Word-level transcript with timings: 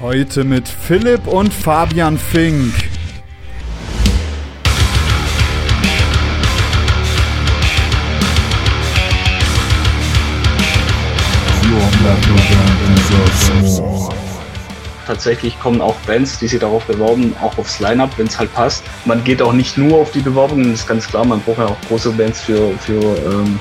Heute 0.00 0.44
mit 0.44 0.66
Philipp 0.66 1.26
und 1.26 1.52
Fabian 1.52 2.16
Fink. 2.16 2.72
Tatsächlich 15.06 15.60
kommen 15.60 15.82
auch 15.82 15.94
Bands, 16.06 16.38
die 16.38 16.48
sich 16.48 16.60
darauf 16.60 16.82
bewerben, 16.86 17.36
auch 17.42 17.58
aufs 17.58 17.78
Line-Up, 17.80 18.10
wenn 18.16 18.26
es 18.26 18.38
halt 18.38 18.54
passt. 18.54 18.82
Man 19.04 19.22
geht 19.22 19.42
auch 19.42 19.52
nicht 19.52 19.76
nur 19.76 19.98
auf 19.98 20.12
die 20.12 20.20
Bewerbungen, 20.20 20.70
das 20.70 20.80
ist 20.80 20.88
ganz 20.88 21.06
klar, 21.08 21.26
man 21.26 21.42
braucht 21.42 21.58
ja 21.58 21.66
auch 21.66 21.80
große 21.88 22.12
Bands 22.12 22.40
für, 22.40 22.70
für 22.78 23.02
ähm, 23.02 23.58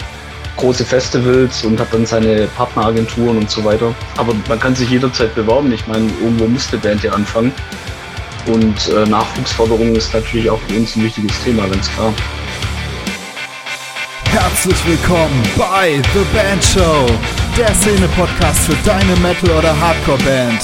große 0.59 0.83
Festivals 0.83 1.63
und 1.63 1.79
hat 1.79 1.93
dann 1.93 2.05
seine 2.05 2.47
Partneragenturen 2.47 3.37
und 3.37 3.49
so 3.49 3.63
weiter. 3.63 3.95
Aber 4.17 4.33
man 4.47 4.59
kann 4.59 4.75
sich 4.75 4.89
jederzeit 4.89 5.33
bewerben. 5.33 5.71
Ich 5.71 5.87
meine, 5.87 6.07
irgendwo 6.21 6.47
muss 6.47 6.71
eine 6.71 6.81
Band 6.81 7.03
ja 7.03 7.13
anfangen. 7.13 7.51
Und 8.45 8.89
äh, 8.89 9.05
Nachwuchsförderung 9.05 9.95
ist 9.95 10.13
natürlich 10.13 10.49
auch 10.49 10.59
für 10.67 10.75
uns 10.75 10.95
ein 10.95 11.03
wichtiges 11.03 11.41
Thema, 11.43 11.67
ganz 11.67 11.89
klar. 11.91 12.13
Herzlich 14.31 14.77
willkommen 14.85 15.43
bei 15.57 16.01
The 16.13 16.37
Band 16.37 16.63
Show, 16.63 17.07
der 17.57 17.73
Szene-Podcast 17.75 18.59
für 18.59 18.75
deine 18.85 19.15
Metal- 19.17 19.57
oder 19.57 19.79
Hardcore-Band. 19.79 20.61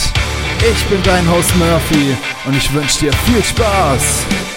Ich 0.59 0.85
bin 0.85 1.01
dein 1.03 1.29
Host 1.29 1.55
Murphy 1.57 2.15
und 2.45 2.55
ich 2.55 2.73
wünsche 2.73 2.99
dir 2.99 3.13
viel 3.25 3.43
Spaß. 3.43 4.54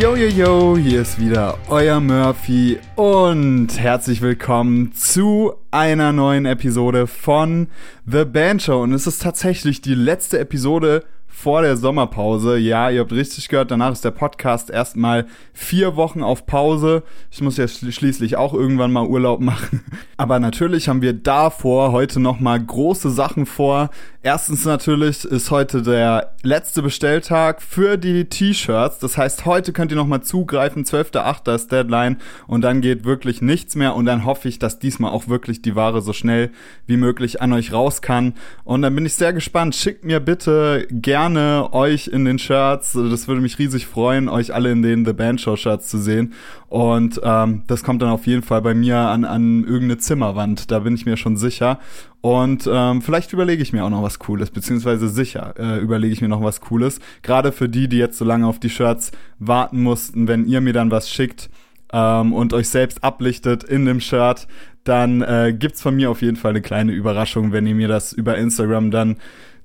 Yo, 0.00 0.16
yo, 0.16 0.28
yo, 0.28 0.78
hier 0.78 1.02
ist 1.02 1.20
wieder 1.20 1.58
euer 1.68 2.00
Murphy 2.00 2.78
und 2.96 3.68
herzlich 3.78 4.22
willkommen 4.22 4.94
zu 4.94 5.52
einer 5.70 6.14
neuen 6.14 6.46
Episode 6.46 7.06
von 7.06 7.68
The 8.06 8.24
Band 8.24 8.62
Show. 8.62 8.80
Und 8.80 8.94
es 8.94 9.06
ist 9.06 9.20
tatsächlich 9.20 9.82
die 9.82 9.94
letzte 9.94 10.38
Episode 10.38 11.04
vor 11.40 11.60
der 11.60 11.76
Sommerpause. 11.76 12.56
Ja, 12.56 12.88
ihr 12.88 13.00
habt 13.00 13.12
richtig 13.12 13.48
gehört, 13.48 13.70
danach 13.70 13.92
ist 13.92 14.04
der 14.04 14.10
Podcast 14.10 14.70
erstmal 14.70 15.26
vier 15.52 15.96
Wochen 15.96 16.22
auf 16.22 16.46
Pause. 16.46 17.02
Ich 17.30 17.42
muss 17.42 17.58
ja 17.58 17.68
schließlich 17.68 18.36
auch 18.36 18.54
irgendwann 18.54 18.92
mal 18.92 19.06
Urlaub 19.06 19.40
machen. 19.42 19.84
Aber 20.16 20.40
natürlich 20.40 20.88
haben 20.88 21.02
wir 21.02 21.12
davor 21.12 21.92
heute 21.92 22.20
nochmal 22.20 22.58
große 22.58 23.10
Sachen 23.10 23.44
vor. 23.44 23.90
Erstens 24.22 24.66
natürlich 24.66 25.24
ist 25.24 25.50
heute 25.50 25.80
der 25.80 26.34
letzte 26.42 26.82
Bestelltag 26.82 27.62
für 27.62 27.96
die 27.96 28.26
T-Shirts. 28.26 28.98
Das 28.98 29.16
heißt, 29.16 29.46
heute 29.46 29.72
könnt 29.72 29.92
ihr 29.92 29.96
nochmal 29.96 30.22
zugreifen. 30.22 30.84
12.8. 30.84 31.54
ist 31.54 31.72
Deadline 31.72 32.18
und 32.46 32.60
dann 32.60 32.82
geht 32.82 33.06
wirklich 33.06 33.40
nichts 33.40 33.76
mehr 33.76 33.94
und 33.94 34.04
dann 34.04 34.26
hoffe 34.26 34.46
ich, 34.50 34.58
dass 34.58 34.78
diesmal 34.78 35.10
auch 35.10 35.28
wirklich 35.28 35.62
die 35.62 35.74
Ware 35.74 36.02
so 36.02 36.12
schnell 36.12 36.50
wie 36.86 36.98
möglich 36.98 37.40
an 37.40 37.54
euch 37.54 37.72
raus 37.72 38.02
kann. 38.02 38.34
Und 38.62 38.82
dann 38.82 38.94
bin 38.94 39.06
ich 39.06 39.14
sehr 39.14 39.32
gespannt. 39.32 39.74
Schickt 39.74 40.04
mir 40.04 40.20
bitte 40.20 40.86
gerne 40.90 41.70
euch 41.72 42.08
in 42.08 42.26
den 42.26 42.38
Shirts. 42.38 42.92
Das 42.92 43.26
würde 43.26 43.40
mich 43.40 43.58
riesig 43.58 43.86
freuen, 43.86 44.28
euch 44.28 44.52
alle 44.52 44.70
in 44.70 44.82
den 44.82 45.06
The 45.06 45.14
Band 45.14 45.40
Show 45.40 45.56
Shirts 45.56 45.88
zu 45.88 45.96
sehen. 45.96 46.34
Und 46.68 47.22
ähm, 47.24 47.62
das 47.68 47.82
kommt 47.82 48.02
dann 48.02 48.10
auf 48.10 48.26
jeden 48.26 48.42
Fall 48.42 48.60
bei 48.60 48.74
mir 48.74 48.98
an, 48.98 49.24
an 49.24 49.64
irgendeine 49.64 49.96
Zimmerwand. 49.96 50.70
Da 50.70 50.80
bin 50.80 50.94
ich 50.94 51.06
mir 51.06 51.16
schon 51.16 51.38
sicher. 51.38 51.80
Und 52.22 52.68
ähm, 52.70 53.00
vielleicht 53.00 53.32
überlege 53.32 53.62
ich 53.62 53.72
mir 53.72 53.84
auch 53.84 53.90
noch 53.90 54.02
was 54.02 54.18
Cooles, 54.18 54.50
beziehungsweise 54.50 55.08
sicher 55.08 55.54
äh, 55.58 55.78
überlege 55.78 56.12
ich 56.12 56.20
mir 56.20 56.28
noch 56.28 56.42
was 56.42 56.60
Cooles. 56.60 57.00
Gerade 57.22 57.50
für 57.50 57.68
die, 57.68 57.88
die 57.88 57.96
jetzt 57.96 58.18
so 58.18 58.24
lange 58.24 58.46
auf 58.46 58.60
die 58.60 58.68
Shirts 58.68 59.12
warten 59.38 59.82
mussten, 59.82 60.28
wenn 60.28 60.46
ihr 60.46 60.60
mir 60.60 60.74
dann 60.74 60.90
was 60.90 61.08
schickt 61.10 61.48
ähm, 61.92 62.34
und 62.34 62.52
euch 62.52 62.68
selbst 62.68 63.02
ablichtet 63.02 63.64
in 63.64 63.86
dem 63.86 64.00
Shirt, 64.00 64.46
dann 64.84 65.22
äh, 65.22 65.54
gibt's 65.58 65.80
von 65.80 65.96
mir 65.96 66.10
auf 66.10 66.20
jeden 66.20 66.36
Fall 66.36 66.50
eine 66.50 66.62
kleine 66.62 66.92
Überraschung, 66.92 67.52
wenn 67.52 67.66
ihr 67.66 67.74
mir 67.74 67.88
das 67.88 68.12
über 68.12 68.36
Instagram 68.36 68.90
dann 68.90 69.16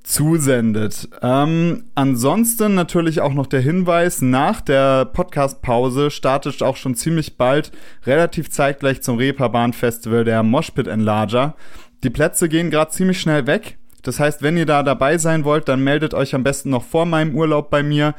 zusendet. 0.05 1.09
Ähm, 1.21 1.85
ansonsten 1.95 2.75
natürlich 2.75 3.21
auch 3.21 3.33
noch 3.33 3.47
der 3.47 3.61
Hinweis, 3.61 4.21
nach 4.21 4.61
der 4.61 5.05
Podcast-Pause 5.05 6.11
startet 6.11 6.61
auch 6.61 6.77
schon 6.77 6.95
ziemlich 6.95 7.37
bald, 7.37 7.71
relativ 8.05 8.51
zeitgleich 8.51 9.01
zum 9.01 9.17
Reeperbahn-Festival 9.17 10.23
der 10.23 10.43
Moshpit 10.43 10.87
Enlarger. 10.87 11.55
Die 12.05 12.11
Plätze 12.11 12.49
gehen 12.49 12.69
gerade 12.69 12.91
ziemlich 12.91 13.19
schnell 13.19 13.47
weg. 13.47 13.79
Das 14.03 14.19
heißt, 14.19 14.43
wenn 14.43 14.57
ihr 14.57 14.67
da 14.67 14.83
dabei 14.83 15.17
sein 15.17 15.43
wollt, 15.43 15.67
dann 15.67 15.83
meldet 15.83 16.13
euch 16.13 16.35
am 16.35 16.43
besten 16.43 16.69
noch 16.69 16.83
vor 16.83 17.07
meinem 17.07 17.33
Urlaub 17.33 17.71
bei 17.71 17.81
mir, 17.81 18.13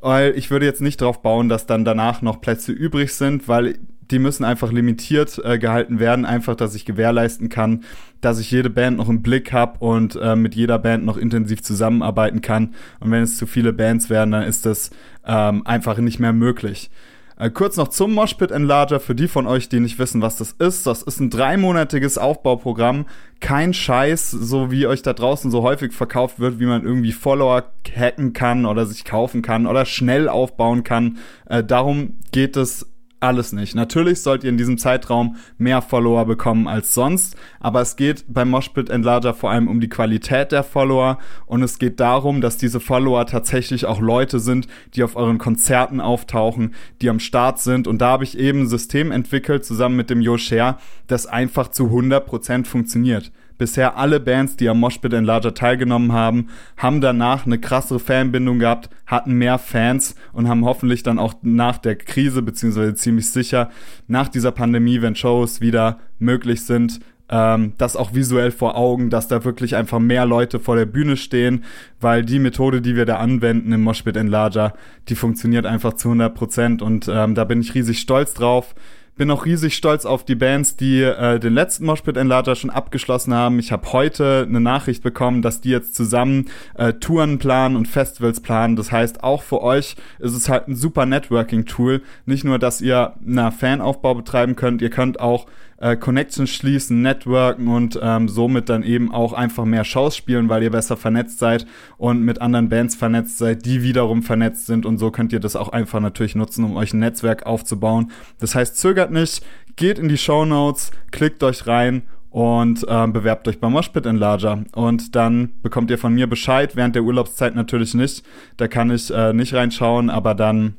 weil 0.00 0.32
ich 0.38 0.50
würde 0.50 0.64
jetzt 0.64 0.80
nicht 0.80 1.02
darauf 1.02 1.20
bauen, 1.20 1.50
dass 1.50 1.66
dann 1.66 1.84
danach 1.84 2.22
noch 2.22 2.40
Plätze 2.40 2.72
übrig 2.72 3.12
sind, 3.12 3.46
weil 3.46 3.76
die 4.10 4.20
müssen 4.20 4.42
einfach 4.42 4.72
limitiert 4.72 5.38
äh, 5.44 5.58
gehalten 5.58 5.98
werden, 5.98 6.24
einfach, 6.24 6.54
dass 6.54 6.74
ich 6.74 6.86
gewährleisten 6.86 7.50
kann, 7.50 7.84
dass 8.22 8.40
ich 8.40 8.50
jede 8.50 8.70
Band 8.70 8.96
noch 8.96 9.10
im 9.10 9.20
Blick 9.20 9.52
habe 9.52 9.80
und 9.80 10.16
äh, 10.16 10.34
mit 10.34 10.54
jeder 10.54 10.78
Band 10.78 11.04
noch 11.04 11.18
intensiv 11.18 11.62
zusammenarbeiten 11.62 12.40
kann. 12.40 12.74
Und 13.00 13.10
wenn 13.10 13.22
es 13.22 13.36
zu 13.36 13.46
viele 13.46 13.74
Bands 13.74 14.08
werden, 14.08 14.30
dann 14.30 14.44
ist 14.44 14.64
das 14.64 14.92
ähm, 15.26 15.66
einfach 15.66 15.98
nicht 15.98 16.20
mehr 16.20 16.32
möglich. 16.32 16.90
Äh, 17.38 17.50
kurz 17.50 17.76
noch 17.76 17.88
zum 17.88 18.14
Moshpit 18.14 18.50
Enlarger 18.50 18.98
für 18.98 19.14
die 19.14 19.28
von 19.28 19.46
euch, 19.46 19.68
die 19.68 19.80
nicht 19.80 19.98
wissen, 19.98 20.22
was 20.22 20.36
das 20.36 20.52
ist. 20.52 20.86
Das 20.86 21.02
ist 21.02 21.20
ein 21.20 21.28
dreimonatiges 21.28 22.16
Aufbauprogramm. 22.16 23.06
Kein 23.40 23.74
Scheiß, 23.74 24.30
so 24.30 24.70
wie 24.70 24.86
euch 24.86 25.02
da 25.02 25.12
draußen 25.12 25.50
so 25.50 25.62
häufig 25.62 25.92
verkauft 25.92 26.40
wird, 26.40 26.58
wie 26.60 26.66
man 26.66 26.84
irgendwie 26.84 27.12
Follower 27.12 27.64
hacken 27.94 28.32
kann 28.32 28.64
oder 28.64 28.86
sich 28.86 29.04
kaufen 29.04 29.42
kann 29.42 29.66
oder 29.66 29.84
schnell 29.84 30.28
aufbauen 30.28 30.82
kann. 30.82 31.18
Äh, 31.44 31.62
darum 31.62 32.14
geht 32.32 32.56
es 32.56 32.86
alles 33.20 33.52
nicht. 33.52 33.74
Natürlich 33.74 34.22
sollt 34.22 34.44
ihr 34.44 34.50
in 34.50 34.58
diesem 34.58 34.78
Zeitraum 34.78 35.36
mehr 35.58 35.82
Follower 35.82 36.24
bekommen 36.26 36.68
als 36.68 36.94
sonst, 36.94 37.36
aber 37.60 37.80
es 37.80 37.96
geht 37.96 38.24
beim 38.28 38.50
Moshpit 38.50 38.90
Enlarger 38.90 39.34
vor 39.34 39.50
allem 39.50 39.68
um 39.68 39.80
die 39.80 39.88
Qualität 39.88 40.52
der 40.52 40.62
Follower 40.62 41.18
und 41.46 41.62
es 41.62 41.78
geht 41.78 42.00
darum, 42.00 42.40
dass 42.40 42.58
diese 42.58 42.80
Follower 42.80 43.26
tatsächlich 43.26 43.86
auch 43.86 44.00
Leute 44.00 44.38
sind, 44.38 44.68
die 44.94 45.02
auf 45.02 45.16
euren 45.16 45.38
Konzerten 45.38 46.00
auftauchen, 46.00 46.74
die 47.00 47.08
am 47.08 47.20
Start 47.20 47.58
sind 47.58 47.88
und 47.88 47.98
da 47.98 48.08
habe 48.08 48.24
ich 48.24 48.38
eben 48.38 48.62
ein 48.62 48.68
System 48.68 49.10
entwickelt 49.10 49.64
zusammen 49.64 49.96
mit 49.96 50.10
dem 50.10 50.20
Yosher, 50.20 50.78
das 51.06 51.26
einfach 51.26 51.68
zu 51.68 51.84
100% 51.86 52.66
funktioniert. 52.66 53.32
Bisher 53.58 53.96
alle 53.96 54.20
Bands, 54.20 54.56
die 54.56 54.68
am 54.68 54.80
Moshpit 54.80 55.12
Enlarger 55.12 55.54
teilgenommen 55.54 56.12
haben, 56.12 56.48
haben 56.76 57.00
danach 57.00 57.46
eine 57.46 57.58
krassere 57.58 57.98
Fanbindung 57.98 58.58
gehabt, 58.58 58.90
hatten 59.06 59.34
mehr 59.34 59.58
Fans 59.58 60.14
und 60.32 60.48
haben 60.48 60.64
hoffentlich 60.64 61.02
dann 61.02 61.18
auch 61.18 61.34
nach 61.42 61.78
der 61.78 61.96
Krise, 61.96 62.42
beziehungsweise 62.42 62.94
ziemlich 62.94 63.30
sicher 63.30 63.70
nach 64.06 64.28
dieser 64.28 64.52
Pandemie, 64.52 65.00
wenn 65.02 65.14
Shows 65.14 65.60
wieder 65.60 65.98
möglich 66.18 66.64
sind, 66.64 67.00
ähm, 67.28 67.72
das 67.78 67.96
auch 67.96 68.14
visuell 68.14 68.50
vor 68.50 68.76
Augen, 68.76 69.10
dass 69.10 69.28
da 69.28 69.44
wirklich 69.44 69.74
einfach 69.74 69.98
mehr 69.98 70.26
Leute 70.26 70.60
vor 70.60 70.76
der 70.76 70.86
Bühne 70.86 71.16
stehen, 71.16 71.64
weil 72.00 72.24
die 72.24 72.38
Methode, 72.38 72.80
die 72.80 72.94
wir 72.94 73.04
da 73.04 73.16
anwenden 73.16 73.72
im 73.72 73.82
Moshpit 73.82 74.16
Enlarger, 74.16 74.74
die 75.08 75.16
funktioniert 75.16 75.66
einfach 75.66 75.94
zu 75.94 76.08
100 76.08 76.34
Prozent 76.34 76.82
und 76.82 77.08
ähm, 77.08 77.34
da 77.34 77.44
bin 77.44 77.60
ich 77.60 77.74
riesig 77.74 77.98
stolz 77.98 78.34
drauf. 78.34 78.74
Bin 79.16 79.30
auch 79.30 79.46
riesig 79.46 79.74
stolz 79.74 80.04
auf 80.04 80.24
die 80.24 80.34
Bands, 80.34 80.76
die 80.76 81.00
äh, 81.00 81.40
den 81.40 81.54
letzten 81.54 81.86
Moshpit 81.86 82.18
Enlarger 82.18 82.54
schon 82.54 82.68
abgeschlossen 82.68 83.32
haben. 83.32 83.58
Ich 83.58 83.72
habe 83.72 83.90
heute 83.92 84.44
eine 84.46 84.60
Nachricht 84.60 85.02
bekommen, 85.02 85.40
dass 85.40 85.62
die 85.62 85.70
jetzt 85.70 85.94
zusammen 85.94 86.50
äh, 86.74 86.92
Touren 86.92 87.38
planen 87.38 87.76
und 87.76 87.88
Festivals 87.88 88.40
planen. 88.40 88.76
Das 88.76 88.92
heißt, 88.92 89.24
auch 89.24 89.42
für 89.42 89.62
euch 89.62 89.96
ist 90.18 90.34
es 90.34 90.50
halt 90.50 90.68
ein 90.68 90.76
super 90.76 91.06
Networking-Tool. 91.06 92.02
Nicht 92.26 92.44
nur, 92.44 92.58
dass 92.58 92.82
ihr 92.82 93.14
na 93.24 93.50
Fanaufbau 93.50 94.14
betreiben 94.14 94.54
könnt, 94.54 94.82
ihr 94.82 94.90
könnt 94.90 95.18
auch 95.18 95.46
äh, 95.78 95.96
Connections 95.96 96.50
schließen, 96.50 97.02
networken 97.02 97.68
und 97.68 97.98
ähm, 98.02 98.28
somit 98.28 98.68
dann 98.68 98.82
eben 98.82 99.12
auch 99.12 99.32
einfach 99.32 99.64
mehr 99.64 99.84
Shows 99.84 100.16
spielen, 100.16 100.48
weil 100.48 100.62
ihr 100.62 100.70
besser 100.70 100.96
vernetzt 100.96 101.38
seid 101.38 101.66
und 101.96 102.22
mit 102.22 102.40
anderen 102.40 102.68
Bands 102.68 102.94
vernetzt 102.94 103.38
seid, 103.38 103.64
die 103.64 103.82
wiederum 103.82 104.22
vernetzt 104.22 104.66
sind 104.66 104.86
und 104.86 104.98
so 104.98 105.10
könnt 105.10 105.32
ihr 105.32 105.40
das 105.40 105.56
auch 105.56 105.68
einfach 105.70 106.00
natürlich 106.00 106.34
nutzen, 106.34 106.64
um 106.64 106.76
euch 106.76 106.92
ein 106.92 107.00
Netzwerk 107.00 107.46
aufzubauen. 107.46 108.10
Das 108.38 108.54
heißt, 108.54 108.76
zögert 108.76 109.10
nicht, 109.10 109.44
geht 109.76 109.98
in 109.98 110.08
die 110.08 110.18
Show 110.18 110.44
Notes, 110.44 110.90
klickt 111.10 111.42
euch 111.42 111.66
rein 111.66 112.02
und 112.30 112.84
ähm, 112.88 113.14
bewerbt 113.14 113.48
euch 113.48 113.60
beim 113.60 113.72
Moshpit 113.72 114.04
Enlarger. 114.04 114.64
Und 114.74 115.14
dann 115.16 115.52
bekommt 115.62 115.90
ihr 115.90 115.98
von 115.98 116.14
mir 116.14 116.26
Bescheid, 116.26 116.76
während 116.76 116.94
der 116.94 117.02
Urlaubszeit 117.02 117.54
natürlich 117.54 117.94
nicht. 117.94 118.24
Da 118.58 118.68
kann 118.68 118.90
ich 118.90 119.10
äh, 119.10 119.32
nicht 119.32 119.54
reinschauen, 119.54 120.10
aber 120.10 120.34
dann 120.34 120.74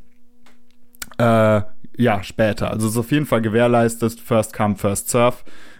äh, 1.17 1.61
ja, 1.97 2.23
später. 2.23 2.71
Also 2.71 2.87
es 2.87 2.93
ist 2.93 2.99
auf 2.99 3.11
jeden 3.11 3.25
Fall 3.25 3.41
gewährleistet, 3.41 4.19
first 4.19 4.53
come, 4.53 4.75
first 4.75 5.09
serve. 5.09 5.37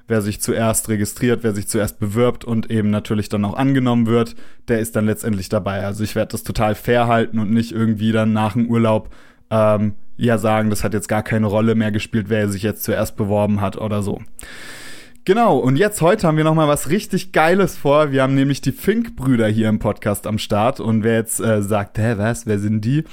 Wer 0.09 0.21
sich 0.21 0.39
zuerst 0.39 0.87
registriert, 0.87 1.43
wer 1.43 1.53
sich 1.53 1.67
zuerst 1.67 1.99
bewirbt 1.99 2.45
und 2.45 2.71
eben 2.71 2.89
natürlich 2.89 3.27
dann 3.27 3.43
auch 3.43 3.55
angenommen 3.55 4.07
wird, 4.07 4.35
der 4.69 4.79
ist 4.79 4.95
dann 4.95 5.05
letztendlich 5.05 5.49
dabei. 5.49 5.85
Also 5.85 6.03
ich 6.03 6.15
werde 6.15 6.31
das 6.31 6.43
total 6.43 6.75
fair 6.75 7.07
halten 7.07 7.39
und 7.39 7.51
nicht 7.51 7.73
irgendwie 7.73 8.13
dann 8.13 8.31
nach 8.31 8.53
dem 8.53 8.69
Urlaub 8.69 9.09
ähm, 9.49 9.95
ja 10.15 10.37
sagen, 10.37 10.69
das 10.69 10.83
hat 10.83 10.93
jetzt 10.93 11.09
gar 11.09 11.23
keine 11.23 11.47
Rolle 11.47 11.75
mehr 11.75 11.91
gespielt, 11.91 12.29
wer 12.29 12.47
sich 12.49 12.63
jetzt 12.63 12.83
zuerst 12.83 13.17
beworben 13.17 13.59
hat 13.59 13.77
oder 13.77 14.01
so. 14.01 14.21
Genau, 15.25 15.57
und 15.57 15.75
jetzt 15.75 16.01
heute 16.01 16.25
haben 16.25 16.37
wir 16.37 16.45
nochmal 16.45 16.69
was 16.69 16.89
richtig 16.89 17.33
Geiles 17.33 17.75
vor. 17.75 18.13
Wir 18.13 18.23
haben 18.23 18.33
nämlich 18.33 18.61
die 18.61 18.71
Fink-Brüder 18.71 19.47
hier 19.49 19.67
im 19.67 19.77
Podcast 19.77 20.25
am 20.25 20.37
Start. 20.37 20.79
Und 20.79 21.03
wer 21.03 21.15
jetzt 21.15 21.41
äh, 21.41 21.61
sagt, 21.61 21.97
hä, 21.97 22.13
was, 22.15 22.45
wer 22.45 22.59
sind 22.59 22.85
die? 22.85 23.03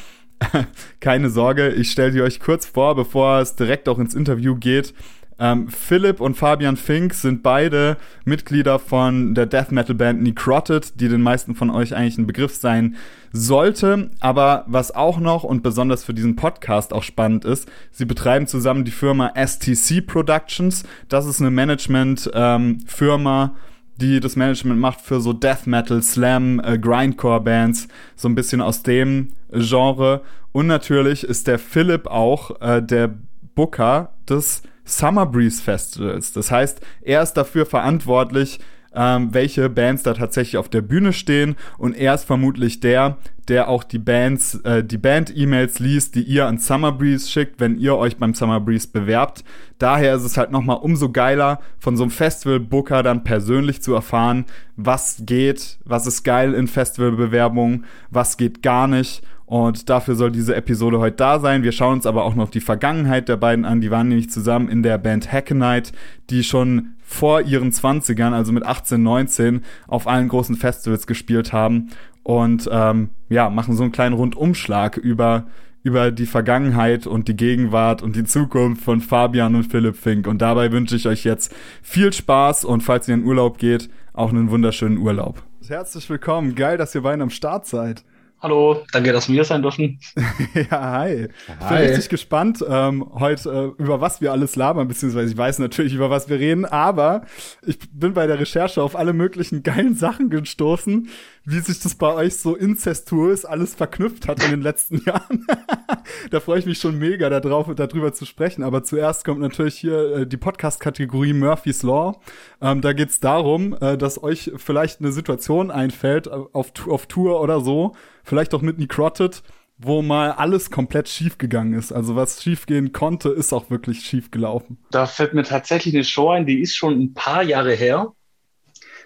Keine 1.00 1.30
Sorge, 1.30 1.70
ich 1.70 1.90
stelle 1.90 2.12
die 2.12 2.22
euch 2.22 2.40
kurz 2.40 2.66
vor, 2.66 2.94
bevor 2.94 3.40
es 3.40 3.56
direkt 3.56 3.88
auch 3.88 3.98
ins 3.98 4.14
Interview 4.14 4.56
geht. 4.56 4.94
Ähm, 5.38 5.68
Philipp 5.68 6.20
und 6.20 6.36
Fabian 6.36 6.76
Fink 6.76 7.12
sind 7.12 7.42
beide 7.42 7.96
Mitglieder 8.24 8.78
von 8.78 9.34
der 9.34 9.46
Death 9.46 9.72
Metal 9.72 9.94
Band 9.94 10.22
Necroted, 10.22 11.00
die 11.00 11.08
den 11.08 11.22
meisten 11.22 11.56
von 11.56 11.70
euch 11.70 11.94
eigentlich 11.94 12.18
ein 12.18 12.26
Begriff 12.26 12.54
sein 12.54 12.94
sollte. 13.32 14.10
Aber 14.20 14.64
was 14.68 14.94
auch 14.94 15.18
noch 15.18 15.42
und 15.42 15.62
besonders 15.62 16.04
für 16.04 16.14
diesen 16.14 16.36
Podcast 16.36 16.92
auch 16.92 17.02
spannend 17.02 17.44
ist, 17.44 17.68
sie 17.90 18.04
betreiben 18.04 18.46
zusammen 18.46 18.84
die 18.84 18.92
Firma 18.92 19.32
STC 19.34 20.06
Productions. 20.06 20.84
Das 21.08 21.26
ist 21.26 21.40
eine 21.40 21.50
Management-Firma. 21.50 23.44
Ähm, 23.44 23.50
die 23.96 24.20
das 24.20 24.36
Management 24.36 24.80
macht 24.80 25.00
für 25.00 25.20
so 25.20 25.32
Death 25.32 25.66
Metal, 25.66 26.02
Slam, 26.02 26.60
äh, 26.60 26.78
Grindcore 26.78 27.40
Bands, 27.40 27.88
so 28.16 28.28
ein 28.28 28.34
bisschen 28.34 28.60
aus 28.60 28.82
dem 28.82 29.32
Genre. 29.52 30.22
Und 30.52 30.66
natürlich 30.66 31.24
ist 31.24 31.46
der 31.46 31.58
Philipp 31.58 32.06
auch 32.06 32.60
äh, 32.60 32.82
der 32.82 33.14
Booker 33.54 34.14
des 34.28 34.62
Summer 34.84 35.26
Breeze 35.26 35.62
Festivals. 35.62 36.32
Das 36.32 36.50
heißt, 36.50 36.80
er 37.02 37.22
ist 37.22 37.34
dafür 37.34 37.66
verantwortlich, 37.66 38.58
ähm, 38.94 39.32
welche 39.32 39.68
Bands 39.68 40.02
da 40.02 40.14
tatsächlich 40.14 40.56
auf 40.56 40.68
der 40.68 40.82
Bühne 40.82 41.12
stehen 41.12 41.56
und 41.78 41.96
er 41.96 42.14
ist 42.14 42.24
vermutlich 42.24 42.80
der, 42.80 43.18
der 43.48 43.68
auch 43.68 43.84
die 43.84 43.98
Bands, 43.98 44.56
äh, 44.64 44.82
die 44.82 44.98
Band-E-Mails 44.98 45.78
liest, 45.78 46.14
die 46.14 46.22
ihr 46.22 46.46
an 46.46 46.58
Summer 46.58 46.92
Breeze 46.92 47.28
schickt, 47.28 47.60
wenn 47.60 47.78
ihr 47.78 47.96
euch 47.96 48.16
beim 48.16 48.34
Summer 48.34 48.60
Breeze 48.60 48.88
bewerbt. 48.88 49.44
Daher 49.78 50.14
ist 50.14 50.24
es 50.24 50.36
halt 50.36 50.50
nochmal 50.50 50.78
umso 50.80 51.10
geiler, 51.10 51.60
von 51.78 51.96
so 51.96 52.04
einem 52.04 52.10
Festival-Booker 52.10 53.02
dann 53.02 53.24
persönlich 53.24 53.82
zu 53.82 53.94
erfahren, 53.94 54.46
was 54.76 55.22
geht, 55.26 55.78
was 55.84 56.06
ist 56.06 56.22
geil 56.22 56.54
in 56.54 56.68
Festivalbewerbungen, 56.68 57.84
was 58.10 58.36
geht 58.36 58.62
gar 58.62 58.86
nicht 58.86 59.22
und 59.46 59.90
dafür 59.90 60.14
soll 60.14 60.32
diese 60.32 60.54
Episode 60.54 60.98
heute 60.98 61.16
da 61.16 61.38
sein. 61.38 61.62
Wir 61.62 61.72
schauen 61.72 61.94
uns 61.94 62.06
aber 62.06 62.24
auch 62.24 62.34
noch 62.34 62.48
die 62.48 62.60
Vergangenheit 62.60 63.28
der 63.28 63.36
beiden 63.36 63.64
an. 63.64 63.80
Die 63.80 63.90
waren 63.90 64.08
nämlich 64.08 64.30
zusammen 64.30 64.68
in 64.68 64.82
der 64.82 64.96
Band 64.98 65.30
Hackenite, 65.30 65.92
die 66.30 66.42
schon 66.42 66.93
vor 67.14 67.42
ihren 67.42 67.70
20ern, 67.70 68.32
also 68.32 68.52
mit 68.52 68.64
18, 68.64 69.02
19, 69.02 69.62
auf 69.86 70.08
allen 70.08 70.28
großen 70.28 70.56
Festivals 70.56 71.06
gespielt 71.06 71.52
haben. 71.52 71.90
Und 72.24 72.68
ähm, 72.72 73.10
ja, 73.28 73.50
machen 73.50 73.76
so 73.76 73.84
einen 73.84 73.92
kleinen 73.92 74.14
Rundumschlag 74.14 74.96
über, 74.96 75.46
über 75.82 76.10
die 76.10 76.26
Vergangenheit 76.26 77.06
und 77.06 77.28
die 77.28 77.36
Gegenwart 77.36 78.02
und 78.02 78.16
die 78.16 78.24
Zukunft 78.24 78.82
von 78.82 79.00
Fabian 79.00 79.54
und 79.54 79.64
Philipp 79.64 79.96
Fink. 79.96 80.26
Und 80.26 80.42
dabei 80.42 80.72
wünsche 80.72 80.96
ich 80.96 81.06
euch 81.06 81.24
jetzt 81.24 81.54
viel 81.82 82.12
Spaß 82.12 82.64
und 82.64 82.82
falls 82.82 83.06
ihr 83.06 83.14
in 83.14 83.24
Urlaub 83.24 83.58
geht, 83.58 83.88
auch 84.12 84.30
einen 84.30 84.50
wunderschönen 84.50 84.98
Urlaub. 84.98 85.42
Herzlich 85.66 86.10
willkommen. 86.10 86.54
Geil, 86.54 86.78
dass 86.78 86.94
ihr 86.94 87.02
beiden 87.02 87.22
am 87.22 87.30
Start 87.30 87.66
seid. 87.66 88.04
Hallo, 88.44 88.84
danke, 88.92 89.10
dass 89.10 89.30
wir 89.30 89.42
sein 89.42 89.62
dürfen. 89.62 89.98
ja, 90.70 90.98
hi. 90.98 91.28
Ich 91.48 91.66
bin 91.66 91.78
richtig 91.78 92.10
gespannt 92.10 92.62
ähm, 92.68 93.06
heute, 93.14 93.72
äh, 93.78 93.82
über 93.82 94.02
was 94.02 94.20
wir 94.20 94.32
alles 94.32 94.54
labern, 94.54 94.86
beziehungsweise 94.86 95.32
ich 95.32 95.38
weiß 95.38 95.60
natürlich, 95.60 95.94
über 95.94 96.10
was 96.10 96.28
wir 96.28 96.38
reden, 96.38 96.66
aber 96.66 97.24
ich 97.66 97.78
bin 97.90 98.12
bei 98.12 98.26
der 98.26 98.38
Recherche 98.38 98.82
auf 98.82 98.96
alle 98.96 99.14
möglichen 99.14 99.62
geilen 99.62 99.94
Sachen 99.94 100.28
gestoßen, 100.28 101.08
wie 101.46 101.58
sich 101.60 101.80
das 101.80 101.94
bei 101.94 102.12
euch 102.12 102.36
so 102.36 102.54
incestuös 102.54 103.46
alles 103.46 103.74
verknüpft 103.74 104.28
hat 104.28 104.44
in 104.44 104.50
den 104.50 104.60
letzten 104.60 105.02
Jahren. 105.06 105.46
da 106.30 106.40
freue 106.40 106.58
ich 106.58 106.66
mich 106.66 106.78
schon 106.78 106.98
mega 106.98 107.30
darauf, 107.30 107.74
darüber 107.74 108.12
zu 108.12 108.26
sprechen. 108.26 108.62
Aber 108.62 108.82
zuerst 108.82 109.24
kommt 109.24 109.40
natürlich 109.40 109.76
hier 109.76 110.16
äh, 110.16 110.26
die 110.26 110.36
Podcast-Kategorie 110.36 111.32
Murphy's 111.32 111.82
Law. 111.82 112.20
Ähm, 112.60 112.82
da 112.82 112.92
geht's 112.92 113.20
darum, 113.20 113.74
äh, 113.80 113.96
dass 113.96 114.22
euch 114.22 114.52
vielleicht 114.56 115.00
eine 115.00 115.12
Situation 115.12 115.70
einfällt, 115.70 116.26
äh, 116.26 116.30
auf, 116.52 116.72
auf 116.86 117.06
Tour 117.06 117.40
oder 117.40 117.60
so, 117.60 117.94
vielleicht 118.24 118.54
auch 118.54 118.62
mit 118.62 118.78
Necroted, 118.78 119.42
wo 119.78 120.02
mal 120.02 120.32
alles 120.32 120.70
komplett 120.70 121.08
schief 121.08 121.38
gegangen 121.38 121.74
ist. 121.74 121.92
Also 121.92 122.16
was 122.16 122.42
schiefgehen 122.42 122.92
konnte, 122.92 123.28
ist 123.28 123.52
auch 123.52 123.70
wirklich 123.70 124.00
schief 124.00 124.30
gelaufen. 124.30 124.78
Da 124.90 125.06
fällt 125.06 125.34
mir 125.34 125.44
tatsächlich 125.44 125.94
eine 125.94 126.04
Show 126.04 126.30
ein, 126.30 126.46
die 126.46 126.60
ist 126.60 126.74
schon 126.74 126.98
ein 126.98 127.14
paar 127.14 127.42
Jahre 127.42 127.74
her. 127.74 128.12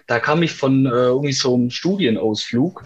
Da 0.07 0.19
kam 0.19 0.41
ich 0.41 0.53
von 0.53 0.85
äh, 0.85 0.89
irgendwie 0.89 1.33
so 1.33 1.53
einem 1.53 1.69
Studienausflug 1.69 2.83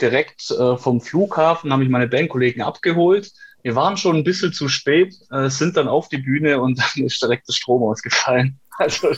direkt 0.00 0.50
äh, 0.50 0.76
vom 0.76 1.00
Flughafen, 1.00 1.72
habe 1.72 1.82
ich 1.82 1.88
meine 1.88 2.08
Bandkollegen 2.08 2.62
abgeholt. 2.62 3.32
Wir 3.62 3.74
waren 3.74 3.96
schon 3.96 4.16
ein 4.16 4.24
bisschen 4.24 4.52
zu 4.52 4.68
spät, 4.68 5.14
äh, 5.30 5.50
sind 5.50 5.76
dann 5.76 5.88
auf 5.88 6.08
die 6.08 6.18
Bühne 6.18 6.60
und 6.60 6.78
dann 6.96 7.04
ist 7.04 7.22
direkt 7.22 7.48
der 7.48 7.52
Strom 7.52 7.82
ausgefallen. 7.82 8.58
Also 8.78 9.08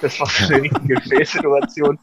das 0.00 0.18
war 0.18 0.28
eine 0.48 0.62
richtige 0.62 1.00
Fehlsituation. 1.00 1.98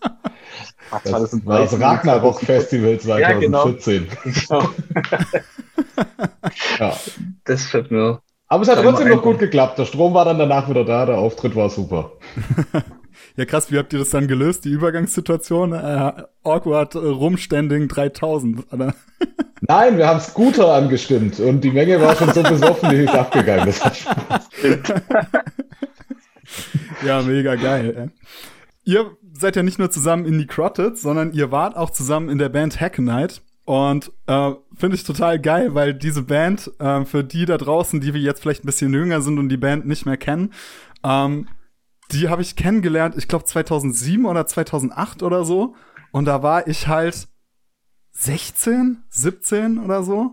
Das, 1.04 1.32
das 1.32 1.46
war 1.46 1.60
das 1.60 1.80
Ragnarok 1.80 2.42
Festival 2.42 3.00
2014. 3.00 4.08
Ja, 4.08 4.42
genau. 4.50 4.70
ja. 6.80 6.98
Das 7.46 7.66
fällt 7.66 7.92
mir. 7.92 8.22
Aber 8.48 8.64
es 8.64 8.70
hat 8.70 8.82
trotzdem 8.82 9.08
noch 9.08 9.22
gut 9.22 9.40
geklappt. 9.40 9.80
Der 9.80 9.86
Strom 9.86 10.14
war 10.14 10.26
dann 10.26 10.38
danach 10.38 10.70
wieder 10.70 10.84
da, 10.84 11.06
der 11.06 11.18
Auftritt 11.18 11.56
war 11.56 11.70
super. 11.70 12.12
Ja, 13.38 13.46
krass, 13.46 13.72
wie 13.72 13.78
habt 13.78 13.94
ihr 13.94 14.00
das 14.00 14.10
dann 14.10 14.28
gelöst, 14.28 14.66
die 14.66 14.72
Übergangssituation? 14.72 15.74
Äh, 15.74 16.24
awkward 16.44 16.96
äh, 16.96 17.00
Rumstanding 17.00 17.88
3000, 17.88 18.74
oder? 18.74 18.94
Nein, 19.62 19.98
wir 19.98 20.08
haben 20.08 20.20
Scooter 20.20 20.74
angestimmt 20.74 21.40
und 21.40 21.62
die 21.62 21.72
Menge 21.72 22.02
war 22.02 22.16
schon 22.16 22.34
so 22.34 22.44
besoffen, 22.44 22.90
die 22.90 23.04
ist 23.04 23.14
abgegangen. 23.14 23.68
Das 23.68 23.86
hat 23.86 23.96
Spaß. 23.96 24.50
ja, 27.06 27.22
mega 27.22 27.56
geil. 27.56 28.12
Ihr 28.84 29.12
seid 29.34 29.56
ja 29.56 29.64
nicht 29.64 29.80
nur 29.80 29.92
zusammen 29.92 30.26
in 30.26 30.38
Necroted, 30.38 30.98
sondern 30.98 31.34
ihr 31.34 31.52
wart 31.52 31.76
auch 31.76 31.90
zusammen 31.90 32.30
in 32.30 32.38
der 32.38 32.50
Band 32.50 32.80
Hackenite. 32.80 33.42
Und 33.66 34.12
äh, 34.28 34.52
finde 34.76 34.96
ich 34.96 35.04
total 35.04 35.40
geil, 35.40 35.76
weil 35.76 35.94
diese 35.94 36.24
Band, 36.24 36.72
äh, 36.80 37.06
für 37.06 37.24
die 37.24 37.46
da 37.46 37.58
draußen, 37.58 38.02
die 38.02 38.14
wir 38.14 38.22
jetzt 38.22 38.42
vielleicht 38.42 38.64
ein 38.64 38.68
bisschen 38.68 38.94
jünger 38.94 39.22
sind 39.22 39.38
und 39.38 39.50
die 39.50 39.58
Band 39.58 39.86
nicht 39.86 40.06
mehr 40.06 40.18
kennen, 40.18 40.52
ähm, 41.04 41.48
die 42.12 42.28
habe 42.28 42.42
ich 42.42 42.56
kennengelernt, 42.56 43.16
ich 43.18 43.28
glaube 43.28 43.46
2007 43.46 44.26
oder 44.26 44.46
2008 44.46 45.24
oder 45.24 45.46
so. 45.46 45.76
Und 46.12 46.26
da 46.26 46.44
war 46.44 46.68
ich 46.68 46.88
halt 46.88 47.30
16, 48.12 49.04
17 49.10 49.78
oder 49.78 50.04
so. 50.04 50.32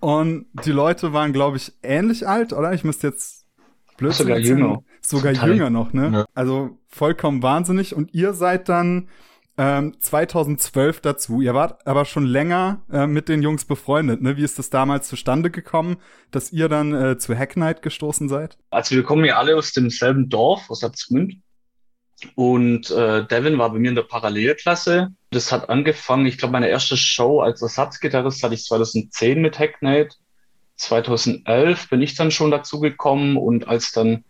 Und 0.00 0.46
die 0.64 0.70
Leute 0.70 1.12
waren, 1.12 1.32
glaube 1.32 1.56
ich, 1.56 1.72
ähnlich 1.82 2.28
alt, 2.28 2.52
oder? 2.52 2.74
Ich 2.74 2.84
müsste 2.84 3.08
jetzt 3.08 3.46
blöd 3.96 4.12
Sogar 4.12 4.38
jünger. 4.38 4.82
Sogar 5.04 5.34
Total. 5.34 5.50
jünger 5.50 5.70
noch, 5.70 5.92
ne? 5.92 6.10
Ja. 6.12 6.24
Also 6.34 6.78
vollkommen 6.88 7.42
wahnsinnig. 7.42 7.94
Und 7.94 8.14
ihr 8.14 8.32
seid 8.32 8.68
dann 8.68 9.08
ähm, 9.58 9.94
2012 10.00 11.00
dazu. 11.00 11.42
Ihr 11.42 11.54
wart 11.54 11.86
aber 11.86 12.04
schon 12.06 12.24
länger 12.24 12.82
äh, 12.90 13.06
mit 13.06 13.28
den 13.28 13.42
Jungs 13.42 13.66
befreundet. 13.66 14.22
Ne? 14.22 14.36
Wie 14.36 14.42
ist 14.42 14.58
das 14.58 14.70
damals 14.70 15.08
zustande 15.08 15.50
gekommen, 15.50 15.96
dass 16.30 16.52
ihr 16.52 16.68
dann 16.68 16.94
äh, 16.94 17.18
zu 17.18 17.36
Hacknight 17.36 17.82
gestoßen 17.82 18.28
seid? 18.28 18.56
Also 18.70 18.94
wir 18.94 19.02
kommen 19.02 19.24
ja 19.24 19.36
alle 19.36 19.56
aus 19.56 19.72
demselben 19.72 20.28
Dorf, 20.30 20.70
aus 20.70 20.82
Abzmünd. 20.82 21.34
Und 22.34 22.90
äh, 22.90 23.26
Devin 23.26 23.58
war 23.58 23.70
bei 23.72 23.78
mir 23.78 23.90
in 23.90 23.94
der 23.94 24.02
Parallelklasse. 24.02 25.08
Das 25.30 25.52
hat 25.52 25.68
angefangen, 25.68 26.26
ich 26.26 26.38
glaube, 26.38 26.52
meine 26.52 26.68
erste 26.68 26.96
Show 26.96 27.40
als 27.40 27.60
Ersatzgitarrist 27.60 28.42
hatte 28.42 28.54
ich 28.54 28.64
2010 28.64 29.42
mit 29.42 29.58
Hacknight. 29.58 30.16
2011 30.76 31.90
bin 31.90 32.02
ich 32.02 32.14
dann 32.14 32.30
schon 32.30 32.50
dazu 32.50 32.80
gekommen 32.80 33.36
und 33.36 33.68
als 33.68 33.92
dann 33.92 34.24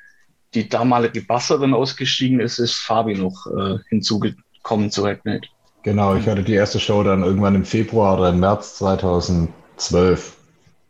die 0.55 0.69
damalige 0.69 1.23
Basserin 1.23 1.75
ausgestiegen 1.75 2.41
ist, 2.41 2.59
ist 2.59 2.75
Fabi 2.75 3.15
noch 3.15 3.47
äh, 3.47 3.79
hinzugekommen 3.89 4.45
kommen 4.65 4.91
zu 4.91 5.07
Hackney. 5.07 5.41
Genau, 5.85 6.17
ich 6.17 6.27
hatte 6.27 6.43
die 6.43 6.55
erste 6.55 6.81
Show 6.81 7.05
dann 7.05 7.23
irgendwann 7.23 7.55
im 7.55 7.65
Februar 7.65 8.19
oder 8.19 8.31
im 8.31 8.41
März 8.41 8.77
2012 8.79 10.37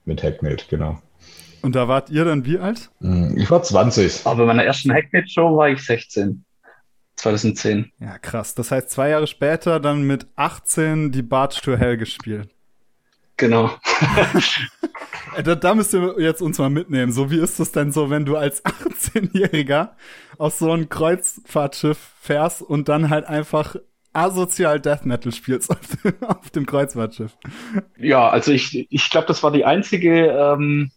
mit 0.07 0.23
Hackney, 0.23 0.57
genau. 0.71 0.99
Und 1.61 1.75
da 1.75 1.89
wart 1.89 2.11
ihr 2.11 2.25
dann 2.25 2.47
wie 2.47 2.59
alt? 2.59 2.91
Hm, 3.01 3.37
ich 3.37 3.51
war 3.51 3.63
20. 3.63 4.27
Aber 4.27 4.37
bei 4.37 4.47
meiner 4.47 4.65
ersten 4.65 4.93
Hackney-Show 4.93 5.57
war 5.57 5.69
ich 5.69 5.85
16. 5.85 6.45
2010. 7.17 7.91
Ja, 8.01 8.19
krass. 8.19 8.55
Das 8.55 8.71
heißt, 8.71 8.91
zwei 8.91 9.11
Jahre 9.11 9.27
später 9.27 9.81
dann 9.81 10.03
mit 10.03 10.27
18 10.37 11.11
die 11.11 11.23
Barge 11.23 11.57
to 11.63 11.77
Hell 11.77 11.97
gespielt. 11.97 12.54
Genau. 13.37 13.71
da, 15.45 15.55
da 15.55 15.75
müsst 15.75 15.93
ihr 15.93 16.15
jetzt 16.19 16.41
uns 16.41 16.59
mal 16.59 16.71
mitnehmen. 16.71 17.11
So, 17.11 17.31
wie 17.31 17.39
ist 17.39 17.59
das 17.59 17.73
denn 17.73 17.91
so, 17.91 18.11
wenn 18.11 18.25
du 18.25 18.37
als 18.37 18.65
18-Jähriger 18.65 19.91
auf 20.39 20.55
so 20.55 20.71
ein 20.73 20.89
Kreuzfahrtschiff 20.89 21.99
fährst 22.21 22.63
und 22.63 22.89
dann 22.89 23.11
halt 23.11 23.27
einfach 23.27 23.77
asozial 24.13 24.81
Death 24.81 25.05
Metal 25.05 25.33
spielst 25.33 25.71
auf 25.71 25.81
dem, 26.03 26.15
auf 26.23 26.51
dem 26.51 26.67
Kreuzfahrtschiff? 26.67 27.37
Ja, 27.99 28.29
also 28.29 28.53
ich, 28.53 28.87
ich 28.91 29.11
glaube, 29.11 29.27
das 29.27 29.43
war 29.43 29.51
die 29.51 29.65
einzige, 29.65 30.29
ähm, 30.29 30.91
äh, 30.93 30.94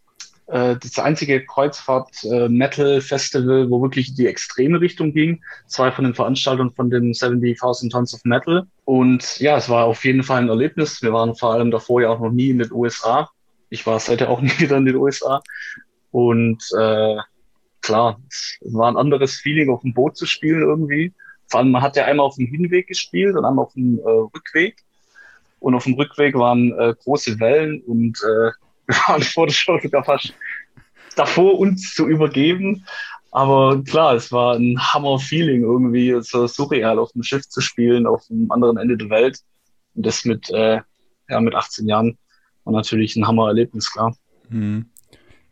das 0.48 0.98
einzige 0.98 1.46
Kreuzfahrt-Metal-Festival, 1.46 3.66
äh, 3.66 3.70
wo 3.70 3.82
wirklich 3.82 4.16
die 4.16 4.28
extreme 4.28 4.80
Richtung 4.80 5.14
ging. 5.14 5.44
Zwei 5.68 5.92
von 5.92 6.06
den 6.06 6.14
Veranstaltern 6.14 6.72
von 6.72 6.90
den 6.90 7.12
70.000 7.12 7.92
Tons 7.92 8.14
of 8.14 8.24
Metal. 8.24 8.66
Und 8.86 9.40
ja, 9.40 9.58
es 9.58 9.68
war 9.68 9.86
auf 9.86 10.06
jeden 10.06 10.24
Fall 10.24 10.42
ein 10.42 10.50
Erlebnis. 10.50 11.02
Wir 11.02 11.12
waren 11.12 11.36
vor 11.36 11.54
allem 11.54 11.70
davor 11.70 12.02
ja 12.02 12.10
auch 12.10 12.22
noch 12.22 12.32
nie 12.32 12.52
in 12.52 12.60
den 12.60 12.72
USA. 12.72 13.30
Ich 13.70 13.86
war 13.86 14.00
seitdem 14.00 14.30
auch 14.30 14.40
nie 14.42 14.58
wieder 14.58 14.78
in 14.78 14.86
den 14.86 14.96
USA. 14.96 15.42
Und 16.12 16.64
äh, 16.80 17.18
klar, 17.82 18.18
es 18.30 18.58
war 18.62 18.90
ein 18.90 18.98
anderes 18.98 19.36
Feeling, 19.36 19.70
auf 19.70 19.82
dem 19.82 19.94
Boot 19.94 20.16
zu 20.16 20.26
spielen 20.26 20.62
irgendwie. 20.62 21.14
Vor 21.48 21.60
allem, 21.60 21.72
man 21.72 21.82
hat 21.82 21.98
ja 21.98 22.06
einmal 22.06 22.26
auf 22.26 22.36
dem 22.36 22.48
Hinweg 22.48 22.88
gespielt 22.88 23.36
und 23.36 23.44
einmal 23.44 23.66
auf 23.66 23.74
dem 23.74 24.00
äh, 24.00 24.04
Rückweg. 24.04 24.78
Und 25.60 25.76
auf 25.76 25.84
dem 25.84 25.96
Rückweg 25.96 26.36
waren 26.36 26.72
äh, 26.80 26.96
große 27.04 27.38
Wellen 27.42 27.82
und 27.82 28.18
äh, 28.24 28.52
wir 28.88 28.96
waren 29.08 29.24
vor 29.24 29.48
der 29.48 29.54
Show 29.54 29.80
sogar 29.82 30.04
fast 30.04 30.34
davor, 31.16 31.60
uns 31.60 31.94
zu 31.94 32.08
übergeben. 32.08 32.86
Aber 33.32 33.84
klar, 33.84 34.16
es 34.16 34.32
war 34.32 34.56
ein 34.56 34.80
Hammer-Feeling 34.80 35.62
irgendwie, 35.64 36.18
so 36.22 36.48
surreal 36.48 36.98
auf 36.98 37.12
dem 37.12 37.24
Schiff 37.24 37.48
zu 37.48 37.62
spielen, 37.62 38.08
auf 38.08 38.26
dem 38.28 38.50
anderen 38.52 38.78
Ende 38.78 38.98
der 38.98 39.10
Welt. 39.10 39.40
Und 39.96 40.06
das 40.06 40.26
mit, 40.26 40.50
äh, 40.50 40.80
ja, 41.30 41.42
mit 41.42 41.54
18 41.54 41.88
Jahren 41.88 42.18
war 42.64 42.74
natürlich 42.74 43.16
ein 43.16 43.28
Hammer-Erlebnis, 43.28 43.92
klar. 43.92 44.16
Mhm. 44.50 44.90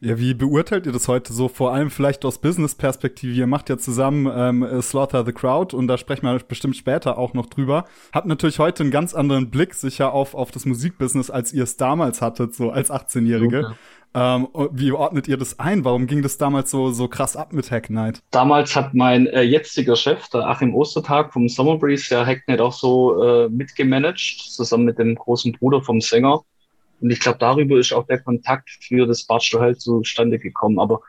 Ja, 0.01 0.19
wie 0.19 0.33
beurteilt 0.33 0.85
ihr 0.85 0.91
das 0.91 1.07
heute 1.07 1.31
so? 1.33 1.47
Vor 1.47 1.73
allem 1.73 1.89
vielleicht 1.89 2.25
aus 2.25 2.39
Business-Perspektive. 2.39 3.33
Ihr 3.33 3.47
macht 3.47 3.69
ja 3.69 3.77
zusammen 3.77 4.29
ähm, 4.35 4.81
Slaughter 4.81 5.25
the 5.25 5.31
Crowd 5.31 5.75
und 5.75 5.87
da 5.87 5.97
sprechen 5.97 6.25
wir 6.25 6.37
bestimmt 6.39 6.75
später 6.75 7.17
auch 7.17 7.33
noch 7.33 7.45
drüber. 7.45 7.85
Habt 8.13 8.27
natürlich 8.27 8.59
heute 8.59 8.83
einen 8.83 8.91
ganz 8.91 9.13
anderen 9.13 9.49
Blick 9.49 9.73
sicher 9.73 10.13
auf, 10.13 10.35
auf 10.35 10.51
das 10.51 10.65
Musikbusiness, 10.65 11.29
als 11.29 11.53
ihr 11.53 11.63
es 11.63 11.77
damals 11.77 12.21
hattet, 12.21 12.53
so 12.53 12.71
als 12.71 12.91
18-Jährige. 12.91 13.59
Okay. 13.59 13.75
Ähm, 14.17 14.47
wie 14.71 14.93
ordnet 14.93 15.27
ihr 15.27 15.35
das 15.35 15.59
ein? 15.59 15.83
Warum 15.83 16.07
ging 16.07 16.21
das 16.21 16.37
damals 16.37 16.71
so, 16.71 16.91
so 16.91 17.09
krass 17.09 17.35
ab 17.35 17.51
mit 17.51 17.69
Hack 17.69 17.89
Night? 17.89 18.21
Damals 18.31 18.73
hat 18.73 18.93
mein 18.93 19.27
äh, 19.27 19.41
jetziger 19.41 19.97
Chef, 19.97 20.29
der 20.29 20.47
Achim 20.47 20.73
Ostertag 20.73 21.33
vom 21.33 21.49
Summer 21.49 21.77
Breeze, 21.77 22.13
ja 22.13 22.25
Hack 22.25 22.43
Night 22.47 22.61
auch 22.61 22.71
so 22.71 23.21
äh, 23.21 23.49
mitgemanagt, 23.49 24.19
zusammen 24.19 24.85
mit 24.85 24.99
dem 24.99 25.15
großen 25.15 25.51
Bruder 25.51 25.81
vom 25.81 25.99
Sänger. 25.99 26.43
Und 27.05 27.11
ich 27.11 27.19
glaube, 27.19 27.37
darüber 27.37 27.77
ist 27.77 27.93
auch 27.93 28.07
der 28.07 28.19
Kontakt 28.19 28.67
für 28.81 29.05
das 29.05 29.25
Barstow 29.25 29.61
Hell 29.61 29.77
zustande 29.77 30.39
gekommen. 30.39 30.79
Aber 30.79 31.01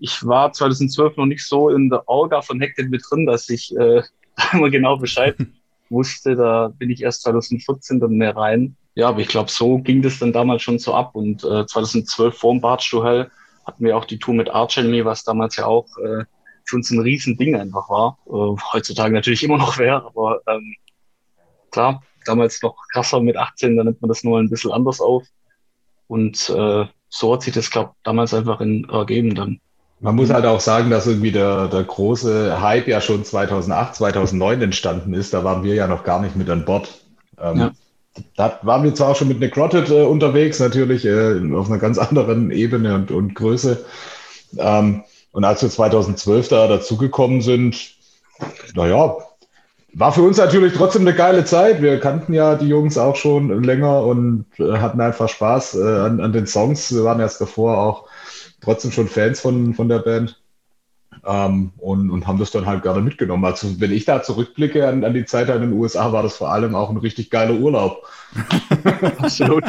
ich 0.00 0.24
war 0.24 0.50
2012 0.50 1.18
noch 1.18 1.26
nicht 1.26 1.44
so 1.44 1.68
in 1.68 1.90
der 1.90 2.08
Orga 2.08 2.40
von 2.40 2.58
Hacknet 2.62 2.88
mit 2.88 3.02
drin, 3.06 3.26
dass 3.26 3.50
ich 3.50 3.76
äh, 3.76 4.00
immer 4.54 4.70
genau 4.70 4.96
Bescheid 4.96 5.36
wusste. 5.90 6.34
Da 6.34 6.68
bin 6.68 6.88
ich 6.88 7.02
erst 7.02 7.24
2014 7.24 8.00
dann 8.00 8.12
mehr 8.12 8.34
rein. 8.34 8.74
Ja, 8.94 9.10
aber 9.10 9.20
ich 9.20 9.28
glaube, 9.28 9.50
so 9.50 9.76
ging 9.80 10.00
das 10.00 10.18
dann 10.18 10.32
damals 10.32 10.62
schon 10.62 10.78
so 10.78 10.94
ab. 10.94 11.14
Und 11.14 11.44
äh, 11.44 11.66
2012 11.66 12.34
vor 12.34 12.54
dem 12.54 12.62
Barstow 12.62 13.04
Hell 13.04 13.30
hatten 13.66 13.84
wir 13.84 13.98
auch 13.98 14.06
die 14.06 14.18
Tour 14.18 14.32
mit 14.32 14.48
Arch 14.48 14.78
Enemy, 14.78 15.04
was 15.04 15.24
damals 15.24 15.56
ja 15.56 15.66
auch 15.66 15.88
äh, 15.98 16.24
für 16.64 16.76
uns 16.76 16.90
ein 16.90 17.00
Riesending 17.00 17.54
einfach 17.54 17.90
war. 17.90 18.16
Äh, 18.28 18.58
heutzutage 18.72 19.12
natürlich 19.12 19.44
immer 19.44 19.58
noch 19.58 19.76
wäre, 19.76 20.06
aber 20.06 20.40
ähm, 20.46 20.74
klar, 21.70 22.02
damals 22.24 22.62
noch 22.62 22.76
krasser 22.92 23.20
mit 23.20 23.36
18, 23.36 23.76
da 23.76 23.84
nimmt 23.84 24.00
man 24.00 24.08
das 24.08 24.24
nur 24.24 24.38
ein 24.38 24.50
bisschen 24.50 24.72
anders 24.72 25.00
auf. 25.00 25.24
Und 26.06 26.50
äh, 26.50 26.84
so 27.08 27.32
hat 27.32 27.42
sich 27.42 27.54
das, 27.54 27.70
glaube 27.70 27.92
damals 28.02 28.34
einfach 28.34 28.60
in, 28.60 28.88
ergeben 28.88 29.34
dann. 29.34 29.60
Man 30.00 30.16
muss 30.16 30.30
halt 30.30 30.44
auch 30.44 30.60
sagen, 30.60 30.90
dass 30.90 31.06
irgendwie 31.06 31.32
der, 31.32 31.68
der 31.68 31.84
große 31.84 32.60
Hype 32.60 32.88
ja 32.88 33.00
schon 33.00 33.24
2008, 33.24 33.94
2009 33.94 34.62
entstanden 34.62 35.14
ist. 35.14 35.32
Da 35.32 35.44
waren 35.44 35.64
wir 35.64 35.74
ja 35.74 35.86
noch 35.86 36.04
gar 36.04 36.20
nicht 36.20 36.36
mit 36.36 36.50
an 36.50 36.64
Bord. 36.64 36.88
Ähm, 37.40 37.58
ja. 37.58 37.70
Da 38.36 38.58
waren 38.62 38.84
wir 38.84 38.94
zwar 38.94 39.10
auch 39.10 39.16
schon 39.16 39.28
mit 39.28 39.40
Necroted 39.40 39.90
äh, 39.90 40.02
unterwegs, 40.02 40.60
natürlich 40.60 41.04
äh, 41.04 41.40
auf 41.54 41.68
einer 41.68 41.78
ganz 41.78 41.98
anderen 41.98 42.50
Ebene 42.50 42.94
und, 42.94 43.10
und 43.10 43.34
Größe. 43.34 43.84
Ähm, 44.58 45.04
und 45.32 45.44
als 45.44 45.62
wir 45.62 45.70
2012 45.70 46.48
da 46.48 46.68
dazugekommen 46.68 47.40
sind, 47.40 47.94
naja, 48.74 49.16
war 49.94 50.12
für 50.12 50.22
uns 50.22 50.38
natürlich 50.38 50.74
trotzdem 50.74 51.02
eine 51.02 51.14
geile 51.14 51.44
Zeit. 51.44 51.80
Wir 51.80 52.00
kannten 52.00 52.34
ja 52.34 52.56
die 52.56 52.68
Jungs 52.68 52.98
auch 52.98 53.16
schon 53.16 53.62
länger 53.62 54.04
und 54.04 54.46
äh, 54.58 54.78
hatten 54.78 55.00
einfach 55.00 55.28
Spaß 55.28 55.76
äh, 55.76 55.98
an, 56.00 56.20
an, 56.20 56.32
den 56.32 56.46
Songs. 56.46 56.92
Wir 56.94 57.04
waren 57.04 57.20
erst 57.20 57.40
davor 57.40 57.78
auch 57.78 58.08
trotzdem 58.60 58.90
schon 58.90 59.08
Fans 59.08 59.40
von, 59.40 59.74
von 59.74 59.88
der 59.88 60.00
Band 60.00 60.40
ähm, 61.24 61.72
und, 61.78 62.10
und 62.10 62.26
haben 62.26 62.38
das 62.38 62.50
dann 62.50 62.66
halt 62.66 62.82
gerne 62.82 63.00
mitgenommen. 63.02 63.44
Also 63.44 63.80
wenn 63.80 63.92
ich 63.92 64.04
da 64.04 64.22
zurückblicke 64.22 64.88
an, 64.88 65.04
an 65.04 65.14
die 65.14 65.24
Zeit 65.24 65.48
in 65.48 65.60
den 65.60 65.72
USA, 65.72 66.12
war 66.12 66.22
das 66.22 66.36
vor 66.36 66.50
allem 66.50 66.74
auch 66.74 66.90
ein 66.90 66.96
richtig 66.96 67.30
geiler 67.30 67.54
Urlaub. 67.54 68.04
Absolut. 69.18 69.64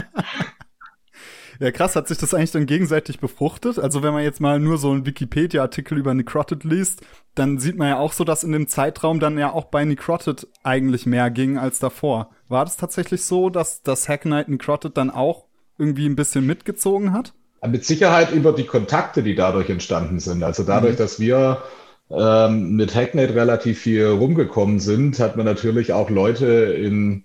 Ja, 1.59 1.71
krass, 1.71 1.95
hat 1.95 2.07
sich 2.07 2.17
das 2.17 2.33
eigentlich 2.33 2.51
dann 2.51 2.65
gegenseitig 2.65 3.19
befruchtet? 3.19 3.79
Also 3.79 4.03
wenn 4.03 4.13
man 4.13 4.23
jetzt 4.23 4.41
mal 4.41 4.59
nur 4.59 4.77
so 4.77 4.91
einen 4.91 5.05
Wikipedia-Artikel 5.05 5.97
über 5.97 6.13
Necroted 6.13 6.63
liest, 6.63 7.01
dann 7.33 7.59
sieht 7.59 7.77
man 7.77 7.89
ja 7.89 7.99
auch 7.99 8.13
so, 8.13 8.23
dass 8.23 8.43
in 8.43 8.51
dem 8.51 8.67
Zeitraum 8.67 9.19
dann 9.19 9.37
ja 9.37 9.51
auch 9.51 9.65
bei 9.65 9.85
Necroted 9.85 10.47
eigentlich 10.63 11.05
mehr 11.05 11.29
ging 11.29 11.57
als 11.57 11.79
davor. 11.79 12.29
War 12.47 12.65
das 12.65 12.77
tatsächlich 12.77 13.23
so, 13.23 13.49
dass 13.49 13.81
das 13.81 14.09
Hack 14.09 14.21
Knight 14.21 14.49
Necroted 14.49 14.97
dann 14.97 15.09
auch 15.09 15.45
irgendwie 15.77 16.07
ein 16.07 16.15
bisschen 16.15 16.45
mitgezogen 16.45 17.13
hat? 17.13 17.33
Mit 17.67 17.85
Sicherheit 17.85 18.31
über 18.31 18.53
die 18.53 18.65
Kontakte, 18.65 19.23
die 19.23 19.35
dadurch 19.35 19.69
entstanden 19.69 20.19
sind. 20.19 20.43
Also 20.43 20.63
dadurch, 20.63 20.93
mhm. 20.93 20.97
dass 20.97 21.19
wir 21.19 21.63
ähm, 22.11 22.75
mit 22.75 22.93
Hacknet 22.93 23.33
relativ 23.33 23.79
viel 23.79 24.05
rumgekommen 24.05 24.79
sind, 24.79 25.19
hat 25.19 25.37
man 25.37 25.45
natürlich 25.45 25.91
auch 25.93 26.09
Leute 26.09 26.45
in 26.45 27.23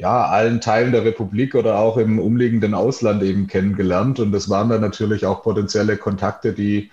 ja, 0.00 0.24
allen 0.24 0.62
Teilen 0.62 0.92
der 0.92 1.04
Republik 1.04 1.54
oder 1.54 1.78
auch 1.78 1.98
im 1.98 2.18
umliegenden 2.18 2.72
Ausland 2.72 3.22
eben 3.22 3.46
kennengelernt. 3.46 4.18
Und 4.18 4.32
das 4.32 4.48
waren 4.48 4.70
dann 4.70 4.80
natürlich 4.80 5.26
auch 5.26 5.42
potenzielle 5.42 5.98
Kontakte, 5.98 6.54
die 6.54 6.90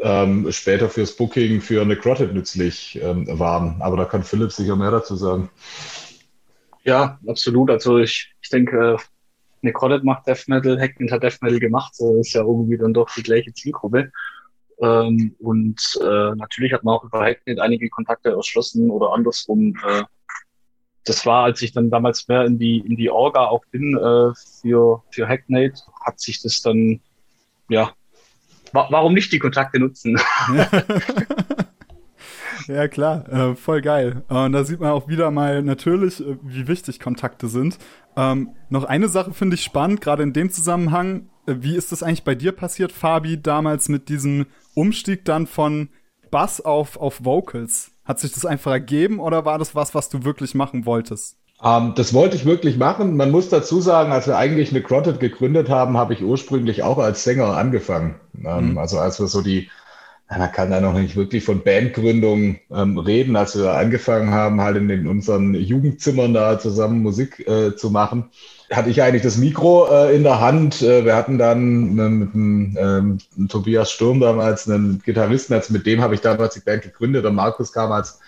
ähm, 0.00 0.50
später 0.50 0.88
fürs 0.88 1.14
Booking 1.14 1.60
für 1.60 1.84
Necrotic 1.84 2.32
nützlich 2.32 2.98
ähm, 3.02 3.26
waren. 3.38 3.76
Aber 3.80 3.98
da 3.98 4.06
kann 4.06 4.22
Philipp 4.24 4.50
sicher 4.52 4.76
mehr 4.76 4.90
dazu 4.90 5.14
sagen. 5.14 5.50
Ja, 6.84 7.18
absolut. 7.26 7.70
Also 7.70 7.98
ich, 7.98 8.32
ich 8.40 8.48
denke, 8.48 8.96
Necrotic 9.60 10.02
macht 10.02 10.26
Death 10.26 10.48
Metal, 10.48 10.80
Hackman 10.80 11.10
hat 11.10 11.22
Death 11.22 11.42
Metal 11.42 11.60
gemacht. 11.60 11.94
So 11.96 12.18
ist 12.18 12.32
ja 12.32 12.40
irgendwie 12.40 12.78
dann 12.78 12.94
doch 12.94 13.10
die 13.14 13.22
gleiche 13.22 13.52
Zielgruppe. 13.52 14.10
Ähm, 14.80 15.36
und 15.38 15.98
äh, 16.00 16.34
natürlich 16.34 16.72
hat 16.72 16.82
man 16.82 16.94
auch 16.94 17.04
über 17.04 17.26
Hacknet 17.26 17.60
einige 17.60 17.90
Kontakte 17.90 18.30
erschlossen 18.30 18.88
oder 18.90 19.12
andersrum 19.12 19.76
äh, 19.86 20.04
das 21.04 21.24
war, 21.24 21.44
als 21.44 21.62
ich 21.62 21.72
dann 21.72 21.90
damals 21.90 22.28
mehr 22.28 22.44
in 22.44 22.58
die, 22.58 22.78
in 22.78 22.96
die 22.96 23.10
Orga 23.10 23.46
auch 23.46 23.64
bin 23.70 23.96
äh, 23.96 24.32
für, 24.60 25.02
für 25.10 25.28
Hacknate, 25.28 25.80
hat 26.04 26.20
sich 26.20 26.42
das 26.42 26.60
dann, 26.62 27.00
ja, 27.68 27.92
wa 28.72 28.86
warum 28.90 29.14
nicht 29.14 29.32
die 29.32 29.38
Kontakte 29.38 29.78
nutzen? 29.78 30.20
ja, 32.68 32.88
klar, 32.88 33.28
äh, 33.28 33.56
voll 33.56 33.80
geil. 33.80 34.22
Und 34.28 34.52
da 34.52 34.64
sieht 34.64 34.80
man 34.80 34.90
auch 34.90 35.08
wieder 35.08 35.30
mal 35.30 35.62
natürlich, 35.62 36.20
äh, 36.20 36.36
wie 36.42 36.68
wichtig 36.68 37.00
Kontakte 37.00 37.48
sind. 37.48 37.78
Ähm, 38.16 38.50
noch 38.68 38.84
eine 38.84 39.08
Sache 39.08 39.32
finde 39.32 39.54
ich 39.54 39.62
spannend, 39.62 40.00
gerade 40.00 40.22
in 40.22 40.32
dem 40.32 40.50
Zusammenhang. 40.50 41.28
Äh, 41.46 41.56
wie 41.60 41.76
ist 41.76 41.92
das 41.92 42.02
eigentlich 42.02 42.24
bei 42.24 42.34
dir 42.34 42.52
passiert, 42.52 42.92
Fabi, 42.92 43.40
damals 43.40 43.88
mit 43.88 44.08
diesem 44.08 44.46
Umstieg 44.74 45.24
dann 45.24 45.46
von 45.46 45.88
Bass 46.30 46.60
auf, 46.60 46.96
auf 46.96 47.24
Vocals? 47.24 47.92
Hat 48.08 48.18
sich 48.18 48.32
das 48.32 48.46
einfach 48.46 48.72
ergeben 48.72 49.20
oder 49.20 49.44
war 49.44 49.58
das 49.58 49.74
was, 49.74 49.94
was 49.94 50.08
du 50.08 50.24
wirklich 50.24 50.54
machen 50.54 50.86
wolltest? 50.86 51.36
Ähm, 51.62 51.92
das 51.94 52.14
wollte 52.14 52.36
ich 52.36 52.46
wirklich 52.46 52.78
machen. 52.78 53.16
Man 53.16 53.30
muss 53.30 53.50
dazu 53.50 53.82
sagen, 53.82 54.12
als 54.12 54.26
wir 54.26 54.38
eigentlich 54.38 54.70
eine 54.70 54.82
Crotted 54.82 55.20
gegründet 55.20 55.68
haben, 55.68 55.98
habe 55.98 56.14
ich 56.14 56.22
ursprünglich 56.22 56.82
auch 56.82 56.96
als 56.96 57.22
Sänger 57.22 57.56
angefangen. 57.56 58.14
Um, 58.32 58.70
mhm. 58.70 58.78
Also 58.78 58.98
als 58.98 59.20
wir 59.20 59.26
so 59.26 59.42
die, 59.42 59.68
man 60.28 60.52
kann 60.52 60.70
da 60.70 60.80
noch 60.80 60.94
nicht 60.94 61.16
wirklich 61.16 61.44
von 61.44 61.62
Bandgründung 61.62 62.58
ähm, 62.70 62.98
reden, 62.98 63.36
als 63.36 63.56
wir 63.56 63.72
angefangen 63.72 64.30
haben, 64.30 64.60
halt 64.60 64.76
in, 64.76 64.88
den, 64.88 65.06
unseren 65.06 65.54
Jugendzimmern 65.54 66.34
da 66.34 66.58
zusammen 66.58 67.02
Musik 67.02 67.46
äh, 67.48 67.74
zu 67.76 67.90
machen 67.90 68.30
hatte 68.70 68.90
ich 68.90 69.02
eigentlich 69.02 69.22
das 69.22 69.38
Mikro 69.38 69.88
äh, 69.90 70.14
in 70.14 70.22
der 70.22 70.40
Hand. 70.40 70.82
Äh, 70.82 71.04
wir 71.04 71.16
hatten 71.16 71.38
dann 71.38 71.98
äh, 71.98 72.08
mit 72.08 72.34
dem 72.34 72.76
ähm, 72.78 73.48
Tobias 73.48 73.90
Sturm 73.90 74.20
damals 74.20 74.68
einen 74.68 75.00
Gitarristen, 75.04 75.54
also 75.54 75.72
mit 75.72 75.86
dem 75.86 76.02
habe 76.02 76.14
ich 76.14 76.20
damals 76.20 76.54
die 76.54 76.60
Band 76.60 76.82
gegründet 76.82 77.24
und 77.24 77.34
Markus 77.34 77.72
kam 77.72 77.92
als 77.92 78.20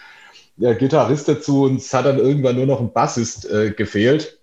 äh, 0.60 0.74
Gitarrist 0.74 1.28
dazu 1.28 1.64
und 1.64 1.76
es 1.76 1.92
hat 1.92 2.06
dann 2.06 2.18
irgendwann 2.18 2.56
nur 2.56 2.66
noch 2.66 2.80
ein 2.80 2.92
Bassist 2.92 3.50
äh, 3.50 3.70
gefehlt. 3.70 4.38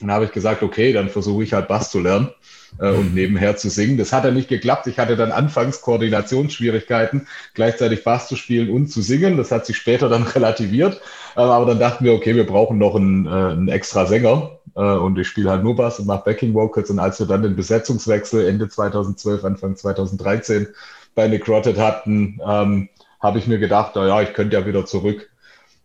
Dann 0.00 0.12
habe 0.12 0.24
ich 0.24 0.32
gesagt, 0.32 0.62
okay, 0.62 0.92
dann 0.92 1.08
versuche 1.08 1.42
ich 1.44 1.52
halt 1.52 1.68
Bass 1.68 1.90
zu 1.90 2.00
lernen 2.00 2.30
äh, 2.78 2.90
und 2.90 3.14
nebenher 3.14 3.56
zu 3.56 3.68
singen. 3.68 3.96
Das 3.96 4.12
hat 4.12 4.24
ja 4.24 4.30
nicht 4.30 4.48
geklappt. 4.48 4.86
Ich 4.86 4.98
hatte 4.98 5.16
dann 5.16 5.32
anfangs 5.32 5.80
Koordinationsschwierigkeiten, 5.80 7.26
gleichzeitig 7.54 8.04
Bass 8.04 8.28
zu 8.28 8.36
spielen 8.36 8.70
und 8.70 8.88
zu 8.88 9.02
singen. 9.02 9.36
Das 9.36 9.50
hat 9.50 9.66
sich 9.66 9.76
später 9.76 10.08
dann 10.08 10.22
relativiert. 10.34 11.00
Äh, 11.36 11.40
aber 11.40 11.66
dann 11.66 11.78
dachten 11.78 12.04
wir, 12.04 12.12
okay, 12.12 12.34
wir 12.34 12.46
brauchen 12.46 12.78
noch 12.78 12.94
einen, 12.94 13.26
äh, 13.26 13.30
einen 13.30 13.68
extra 13.68 14.06
Sänger. 14.06 14.58
Äh, 14.74 14.80
und 14.80 15.18
ich 15.18 15.28
spiele 15.28 15.50
halt 15.50 15.64
nur 15.64 15.76
Bass 15.76 15.98
und 15.98 16.06
mache 16.06 16.24
Backing 16.24 16.54
Vocals. 16.54 16.90
Und 16.90 16.98
als 16.98 17.18
wir 17.18 17.26
dann 17.26 17.42
den 17.42 17.56
Besetzungswechsel 17.56 18.46
Ende 18.46 18.68
2012, 18.68 19.44
Anfang 19.44 19.76
2013 19.76 20.68
bei 21.14 21.28
Necroted 21.28 21.78
hatten, 21.78 22.40
ähm, 22.46 22.88
habe 23.20 23.38
ich 23.38 23.46
mir 23.46 23.58
gedacht, 23.58 23.92
na 23.94 24.06
ja, 24.06 24.22
ich 24.22 24.34
könnte 24.34 24.56
ja 24.56 24.66
wieder 24.66 24.84
zurück 24.84 25.30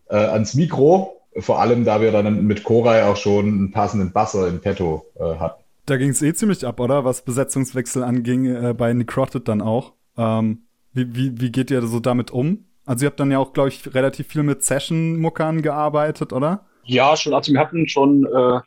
äh, 0.10 0.15
ans 0.15 0.56
Mikro 0.56 1.17
vor 1.39 1.62
allem, 1.62 1.86
da 1.86 2.01
wir 2.01 2.12
dann 2.12 2.46
mit 2.46 2.63
Koray 2.63 3.03
auch 3.03 3.17
schon 3.17 3.46
einen 3.46 3.72
passenden 3.72 4.12
Basser 4.12 4.48
in 4.48 4.60
petto 4.60 5.06
äh, 5.20 5.36
hatten. 5.36 5.63
Da 5.88 5.98
ging 5.98 6.10
es 6.10 6.22
eh 6.22 6.34
ziemlich 6.34 6.65
ab, 6.65 6.79
oder? 6.79 7.03
Was 7.06 7.24
Besetzungswechsel 7.24 8.03
anging, 8.03 8.46
äh, 8.46 8.74
bei 8.77 8.94
Necroted 8.94 9.48
dann 9.48 9.62
auch. 9.62 9.94
Ähm, 10.17 10.67
wie, 10.94 11.15
wie, 11.15 11.41
wie 11.41 11.51
geht 11.51 11.72
ihr 11.72 11.82
so 11.88 12.00
damit 12.00 12.29
um? 12.29 12.65
Also 12.86 13.06
ihr 13.06 13.10
habt 13.10 13.20
dann 13.20 13.32
ja 13.32 13.39
auch, 13.39 13.53
glaube 13.53 13.70
ich, 13.70 13.94
relativ 13.94 14.27
viel 14.27 14.44
mit 14.44 14.63
Session-Muckern 14.63 15.62
gearbeitet, 15.62 16.32
oder? 16.32 16.65
Ja, 16.84 17.17
schon. 17.17 17.34
Also 17.34 17.51
wir 17.51 17.60
hatten 17.60 17.88
schon, 17.88 18.25
äh, 18.25 18.60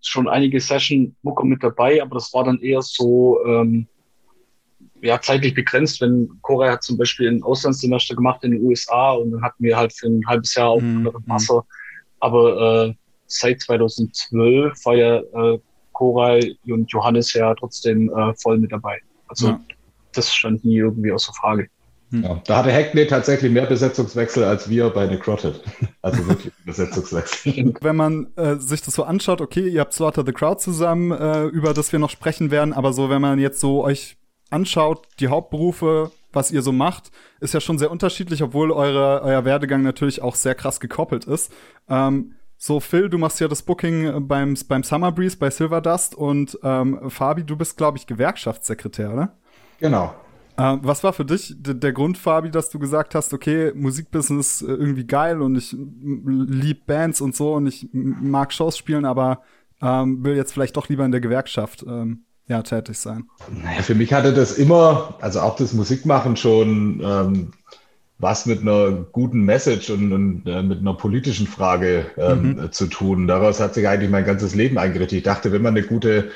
schon 0.00 0.28
einige 0.28 0.60
Session-Mucker 0.60 1.44
mit 1.44 1.62
dabei, 1.62 2.02
aber 2.02 2.16
das 2.16 2.32
war 2.34 2.44
dann 2.44 2.58
eher 2.60 2.82
so 2.82 3.38
ähm, 3.46 3.86
ja, 5.02 5.20
zeitlich 5.20 5.54
begrenzt. 5.54 6.00
Wenn 6.00 6.28
Korea 6.42 6.72
hat 6.72 6.82
zum 6.82 6.98
Beispiel 6.98 7.28
ein 7.28 7.42
Auslandssemester 7.42 8.16
gemacht 8.16 8.44
in 8.44 8.50
den 8.50 8.62
USA 8.64 9.12
und 9.12 9.30
dann 9.30 9.42
hatten 9.42 9.62
wir 9.62 9.76
halt 9.76 9.92
für 9.92 10.08
ein 10.08 10.26
halbes 10.26 10.54
Jahr 10.54 10.70
auch 10.70 10.80
mhm. 10.80 11.10
Wasser 11.26 11.64
aber 12.20 12.88
äh, 12.88 12.94
seit 13.26 13.60
2012 13.62 14.84
war 14.84 14.94
ja 14.94 15.18
äh, 15.18 15.58
Koray 16.00 16.56
und 16.66 16.90
Johannes 16.90 17.34
ja 17.34 17.54
trotzdem 17.54 18.08
äh, 18.08 18.32
voll 18.34 18.56
mit 18.56 18.72
dabei. 18.72 18.98
Also 19.28 19.48
ja. 19.48 19.60
das 20.14 20.32
stand 20.32 20.64
nie 20.64 20.78
irgendwie 20.78 21.12
außer 21.12 21.34
Frage. 21.34 21.68
Hm. 22.10 22.22
Ja, 22.22 22.42
da 22.46 22.56
hatte 22.56 22.72
Hackney 22.72 23.06
tatsächlich 23.06 23.52
mehr 23.52 23.66
Besetzungswechsel 23.66 24.44
als 24.44 24.70
wir 24.70 24.88
bei 24.90 25.06
Necroted. 25.06 25.62
Also 26.02 26.26
wirklich 26.26 26.50
Besetzungswechsel. 26.64 27.74
Wenn 27.82 27.96
man 27.96 28.28
äh, 28.36 28.56
sich 28.56 28.80
das 28.80 28.94
so 28.94 29.04
anschaut, 29.04 29.42
okay, 29.42 29.68
ihr 29.68 29.80
habt 29.80 29.92
Slaughter 29.92 30.24
the 30.24 30.32
Crowd 30.32 30.58
zusammen, 30.58 31.10
äh, 31.10 31.44
über 31.44 31.74
das 31.74 31.92
wir 31.92 31.98
noch 31.98 32.08
sprechen 32.08 32.50
werden, 32.50 32.72
aber 32.72 32.94
so, 32.94 33.10
wenn 33.10 33.20
man 33.20 33.38
jetzt 33.38 33.60
so 33.60 33.84
euch 33.84 34.16
anschaut, 34.48 35.06
die 35.20 35.28
Hauptberufe, 35.28 36.10
was 36.32 36.50
ihr 36.50 36.62
so 36.62 36.72
macht, 36.72 37.10
ist 37.40 37.52
ja 37.52 37.60
schon 37.60 37.78
sehr 37.78 37.90
unterschiedlich, 37.90 38.42
obwohl 38.42 38.70
eure, 38.70 39.20
euer 39.22 39.44
Werdegang 39.44 39.82
natürlich 39.82 40.22
auch 40.22 40.36
sehr 40.36 40.54
krass 40.54 40.80
gekoppelt 40.80 41.26
ist. 41.26 41.52
Ähm, 41.86 42.36
so, 42.62 42.78
Phil, 42.78 43.08
du 43.08 43.16
machst 43.16 43.40
ja 43.40 43.48
das 43.48 43.62
Booking 43.62 44.28
beim, 44.28 44.54
beim 44.68 44.82
Summer 44.82 45.10
Breeze 45.10 45.34
bei 45.38 45.48
Silverdust 45.48 46.14
und 46.14 46.58
ähm, 46.62 47.08
Fabi, 47.08 47.42
du 47.42 47.56
bist, 47.56 47.78
glaube 47.78 47.96
ich, 47.96 48.06
Gewerkschaftssekretär, 48.06 49.14
oder? 49.14 49.32
Genau. 49.78 50.14
Äh, 50.58 50.76
was 50.82 51.02
war 51.02 51.14
für 51.14 51.24
dich 51.24 51.54
der 51.58 51.92
Grund, 51.94 52.18
Fabi, 52.18 52.50
dass 52.50 52.68
du 52.68 52.78
gesagt 52.78 53.14
hast, 53.14 53.32
okay, 53.32 53.72
Musikbusiness 53.74 54.60
äh, 54.60 54.66
irgendwie 54.66 55.06
geil 55.06 55.40
und 55.40 55.56
ich 55.56 55.74
lieb 55.74 56.84
Bands 56.84 57.22
und 57.22 57.34
so 57.34 57.54
und 57.54 57.66
ich 57.66 57.88
mag 57.92 58.52
Shows 58.52 58.76
spielen, 58.76 59.06
aber 59.06 59.40
ähm, 59.80 60.22
will 60.22 60.36
jetzt 60.36 60.52
vielleicht 60.52 60.76
doch 60.76 60.90
lieber 60.90 61.06
in 61.06 61.12
der 61.12 61.22
Gewerkschaft 61.22 61.82
ähm, 61.88 62.24
ja, 62.46 62.60
tätig 62.60 62.98
sein? 62.98 63.24
Naja, 63.50 63.80
für 63.80 63.94
mich 63.94 64.12
hatte 64.12 64.34
das 64.34 64.58
immer, 64.58 65.14
also 65.22 65.40
auch 65.40 65.56
das 65.56 65.72
Musikmachen 65.72 66.36
schon 66.36 67.00
ähm, 67.02 67.52
was 68.20 68.46
mit 68.46 68.60
einer 68.60 69.06
guten 69.12 69.40
Message 69.40 69.90
und, 69.90 70.12
und 70.12 70.46
äh, 70.46 70.62
mit 70.62 70.80
einer 70.80 70.94
politischen 70.94 71.46
Frage 71.46 72.06
ähm, 72.18 72.56
mhm. 72.56 72.72
zu 72.72 72.86
tun. 72.86 73.26
Daraus 73.26 73.60
hat 73.60 73.74
sich 73.74 73.88
eigentlich 73.88 74.10
mein 74.10 74.26
ganzes 74.26 74.54
Leben 74.54 74.78
eingerichtet. 74.78 75.18
Ich 75.18 75.24
dachte, 75.24 75.52
wenn 75.52 75.62
man 75.62 75.76
eine 75.76 75.86
gute 75.86 76.30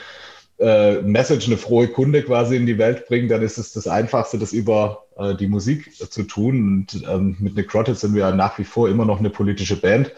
äh, 0.59 1.03
Message, 1.03 1.47
eine 1.47 1.59
frohe 1.59 1.88
Kunde 1.88 2.23
quasi 2.23 2.57
in 2.57 2.67
die 2.67 2.79
Welt 2.79 3.07
bringen, 3.07 3.29
dann 3.29 3.43
ist 3.43 3.59
es 3.59 3.73
das 3.73 3.87
Einfachste, 3.87 4.38
das 4.38 4.53
über 4.53 5.05
äh, 5.17 5.35
die 5.35 5.47
Musik 5.47 5.93
zu 5.95 6.23
tun. 6.23 6.87
Und 6.93 7.05
ähm, 7.09 7.37
mit 7.38 7.55
Necrotic 7.55 7.97
sind 7.97 8.14
wir 8.14 8.23
ja 8.23 8.35
nach 8.35 8.59
wie 8.59 8.64
vor 8.64 8.88
immer 8.88 9.05
noch 9.05 9.19
eine 9.19 9.31
politische 9.31 9.76
Band. 9.76 10.12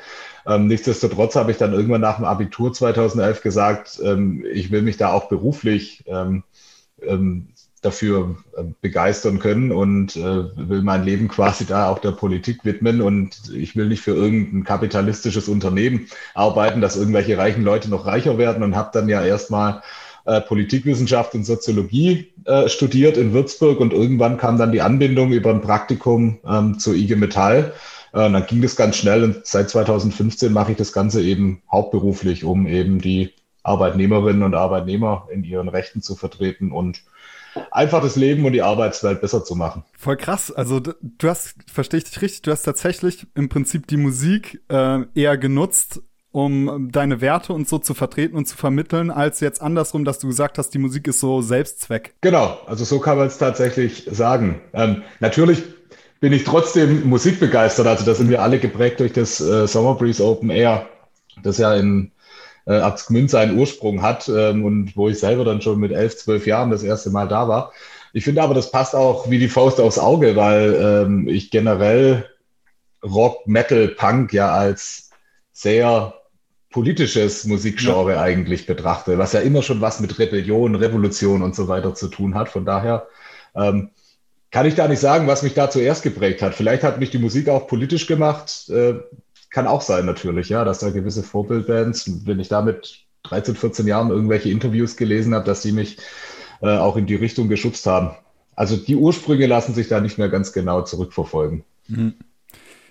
Ähm, 0.46 0.68
nichtsdestotrotz 0.68 1.34
habe 1.34 1.50
ich 1.50 1.56
dann 1.56 1.72
irgendwann 1.72 2.00
nach 2.00 2.16
dem 2.16 2.24
Abitur 2.24 2.72
2011 2.72 3.42
gesagt, 3.42 4.00
ähm, 4.04 4.44
ich 4.52 4.70
will 4.70 4.82
mich 4.82 4.96
da 4.96 5.12
auch 5.12 5.28
beruflich 5.28 6.04
ähm, 6.06 6.44
ähm, 7.02 7.48
dafür 7.86 8.36
äh, 8.56 8.64
begeistern 8.80 9.38
können 9.38 9.72
und 9.72 10.16
äh, 10.16 10.44
will 10.56 10.82
mein 10.82 11.04
Leben 11.04 11.28
quasi 11.28 11.64
da 11.64 11.88
auch 11.88 11.98
der 11.98 12.12
Politik 12.12 12.64
widmen 12.64 13.00
und 13.00 13.50
ich 13.54 13.76
will 13.76 13.86
nicht 13.86 14.02
für 14.02 14.14
irgendein 14.14 14.64
kapitalistisches 14.64 15.48
Unternehmen 15.48 16.08
arbeiten, 16.34 16.80
dass 16.80 16.96
irgendwelche 16.96 17.38
reichen 17.38 17.64
Leute 17.64 17.88
noch 17.88 18.06
reicher 18.06 18.36
werden 18.38 18.62
und 18.62 18.76
habe 18.76 18.90
dann 18.92 19.08
ja 19.08 19.24
erstmal 19.24 19.82
äh, 20.24 20.40
Politikwissenschaft 20.40 21.34
und 21.34 21.44
Soziologie 21.44 22.32
studiert 22.68 23.16
in 23.16 23.32
Würzburg 23.32 23.80
und 23.80 23.92
irgendwann 23.92 24.38
kam 24.38 24.56
dann 24.56 24.70
die 24.70 24.80
Anbindung 24.80 25.32
über 25.32 25.50
ein 25.50 25.62
Praktikum 25.62 26.38
ähm, 26.46 26.78
zur 26.78 26.94
IG 26.94 27.16
Metall. 27.16 27.72
Äh, 28.12 28.30
dann 28.30 28.46
ging 28.46 28.62
das 28.62 28.76
ganz 28.76 28.96
schnell 28.96 29.24
und 29.24 29.46
seit 29.46 29.68
2015 29.68 30.52
mache 30.52 30.72
ich 30.72 30.78
das 30.78 30.92
Ganze 30.92 31.22
eben 31.22 31.62
hauptberuflich, 31.70 32.44
um 32.44 32.66
eben 32.66 33.00
die 33.00 33.34
Arbeitnehmerinnen 33.62 34.42
und 34.42 34.54
Arbeitnehmer 34.54 35.28
in 35.30 35.44
ihren 35.44 35.68
Rechten 35.68 36.00
zu 36.00 36.14
vertreten 36.14 36.72
und 36.72 37.02
einfach 37.70 38.02
das 38.02 38.16
Leben 38.16 38.44
und 38.44 38.52
die 38.52 38.62
Arbeitswelt 38.62 39.20
besser 39.20 39.44
zu 39.44 39.54
machen. 39.54 39.84
Voll 39.98 40.16
krass. 40.16 40.50
Also 40.50 40.80
du 40.80 41.28
hast, 41.28 41.54
verstehe 41.72 41.98
ich 41.98 42.04
dich 42.04 42.22
richtig, 42.22 42.42
du 42.42 42.50
hast 42.50 42.62
tatsächlich 42.62 43.26
im 43.34 43.48
Prinzip 43.48 43.86
die 43.86 43.96
Musik 43.96 44.62
äh, 44.68 45.00
eher 45.14 45.38
genutzt, 45.38 46.00
um 46.32 46.90
deine 46.92 47.22
Werte 47.22 47.54
und 47.54 47.66
so 47.66 47.78
zu 47.78 47.94
vertreten 47.94 48.36
und 48.36 48.46
zu 48.46 48.58
vermitteln, 48.58 49.10
als 49.10 49.40
jetzt 49.40 49.62
andersrum, 49.62 50.04
dass 50.04 50.18
du 50.18 50.26
gesagt 50.26 50.58
hast, 50.58 50.70
die 50.70 50.78
Musik 50.78 51.08
ist 51.08 51.20
so 51.20 51.40
Selbstzweck. 51.40 52.14
Genau, 52.20 52.58
also 52.66 52.84
so 52.84 52.98
kann 52.98 53.16
man 53.16 53.28
es 53.28 53.38
tatsächlich 53.38 54.06
sagen. 54.10 54.60
Ähm, 54.74 55.02
natürlich 55.20 55.62
bin 56.20 56.34
ich 56.34 56.44
trotzdem 56.44 57.08
musikbegeistert. 57.08 57.86
Also 57.86 58.04
da 58.04 58.14
sind 58.14 58.28
wir 58.28 58.42
alle 58.42 58.58
geprägt 58.58 59.00
durch 59.00 59.12
das 59.12 59.40
äh, 59.40 59.66
Summer 59.66 59.94
Breeze 59.94 60.22
Open 60.22 60.50
Air, 60.50 60.86
das 61.42 61.56
ja 61.56 61.74
in 61.74 62.12
äh, 62.66 62.74
Absgmünd 62.74 63.30
seinen 63.30 63.58
Ursprung 63.58 64.02
hat 64.02 64.28
ähm, 64.28 64.64
und 64.64 64.96
wo 64.96 65.08
ich 65.08 65.18
selber 65.18 65.44
dann 65.44 65.62
schon 65.62 65.78
mit 65.78 65.92
elf, 65.92 66.16
zwölf 66.16 66.46
Jahren 66.46 66.70
das 66.70 66.82
erste 66.82 67.10
Mal 67.10 67.28
da 67.28 67.48
war. 67.48 67.72
Ich 68.12 68.24
finde 68.24 68.42
aber, 68.42 68.54
das 68.54 68.70
passt 68.70 68.94
auch 68.94 69.30
wie 69.30 69.38
die 69.38 69.48
Faust 69.48 69.80
aufs 69.80 69.98
Auge, 69.98 70.36
weil 70.36 70.74
ähm, 70.74 71.28
ich 71.28 71.50
generell 71.50 72.24
Rock, 73.04 73.46
Metal, 73.46 73.88
Punk 73.88 74.32
ja 74.32 74.52
als 74.52 75.10
sehr 75.52 76.14
politisches 76.70 77.44
Musikgenre 77.44 78.12
ja. 78.12 78.20
eigentlich 78.20 78.66
betrachte, 78.66 79.18
was 79.18 79.32
ja 79.32 79.40
immer 79.40 79.62
schon 79.62 79.80
was 79.80 80.00
mit 80.00 80.18
Rebellion, 80.18 80.74
Revolution 80.74 81.42
und 81.42 81.54
so 81.54 81.68
weiter 81.68 81.94
zu 81.94 82.08
tun 82.08 82.34
hat. 82.34 82.48
Von 82.48 82.64
daher 82.64 83.06
ähm, 83.54 83.90
kann 84.50 84.66
ich 84.66 84.74
da 84.74 84.88
nicht 84.88 85.00
sagen, 85.00 85.26
was 85.26 85.42
mich 85.42 85.54
da 85.54 85.70
zuerst 85.70 86.02
geprägt 86.02 86.42
hat. 86.42 86.54
Vielleicht 86.54 86.82
hat 86.82 87.00
mich 87.00 87.10
die 87.10 87.18
Musik 87.18 87.48
auch 87.48 87.66
politisch 87.66 88.06
gemacht. 88.06 88.68
Äh, 88.68 88.94
kann 89.56 89.66
auch 89.66 89.80
sein 89.80 90.04
natürlich, 90.04 90.50
ja, 90.50 90.66
dass 90.66 90.80
da 90.80 90.90
gewisse 90.90 91.22
Vorbildbands, 91.22 92.26
wenn 92.26 92.38
ich 92.40 92.48
da 92.48 92.60
mit 92.60 93.06
13, 93.22 93.54
14 93.54 93.86
Jahren 93.86 94.10
irgendwelche 94.10 94.50
Interviews 94.50 94.98
gelesen 94.98 95.34
habe, 95.34 95.46
dass 95.46 95.62
die 95.62 95.72
mich 95.72 95.96
äh, 96.60 96.76
auch 96.76 96.98
in 96.98 97.06
die 97.06 97.14
Richtung 97.14 97.48
geschubst 97.48 97.86
haben. 97.86 98.10
Also 98.54 98.76
die 98.76 98.96
Ursprünge 98.96 99.46
lassen 99.46 99.72
sich 99.72 99.88
da 99.88 100.02
nicht 100.02 100.18
mehr 100.18 100.28
ganz 100.28 100.52
genau 100.52 100.82
zurückverfolgen. 100.82 101.64
Mhm. 101.88 102.16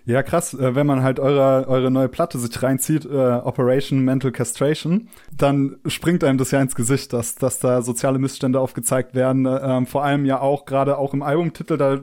Ja, 0.05 0.23
krass, 0.23 0.55
äh, 0.55 0.73
wenn 0.73 0.87
man 0.87 1.03
halt 1.03 1.19
eure, 1.19 1.67
eure 1.67 1.91
neue 1.91 2.09
Platte 2.09 2.39
sich 2.39 2.63
reinzieht, 2.63 3.05
äh, 3.05 3.09
Operation 3.09 3.99
Mental 3.99 4.31
Castration, 4.31 5.09
dann 5.37 5.75
springt 5.85 6.23
einem 6.23 6.39
das 6.39 6.49
ja 6.49 6.59
ins 6.63 6.73
Gesicht, 6.73 7.13
dass, 7.13 7.35
dass 7.35 7.59
da 7.59 7.83
soziale 7.83 8.17
Missstände 8.17 8.59
aufgezeigt 8.59 9.13
werden. 9.13 9.45
Äh, 9.45 9.85
vor 9.85 10.03
allem 10.03 10.25
ja 10.25 10.41
auch, 10.41 10.65
gerade 10.65 10.97
auch 10.97 11.13
im 11.13 11.21
Albumtitel, 11.21 11.77
da 11.77 12.01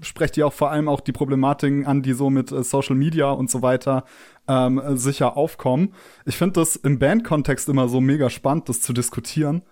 sprecht 0.00 0.36
ihr 0.36 0.46
auch 0.46 0.52
vor 0.52 0.70
allem 0.70 0.88
auch 0.88 1.00
die 1.00 1.12
Problematiken 1.12 1.86
an, 1.86 2.02
die 2.02 2.12
so 2.14 2.30
mit 2.30 2.50
äh, 2.50 2.62
Social 2.62 2.96
Media 2.96 3.30
und 3.30 3.50
so 3.50 3.62
weiter 3.62 4.04
ähm, 4.48 4.80
sicher 4.96 5.36
aufkommen. 5.36 5.94
Ich 6.24 6.36
finde 6.36 6.60
das 6.60 6.76
im 6.76 6.98
Bandkontext 6.98 7.68
immer 7.68 7.88
so 7.88 8.00
mega 8.00 8.30
spannend, 8.30 8.68
das 8.68 8.80
zu 8.80 8.92
diskutieren 8.92 9.62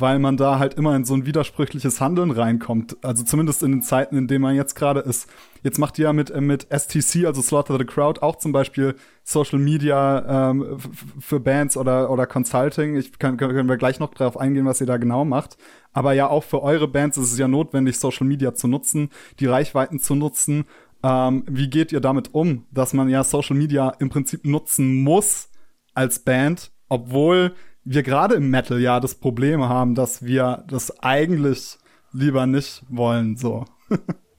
weil 0.00 0.20
man 0.20 0.36
da 0.36 0.60
halt 0.60 0.74
immer 0.74 0.94
in 0.94 1.04
so 1.04 1.14
ein 1.14 1.26
widersprüchliches 1.26 2.00
Handeln 2.00 2.30
reinkommt. 2.30 2.96
Also 3.02 3.24
zumindest 3.24 3.62
in 3.64 3.72
den 3.72 3.82
Zeiten, 3.82 4.16
in 4.16 4.28
denen 4.28 4.42
man 4.42 4.54
jetzt 4.54 4.76
gerade 4.76 5.00
ist. 5.00 5.28
Jetzt 5.64 5.78
macht 5.78 5.98
ihr 5.98 6.04
ja 6.04 6.12
mit, 6.12 6.30
äh, 6.30 6.40
mit 6.40 6.68
STC, 6.70 7.26
also 7.26 7.42
Slaughter 7.42 7.76
the 7.78 7.84
Crowd, 7.84 8.20
auch 8.20 8.36
zum 8.36 8.52
Beispiel 8.52 8.94
Social 9.24 9.58
Media 9.58 10.50
ähm, 10.50 10.78
für 11.18 11.40
Bands 11.40 11.76
oder, 11.76 12.10
oder 12.10 12.26
Consulting. 12.26 12.96
Ich 12.96 13.18
kann, 13.18 13.36
können 13.36 13.68
wir 13.68 13.76
gleich 13.76 13.98
noch 13.98 14.14
darauf 14.14 14.38
eingehen, 14.38 14.66
was 14.66 14.80
ihr 14.80 14.86
da 14.86 14.98
genau 14.98 15.24
macht. 15.24 15.56
Aber 15.92 16.12
ja, 16.12 16.28
auch 16.28 16.44
für 16.44 16.62
eure 16.62 16.86
Bands 16.86 17.18
ist 17.18 17.32
es 17.32 17.38
ja 17.38 17.48
notwendig, 17.48 17.98
Social 17.98 18.26
Media 18.26 18.54
zu 18.54 18.68
nutzen, 18.68 19.10
die 19.40 19.46
Reichweiten 19.46 19.98
zu 19.98 20.14
nutzen. 20.14 20.64
Ähm, 21.02 21.42
wie 21.48 21.68
geht 21.68 21.90
ihr 21.90 22.00
damit 22.00 22.34
um, 22.34 22.66
dass 22.70 22.92
man 22.92 23.08
ja 23.08 23.24
Social 23.24 23.56
Media 23.56 23.90
im 23.98 24.10
Prinzip 24.10 24.44
nutzen 24.44 25.02
muss 25.02 25.50
als 25.94 26.20
Band, 26.20 26.70
obwohl 26.88 27.54
wir 27.90 28.02
gerade 28.02 28.34
im 28.34 28.50
Metal 28.50 28.78
ja 28.78 29.00
das 29.00 29.14
Problem 29.14 29.62
haben, 29.64 29.94
dass 29.94 30.22
wir 30.22 30.64
das 30.68 31.02
eigentlich 31.02 31.78
lieber 32.12 32.46
nicht 32.46 32.82
wollen, 32.88 33.36
so. 33.36 33.64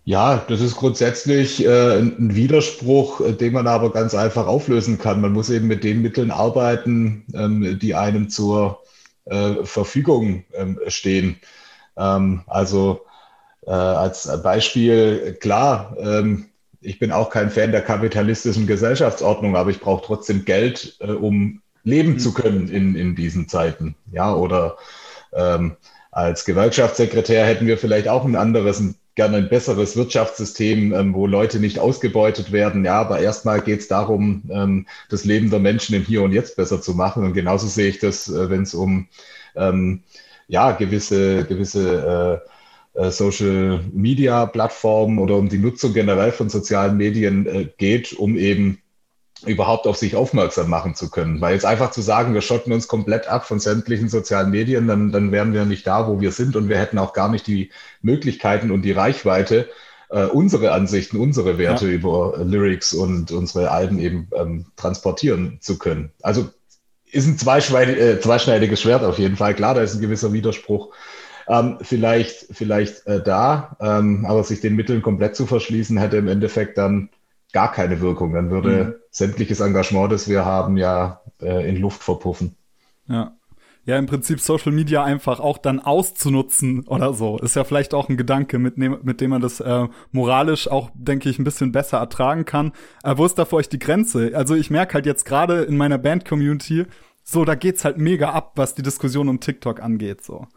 Ja, 0.05 0.43
das 0.47 0.59
ist 0.59 0.75
grundsätzlich 0.75 1.63
äh, 1.63 1.99
ein 1.99 2.33
Widerspruch, 2.33 3.21
äh, 3.21 3.33
den 3.33 3.53
man 3.53 3.67
aber 3.67 3.91
ganz 3.91 4.15
einfach 4.15 4.47
auflösen 4.47 4.97
kann. 4.97 5.21
Man 5.21 5.33
muss 5.33 5.51
eben 5.51 5.67
mit 5.67 5.83
den 5.83 6.01
Mitteln 6.01 6.31
arbeiten, 6.31 7.25
ähm, 7.35 7.77
die 7.77 7.93
einem 7.93 8.27
zur 8.27 8.81
äh, 9.25 9.63
Verfügung 9.65 10.45
ähm, 10.55 10.79
stehen. 10.88 11.35
Ähm, 11.95 12.41
also 12.47 13.01
äh, 13.67 13.69
als 13.71 14.27
Beispiel, 14.41 15.38
klar, 15.39 15.95
ähm, 15.99 16.45
ich 16.81 16.97
bin 16.97 17.12
auch 17.12 17.29
kein 17.29 17.51
Fan 17.51 17.71
der 17.71 17.81
kapitalistischen 17.81 18.65
Gesellschaftsordnung, 18.65 19.55
aber 19.55 19.69
ich 19.69 19.79
brauche 19.79 20.03
trotzdem 20.03 20.43
Geld, 20.43 20.97
äh, 21.01 21.12
um 21.12 21.62
leben 21.83 22.13
mhm. 22.13 22.19
zu 22.19 22.33
können 22.33 22.69
in, 22.69 22.95
in 22.95 23.15
diesen 23.15 23.47
Zeiten. 23.47 23.95
Ja, 24.11 24.33
oder 24.33 24.77
ähm, 25.33 25.75
als 26.11 26.45
Gewerkschaftssekretär 26.45 27.45
hätten 27.45 27.67
wir 27.67 27.77
vielleicht 27.77 28.07
auch 28.07 28.25
ein 28.25 28.35
anderes, 28.35 28.79
ein, 28.79 28.95
gerne 29.15 29.37
ein 29.37 29.49
besseres 29.49 29.95
Wirtschaftssystem, 29.95 30.93
ähm, 30.93 31.13
wo 31.13 31.27
Leute 31.27 31.59
nicht 31.59 31.79
ausgebeutet 31.79 32.51
werden. 32.51 32.85
Ja, 32.85 32.99
aber 33.01 33.19
erstmal 33.19 33.61
geht 33.61 33.81
es 33.81 33.87
darum, 33.87 34.43
ähm, 34.49 34.87
das 35.09 35.25
Leben 35.25 35.49
der 35.49 35.59
Menschen 35.59 35.95
im 35.95 36.03
Hier 36.03 36.23
und 36.23 36.31
Jetzt 36.31 36.55
besser 36.55 36.81
zu 36.81 36.93
machen. 36.93 37.23
Und 37.23 37.33
genauso 37.33 37.67
sehe 37.67 37.89
ich 37.89 37.99
das, 37.99 38.27
äh, 38.29 38.49
wenn 38.49 38.63
es 38.63 38.73
um 38.73 39.07
ähm, 39.55 40.03
ja, 40.47 40.71
gewisse, 40.71 41.45
gewisse 41.45 42.41
äh, 42.95 42.99
äh, 42.99 43.11
Social 43.11 43.81
Media 43.93 44.45
Plattformen 44.45 45.19
oder 45.19 45.35
um 45.35 45.47
die 45.47 45.59
Nutzung 45.59 45.93
generell 45.93 46.31
von 46.31 46.49
sozialen 46.49 46.97
Medien 46.97 47.45
äh, 47.45 47.67
geht, 47.77 48.13
um 48.13 48.35
eben 48.37 48.81
überhaupt 49.45 49.88
auf 49.88 49.97
sich 49.97 50.15
aufmerksam 50.15 50.69
machen 50.69 50.95
zu 50.95 51.10
können. 51.10 51.41
Weil 51.41 51.54
jetzt 51.54 51.65
einfach 51.65 51.91
zu 51.91 52.02
sagen, 52.02 52.34
wir 52.34 52.41
schotten 52.41 52.73
uns 52.73 52.88
komplett 52.88 53.28
ab 53.28 53.45
von 53.45 53.60
sämtlichen 53.60 54.10
sozialen 54.10 54.52
Medien, 54.52 54.88
dann, 54.88 55.12
dann 55.12 55.32
wären 55.32 55.54
wir 55.54 55.65
nicht 55.65 55.88
da, 55.88 56.08
wo 56.08 56.19
wir 56.19 56.32
sind 56.32 56.56
und 56.56 56.69
wir 56.69 56.78
hätten 56.78 56.97
auch 56.97 57.13
gar 57.13 57.30
nicht 57.30 57.47
die 57.47 57.71
Möglichkeiten 58.02 58.71
und 58.71 58.82
die 58.84 58.91
Reichweite, 58.91 59.69
äh, 60.10 60.25
unsere 60.25 60.71
Ansichten, 60.71 61.17
unsere 61.17 61.58
Werte 61.58 61.88
ja. 61.88 61.93
über 61.93 62.39
Lyrics 62.43 62.93
und 62.93 63.32
unsere 63.32 63.71
Alben 63.71 63.99
eben 63.99 64.28
ähm, 64.36 64.65
transportieren 64.75 65.60
zu 65.62 65.78
können. 65.78 66.12
Also 66.21 66.49
ist 67.12 67.28
ein 67.28 67.38
zweischneidiges 67.38 68.82
Schwert 68.82 69.04
auf 69.04 69.17
jeden 69.17 69.36
Fall. 69.36 69.56
Klar, 69.56 69.73
da 69.73 69.82
ist 69.82 69.95
ein 69.95 70.02
gewisser 70.02 70.34
Widerspruch. 70.34 70.93
Ähm, 71.47 71.78
vielleicht 71.82 72.47
vielleicht 72.52 73.08
äh, 73.08 73.23
da, 73.23 73.75
ähm, 73.80 74.25
aber 74.28 74.43
sich 74.43 74.62
den 74.62 74.75
Mitteln 74.75 75.02
komplett 75.02 75.36
zu 75.36 75.47
verschließen, 75.47 75.97
hätte 75.97 76.17
im 76.17 76.28
Endeffekt 76.28 76.78
dann 76.78 77.10
gar 77.53 77.71
keine 77.71 78.01
Wirkung. 78.01 78.33
Dann 78.33 78.49
würde 78.49 78.83
mhm. 78.83 78.93
sämtliches 79.12 79.59
Engagement, 79.59 80.12
das 80.12 80.27
wir 80.27 80.45
haben, 80.45 80.77
ja 80.77 81.21
äh, 81.41 81.67
in 81.67 81.77
Luft 81.77 82.03
verpuffen. 82.03 82.55
Ja. 83.07 83.35
Ja, 83.85 83.97
im 83.97 84.05
Prinzip 84.05 84.39
Social 84.39 84.71
Media 84.71 85.03
einfach 85.03 85.39
auch 85.39 85.57
dann 85.57 85.79
auszunutzen 85.79 86.85
oder 86.85 87.12
so. 87.13 87.39
Ist 87.39 87.55
ja 87.55 87.63
vielleicht 87.63 87.95
auch 87.95 88.07
ein 88.07 88.17
Gedanke, 88.17 88.59
mit, 88.59 88.77
ne 88.77 88.99
mit 89.01 89.19
dem 89.19 89.31
man 89.31 89.41
das 89.41 89.62
äh, 89.62 89.88
moralisch 90.12 90.67
auch, 90.67 90.91
denke 90.93 91.27
ich, 91.27 91.39
ein 91.39 91.43
bisschen 91.43 91.71
besser 91.71 91.97
ertragen 91.97 92.45
kann. 92.45 92.73
Äh, 93.03 93.17
wo 93.17 93.25
ist 93.25 93.39
da 93.39 93.45
für 93.45 93.55
euch 93.55 93.69
die 93.69 93.79
Grenze? 93.79 94.31
Also 94.35 94.53
ich 94.53 94.69
merke 94.69 94.93
halt 94.93 95.07
jetzt 95.07 95.25
gerade 95.25 95.63
in 95.63 95.75
meiner 95.75 95.97
Band-Community, 95.97 96.85
so, 97.23 97.45
da 97.45 97.55
geht's 97.55 97.85
halt 97.85 97.97
mega 97.97 98.31
ab, 98.31 98.53
was 98.55 98.75
die 98.75 98.81
Diskussion 98.81 99.29
um 99.29 99.39
TikTok 99.39 99.81
angeht, 99.81 100.23
so. 100.23 100.47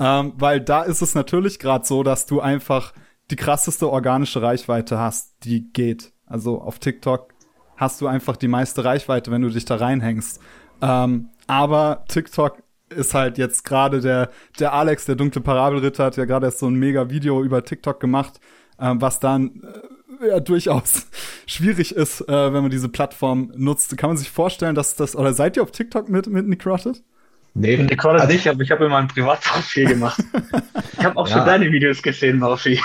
Ähm, 0.00 0.32
weil 0.36 0.60
da 0.60 0.82
ist 0.82 1.02
es 1.02 1.14
natürlich 1.14 1.58
gerade 1.58 1.84
so, 1.86 2.02
dass 2.02 2.26
du 2.26 2.40
einfach 2.40 2.92
die 3.30 3.36
krasseste 3.36 3.88
organische 3.90 4.42
Reichweite 4.42 4.98
hast, 4.98 5.44
die 5.44 5.70
geht. 5.72 6.12
Also 6.26 6.60
auf 6.60 6.78
TikTok 6.78 7.32
hast 7.76 8.00
du 8.00 8.06
einfach 8.06 8.36
die 8.36 8.48
meiste 8.48 8.84
Reichweite, 8.84 9.30
wenn 9.30 9.42
du 9.42 9.48
dich 9.48 9.64
da 9.64 9.76
reinhängst. 9.76 10.40
Ähm, 10.80 11.30
aber 11.46 12.04
TikTok 12.08 12.62
ist 12.90 13.14
halt 13.14 13.38
jetzt 13.38 13.64
gerade 13.64 14.00
der, 14.00 14.30
der 14.58 14.72
Alex, 14.72 15.04
der 15.04 15.16
dunkle 15.16 15.40
Parabelritter, 15.40 16.04
hat 16.04 16.16
ja 16.16 16.24
gerade 16.24 16.46
erst 16.46 16.60
so 16.60 16.66
ein 16.66 16.74
mega 16.74 17.10
Video 17.10 17.42
über 17.42 17.64
TikTok 17.64 18.00
gemacht, 18.00 18.40
ähm, 18.78 19.00
was 19.00 19.20
dann 19.20 19.62
äh, 20.20 20.28
ja 20.28 20.40
durchaus 20.40 21.06
schwierig 21.46 21.94
ist, 21.94 22.20
äh, 22.22 22.52
wenn 22.52 22.62
man 22.62 22.70
diese 22.70 22.88
Plattform 22.88 23.52
nutzt. 23.56 23.96
Kann 23.96 24.10
man 24.10 24.16
sich 24.16 24.30
vorstellen, 24.30 24.74
dass 24.74 24.96
das, 24.96 25.16
oder 25.16 25.34
seid 25.34 25.56
ihr 25.56 25.62
auf 25.62 25.70
TikTok 25.70 26.08
mit, 26.08 26.26
mit 26.26 26.46
Necroted? 26.46 27.02
Nee, 27.54 27.76
Necroted 27.76 28.20
also, 28.20 28.32
nicht, 28.32 28.48
aber 28.48 28.62
ich 28.62 28.70
habe 28.72 28.84
immer 28.84 28.98
ein 28.98 29.08
Privatprofil 29.08 29.86
gemacht. 29.86 30.22
ich 30.98 31.04
habe 31.04 31.16
auch 31.16 31.28
ja. 31.28 31.36
schon 31.36 31.46
deine 31.46 31.70
Videos 31.70 32.02
gesehen, 32.02 32.38
Murphy. 32.38 32.80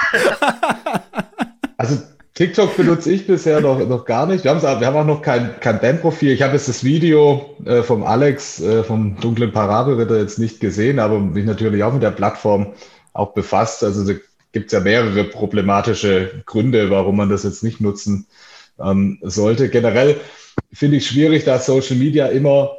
also 1.77 2.03
TikTok 2.39 2.77
benutze 2.77 3.11
ich 3.11 3.27
bisher 3.27 3.59
noch, 3.59 3.85
noch 3.85 4.05
gar 4.05 4.25
nicht. 4.25 4.45
Wir, 4.45 4.61
wir 4.61 4.87
haben 4.87 4.95
auch 4.95 5.05
noch 5.05 5.21
kein, 5.21 5.59
kein 5.59 5.81
Bandprofil. 5.81 6.31
Ich 6.31 6.41
habe 6.41 6.53
jetzt 6.53 6.69
das 6.69 6.85
Video 6.85 7.53
äh, 7.65 7.83
vom 7.83 8.05
Alex, 8.05 8.61
äh, 8.61 8.85
vom 8.85 9.19
dunklen 9.19 9.51
Parabelritter 9.51 10.17
jetzt 10.17 10.39
nicht 10.39 10.61
gesehen, 10.61 10.99
aber 10.99 11.19
mich 11.19 11.43
natürlich 11.43 11.83
auch 11.83 11.91
mit 11.91 12.01
der 12.01 12.11
Plattform 12.11 12.67
auch 13.11 13.33
befasst. 13.33 13.83
Also 13.83 14.07
da 14.07 14.17
gibt 14.53 14.67
es 14.67 14.71
ja 14.71 14.79
mehrere 14.79 15.25
problematische 15.25 16.41
Gründe, 16.45 16.89
warum 16.89 17.17
man 17.17 17.27
das 17.27 17.43
jetzt 17.43 17.61
nicht 17.61 17.81
nutzen 17.81 18.25
ähm, 18.79 19.19
sollte. 19.21 19.67
Generell 19.67 20.15
finde 20.71 20.95
ich 20.95 21.07
schwierig, 21.07 21.43
dass 21.43 21.65
Social 21.65 21.97
Media 21.97 22.27
immer 22.27 22.71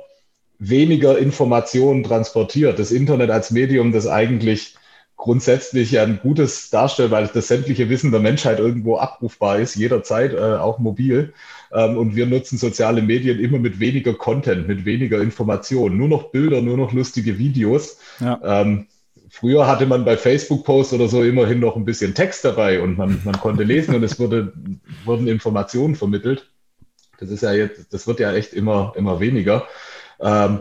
weniger 0.58 1.18
Informationen 1.18 2.02
transportiert. 2.02 2.78
Das 2.78 2.92
Internet 2.92 3.28
als 3.28 3.50
Medium, 3.50 3.92
das 3.92 4.06
eigentlich 4.06 4.76
grundsätzlich 5.20 5.90
ja 5.90 6.02
ein 6.02 6.18
gutes 6.18 6.70
darstellt, 6.70 7.10
weil 7.10 7.28
das 7.28 7.48
sämtliche 7.48 7.90
Wissen 7.90 8.10
der 8.10 8.20
Menschheit 8.20 8.58
irgendwo 8.58 8.96
abrufbar 8.96 9.58
ist, 9.58 9.76
jederzeit, 9.76 10.32
äh, 10.32 10.56
auch 10.56 10.78
mobil. 10.78 11.34
Ähm, 11.72 11.98
und 11.98 12.16
wir 12.16 12.24
nutzen 12.24 12.56
soziale 12.56 13.02
Medien 13.02 13.38
immer 13.38 13.58
mit 13.58 13.78
weniger 13.80 14.14
Content, 14.14 14.66
mit 14.66 14.86
weniger 14.86 15.20
Informationen, 15.20 15.98
nur 15.98 16.08
noch 16.08 16.30
Bilder, 16.30 16.62
nur 16.62 16.78
noch 16.78 16.92
lustige 16.92 17.38
Videos. 17.38 17.98
Ja. 18.18 18.40
Ähm, 18.42 18.86
früher 19.28 19.66
hatte 19.66 19.84
man 19.84 20.06
bei 20.06 20.16
Facebook-Posts 20.16 20.94
oder 20.94 21.06
so 21.06 21.22
immerhin 21.22 21.60
noch 21.60 21.76
ein 21.76 21.84
bisschen 21.84 22.14
Text 22.14 22.46
dabei 22.46 22.80
und 22.80 22.96
man, 22.96 23.20
man 23.22 23.38
konnte 23.38 23.62
lesen 23.62 23.94
und 23.94 24.02
es 24.02 24.18
wurde, 24.18 24.54
wurden 25.04 25.28
Informationen 25.28 25.96
vermittelt. 25.96 26.50
Das 27.18 27.28
ist 27.28 27.42
ja 27.42 27.52
jetzt, 27.52 27.92
das 27.92 28.06
wird 28.06 28.20
ja 28.20 28.32
echt 28.32 28.54
immer, 28.54 28.94
immer 28.96 29.20
weniger. 29.20 29.68
Ähm, 30.18 30.60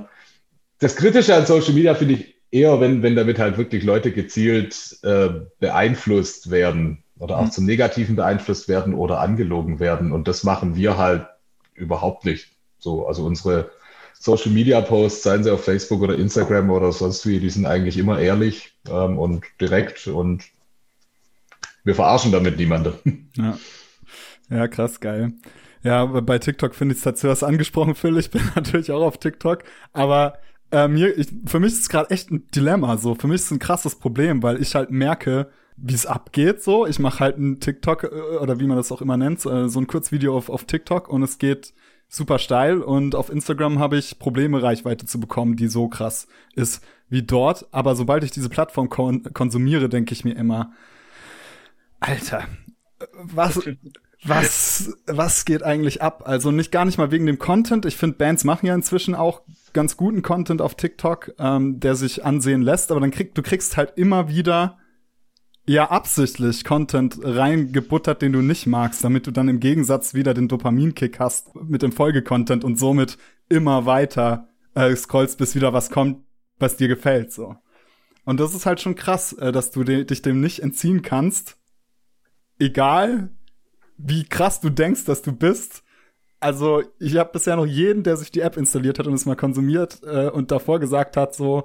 das 0.79 0.97
Kritische 0.97 1.33
an 1.33 1.45
Social 1.45 1.73
Media 1.73 1.95
finde 1.95 2.15
ich 2.15 2.38
eher, 2.51 2.79
wenn, 2.79 3.03
wenn 3.03 3.15
damit 3.15 3.39
halt 3.39 3.57
wirklich 3.57 3.83
Leute 3.83 4.11
gezielt 4.11 4.97
äh, 5.03 5.29
beeinflusst 5.59 6.51
werden 6.51 7.03
oder 7.17 7.37
auch 7.37 7.45
mhm. 7.45 7.51
zum 7.51 7.65
Negativen 7.65 8.15
beeinflusst 8.15 8.67
werden 8.67 8.93
oder 8.93 9.19
angelogen 9.19 9.79
werden. 9.79 10.11
Und 10.11 10.27
das 10.27 10.43
machen 10.43 10.75
wir 10.75 10.97
halt 10.97 11.27
überhaupt 11.75 12.25
nicht. 12.25 12.49
So, 12.79 13.07
also 13.07 13.25
unsere 13.25 13.69
Social 14.13 14.51
Media 14.51 14.81
Posts, 14.81 15.23
seien 15.23 15.43
sie 15.43 15.51
auf 15.51 15.63
Facebook 15.63 16.01
oder 16.01 16.15
Instagram 16.15 16.69
oder 16.69 16.91
sonst 16.91 17.25
wie, 17.25 17.39
die 17.39 17.49
sind 17.49 17.65
eigentlich 17.65 17.97
immer 17.97 18.19
ehrlich 18.19 18.73
ähm, 18.89 19.17
und 19.17 19.45
direkt 19.61 20.07
und 20.07 20.43
wir 21.83 21.95
verarschen 21.95 22.31
damit 22.31 22.57
niemanden. 22.57 23.29
Ja. 23.37 23.57
ja, 24.49 24.67
krass, 24.67 24.99
geil. 24.99 25.33
Ja, 25.83 26.05
bei 26.05 26.39
TikTok 26.39 26.75
finde 26.75 26.93
ich 26.93 26.99
es 26.99 27.03
dazu 27.03 27.29
was 27.29 27.43
angesprochen, 27.43 27.95
Phil. 27.95 28.17
Ich 28.17 28.31
bin 28.31 28.41
natürlich 28.55 28.91
auch 28.91 29.05
auf 29.05 29.17
TikTok, 29.17 29.63
aber 29.93 30.37
äh, 30.71 30.87
mir, 30.87 31.17
ich, 31.17 31.29
für 31.45 31.59
mich 31.59 31.73
ist 31.73 31.81
es 31.81 31.89
gerade 31.89 32.09
echt 32.11 32.31
ein 32.31 32.47
Dilemma. 32.55 32.97
So, 32.97 33.15
für 33.15 33.27
mich 33.27 33.35
ist 33.35 33.45
es 33.45 33.51
ein 33.51 33.59
krasses 33.59 33.95
Problem, 33.95 34.43
weil 34.43 34.61
ich 34.61 34.75
halt 34.75 34.91
merke, 34.91 35.49
wie 35.77 35.93
es 35.93 36.05
abgeht. 36.05 36.63
So, 36.63 36.85
ich 36.85 36.99
mache 36.99 37.19
halt 37.19 37.37
ein 37.37 37.59
TikTok 37.59 38.03
äh, 38.03 38.37
oder 38.37 38.59
wie 38.59 38.67
man 38.67 38.77
das 38.77 38.91
auch 38.91 39.01
immer 39.01 39.17
nennt, 39.17 39.45
äh, 39.45 39.69
so 39.69 39.79
ein 39.79 39.87
Kurzvideo 39.87 40.35
auf, 40.35 40.49
auf 40.49 40.65
TikTok 40.65 41.09
und 41.09 41.23
es 41.23 41.37
geht 41.37 41.73
super 42.07 42.39
steil. 42.39 42.81
Und 42.81 43.15
auf 43.15 43.29
Instagram 43.29 43.79
habe 43.79 43.97
ich 43.97 44.19
Probleme, 44.19 44.61
Reichweite 44.61 45.05
zu 45.05 45.19
bekommen, 45.19 45.55
die 45.55 45.67
so 45.67 45.87
krass 45.87 46.27
ist 46.55 46.83
wie 47.09 47.23
dort. 47.23 47.67
Aber 47.71 47.95
sobald 47.95 48.23
ich 48.23 48.31
diese 48.31 48.49
Plattform 48.49 48.89
kon 48.89 49.23
konsumiere, 49.33 49.89
denke 49.89 50.13
ich 50.13 50.25
mir 50.25 50.35
immer, 50.35 50.73
Alter, 51.99 52.45
was, 53.13 53.61
was, 54.23 54.93
was 55.05 55.45
geht 55.45 55.63
eigentlich 55.63 56.01
ab? 56.01 56.23
Also 56.25 56.51
nicht 56.51 56.71
gar 56.71 56.85
nicht 56.85 56.97
mal 56.97 57.11
wegen 57.11 57.25
dem 57.25 57.39
Content. 57.39 57.85
Ich 57.85 57.97
finde, 57.97 58.17
Bands 58.17 58.43
machen 58.43 58.65
ja 58.65 58.75
inzwischen 58.75 59.15
auch 59.15 59.41
ganz 59.73 59.97
guten 59.97 60.21
Content 60.21 60.61
auf 60.61 60.75
TikTok, 60.75 61.33
ähm, 61.39 61.79
der 61.79 61.95
sich 61.95 62.25
ansehen 62.25 62.61
lässt, 62.61 62.91
aber 62.91 62.99
dann 62.99 63.11
kriegst 63.11 63.37
du 63.37 63.41
kriegst 63.41 63.77
halt 63.77 63.93
immer 63.97 64.29
wieder 64.29 64.77
ja 65.65 65.91
absichtlich 65.91 66.63
Content 66.63 67.19
reingebuttert, 67.21 68.21
den 68.21 68.33
du 68.33 68.41
nicht 68.41 68.65
magst, 68.65 69.03
damit 69.03 69.27
du 69.27 69.31
dann 69.31 69.47
im 69.49 69.59
Gegensatz 69.59 70.13
wieder 70.13 70.33
den 70.33 70.47
Dopaminkick 70.47 71.19
hast 71.19 71.55
mit 71.55 71.83
dem 71.83 71.91
Folgecontent 71.91 72.63
und 72.63 72.79
somit 72.79 73.17
immer 73.49 73.85
weiter 73.85 74.49
äh, 74.73 74.95
scrollst, 74.95 75.37
bis 75.37 75.55
wieder 75.55 75.71
was 75.71 75.91
kommt, 75.91 76.23
was 76.57 76.77
dir 76.77 76.87
gefällt, 76.87 77.31
so. 77.31 77.55
Und 78.25 78.39
das 78.39 78.53
ist 78.53 78.65
halt 78.65 78.81
schon 78.81 78.95
krass, 78.95 79.33
äh, 79.33 79.51
dass 79.51 79.71
du 79.71 79.83
dich 79.83 80.21
dem 80.21 80.41
nicht 80.41 80.61
entziehen 80.61 81.01
kannst, 81.01 81.57
egal 82.57 83.29
wie 83.97 84.23
krass 84.23 84.61
du 84.61 84.69
denkst, 84.69 85.05
dass 85.05 85.21
du 85.21 85.33
bist. 85.33 85.83
Also, 86.39 86.83
ich 86.99 87.17
habe 87.17 87.31
bisher 87.33 87.55
noch 87.55 87.65
jeden, 87.65 88.03
der 88.03 88.15
sich 88.15 88.31
die 88.31 88.39
App 88.39 88.55
installiert 88.55 88.99
hat 88.99 89.07
und 89.07 89.13
es 89.13 89.25
mal 89.25 89.35
konsumiert 89.35 89.99
äh, 90.03 90.29
und 90.29 90.51
davor 90.51 90.79
gesagt 90.79 91.17
hat, 91.17 91.35
so, 91.35 91.63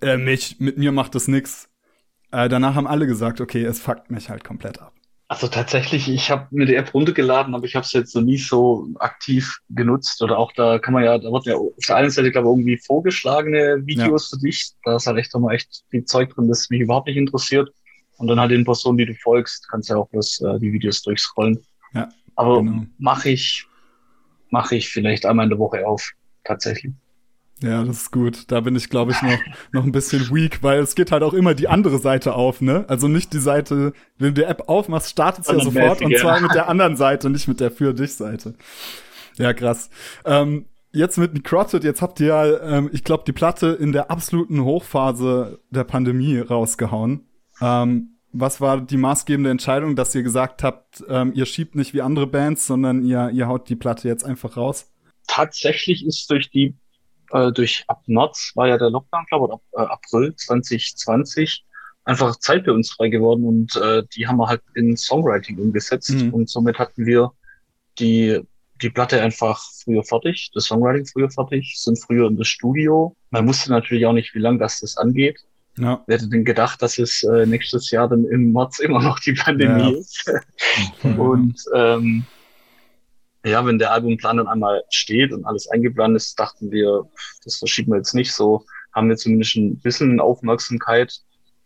äh, 0.00 0.16
mich, 0.16 0.60
mit 0.60 0.78
mir 0.78 0.92
macht 0.92 1.14
das 1.14 1.28
nix. 1.28 1.68
Äh, 2.30 2.48
danach 2.48 2.74
haben 2.74 2.86
alle 2.86 3.06
gesagt, 3.06 3.40
okay, 3.40 3.64
es 3.64 3.80
fuckt 3.80 4.10
mich 4.10 4.30
halt 4.30 4.44
komplett 4.44 4.80
ab. 4.80 4.92
Also 5.32 5.48
tatsächlich, 5.48 6.10
ich 6.10 6.30
habe 6.30 6.46
mir 6.50 6.66
die 6.66 6.74
App 6.74 6.92
runtergeladen, 6.92 7.54
aber 7.54 7.64
ich 7.64 7.74
habe 7.74 7.86
es 7.86 7.92
jetzt 7.92 8.14
noch 8.14 8.20
nie 8.20 8.36
so 8.36 8.88
aktiv 8.98 9.60
genutzt. 9.70 10.20
Oder 10.20 10.36
auch 10.36 10.52
da 10.52 10.78
kann 10.78 10.92
man 10.92 11.04
ja, 11.04 11.16
da 11.16 11.32
wird 11.32 11.46
ja 11.46 11.54
auf 11.54 11.72
der 11.88 11.96
einen 11.96 12.10
Seite, 12.10 12.30
glaube 12.30 12.48
ich, 12.48 12.52
irgendwie 12.52 12.76
vorgeschlagene 12.76 13.80
Videos 13.86 14.30
ja. 14.30 14.36
für 14.36 14.42
dich. 14.44 14.72
Da 14.84 14.96
ist 14.96 15.06
halt 15.06 15.16
echt 15.16 15.32
nochmal 15.32 15.54
echt 15.54 15.84
viel 15.88 16.04
Zeug 16.04 16.34
drin, 16.34 16.48
das 16.48 16.68
mich 16.68 16.82
überhaupt 16.82 17.06
nicht 17.06 17.16
interessiert. 17.16 17.70
Und 18.18 18.26
dann 18.26 18.38
halt 18.38 18.50
den 18.50 18.64
Personen, 18.64 18.98
die 18.98 19.06
du 19.06 19.14
folgst, 19.14 19.66
kannst 19.70 19.88
du 19.88 19.94
ja 19.94 20.00
auch 20.00 20.08
bloß 20.10 20.42
äh, 20.42 20.58
die 20.58 20.70
Videos 20.70 21.00
durchscrollen. 21.00 21.58
Ja, 21.94 22.10
Aber 22.36 22.62
genau. 22.62 22.84
mache 22.98 23.30
ich, 23.30 23.66
mache 24.52 24.76
ich 24.76 24.90
vielleicht 24.90 25.26
einmal 25.26 25.46
in 25.46 25.50
der 25.50 25.58
Woche 25.58 25.86
auf, 25.86 26.12
tatsächlich. 26.44 26.92
Ja, 27.62 27.84
das 27.84 28.02
ist 28.02 28.10
gut. 28.12 28.50
Da 28.50 28.60
bin 28.60 28.74
ich, 28.74 28.90
glaube 28.90 29.12
ich, 29.12 29.22
noch, 29.22 29.38
noch 29.72 29.84
ein 29.84 29.92
bisschen 29.92 30.30
weak, 30.30 30.62
weil 30.62 30.80
es 30.80 30.94
geht 30.94 31.12
halt 31.12 31.22
auch 31.22 31.32
immer 31.32 31.54
die 31.54 31.68
andere 31.68 31.98
Seite 31.98 32.34
auf, 32.34 32.60
ne? 32.60 32.84
Also 32.88 33.06
nicht 33.06 33.32
die 33.32 33.38
Seite, 33.38 33.92
wenn 34.18 34.34
du 34.34 34.42
die 34.42 34.46
App 34.46 34.68
aufmachst, 34.68 35.10
startet 35.10 35.44
es 35.44 35.50
ja 35.50 35.60
sofort 35.60 36.02
und 36.02 36.16
zwar 36.16 36.40
mit 36.40 36.54
der 36.54 36.68
anderen 36.68 36.96
Seite, 36.96 37.30
nicht 37.30 37.46
mit 37.48 37.60
der 37.60 37.70
für 37.70 37.94
dich 37.94 38.14
Seite. 38.14 38.54
Ja, 39.36 39.52
krass. 39.52 39.90
Ähm, 40.24 40.66
jetzt 40.90 41.18
mit 41.18 41.34
Necroted, 41.34 41.84
jetzt 41.84 42.02
habt 42.02 42.18
ihr 42.20 42.26
ja, 42.26 42.60
ähm, 42.62 42.90
ich 42.92 43.04
glaube, 43.04 43.22
die 43.26 43.32
Platte 43.32 43.68
in 43.68 43.92
der 43.92 44.10
absoluten 44.10 44.64
Hochphase 44.64 45.60
der 45.70 45.84
Pandemie 45.84 46.38
rausgehauen. 46.38 47.28
Ähm, 47.60 48.11
was 48.32 48.60
war 48.60 48.80
die 48.80 48.96
maßgebende 48.96 49.50
Entscheidung, 49.50 49.96
dass 49.96 50.14
ihr 50.14 50.22
gesagt 50.22 50.62
habt, 50.62 51.04
ähm, 51.08 51.32
ihr 51.34 51.46
schiebt 51.46 51.74
nicht 51.74 51.94
wie 51.94 52.02
andere 52.02 52.26
Bands, 52.26 52.66
sondern 52.66 53.02
ihr, 53.02 53.30
ihr 53.30 53.46
haut 53.48 53.68
die 53.68 53.76
Platte 53.76 54.08
jetzt 54.08 54.24
einfach 54.24 54.56
raus? 54.56 54.90
Tatsächlich 55.26 56.04
ist 56.04 56.30
durch 56.30 56.50
die, 56.50 56.74
äh, 57.30 57.52
durch 57.52 57.84
ab 57.88 58.02
März 58.06 58.52
war 58.54 58.68
ja 58.68 58.78
der 58.78 58.90
Lockdown, 58.90 59.24
glaube 59.28 59.46
ich, 59.46 59.52
ab 59.52 59.62
äh, 59.72 59.92
April 59.92 60.34
2020 60.34 61.64
einfach 62.04 62.36
Zeit 62.36 62.64
für 62.64 62.72
uns 62.72 62.90
frei 62.90 63.08
geworden 63.08 63.44
und 63.44 63.76
äh, 63.76 64.02
die 64.16 64.26
haben 64.26 64.38
wir 64.38 64.48
halt 64.48 64.62
in 64.74 64.96
Songwriting 64.96 65.58
umgesetzt 65.58 66.10
mhm. 66.10 66.34
und 66.34 66.48
somit 66.48 66.78
hatten 66.78 67.06
wir 67.06 67.32
die 67.98 68.40
die 68.82 68.90
Platte 68.90 69.22
einfach 69.22 69.62
früher 69.84 70.02
fertig, 70.02 70.50
das 70.54 70.64
Songwriting 70.64 71.06
früher 71.06 71.30
fertig, 71.30 71.74
sind 71.76 71.98
früher 71.98 72.26
in 72.28 72.36
das 72.36 72.48
Studio. 72.48 73.16
Man 73.30 73.46
wusste 73.46 73.70
natürlich 73.70 74.04
auch 74.06 74.12
nicht, 74.12 74.34
wie 74.34 74.40
lange 74.40 74.58
das 74.58 74.80
das 74.80 74.96
angeht. 74.96 75.38
Ja. 75.78 76.02
Wer 76.06 76.18
hätte 76.18 76.28
denn 76.28 76.44
gedacht, 76.44 76.82
dass 76.82 76.98
es 76.98 77.22
äh, 77.22 77.46
nächstes 77.46 77.90
Jahr 77.90 78.08
dann 78.08 78.24
im 78.26 78.52
März 78.52 78.78
immer 78.78 79.02
noch 79.02 79.18
die 79.20 79.32
Pandemie 79.32 79.92
ja. 79.92 79.98
ist? 79.98 80.30
und 81.18 81.56
ähm, 81.74 82.24
ja, 83.44 83.64
wenn 83.64 83.78
der 83.78 83.92
Albumplan 83.92 84.36
dann 84.36 84.48
einmal 84.48 84.84
steht 84.90 85.32
und 85.32 85.44
alles 85.44 85.68
eingeplant 85.68 86.14
ist, 86.16 86.38
dachten 86.38 86.70
wir, 86.70 87.04
das 87.44 87.56
verschieben 87.56 87.92
wir 87.92 87.96
jetzt 87.96 88.14
nicht 88.14 88.32
so, 88.32 88.64
haben 88.92 89.08
wir 89.08 89.16
zumindest 89.16 89.56
ein 89.56 89.80
bisschen 89.80 90.20
Aufmerksamkeit 90.20 91.22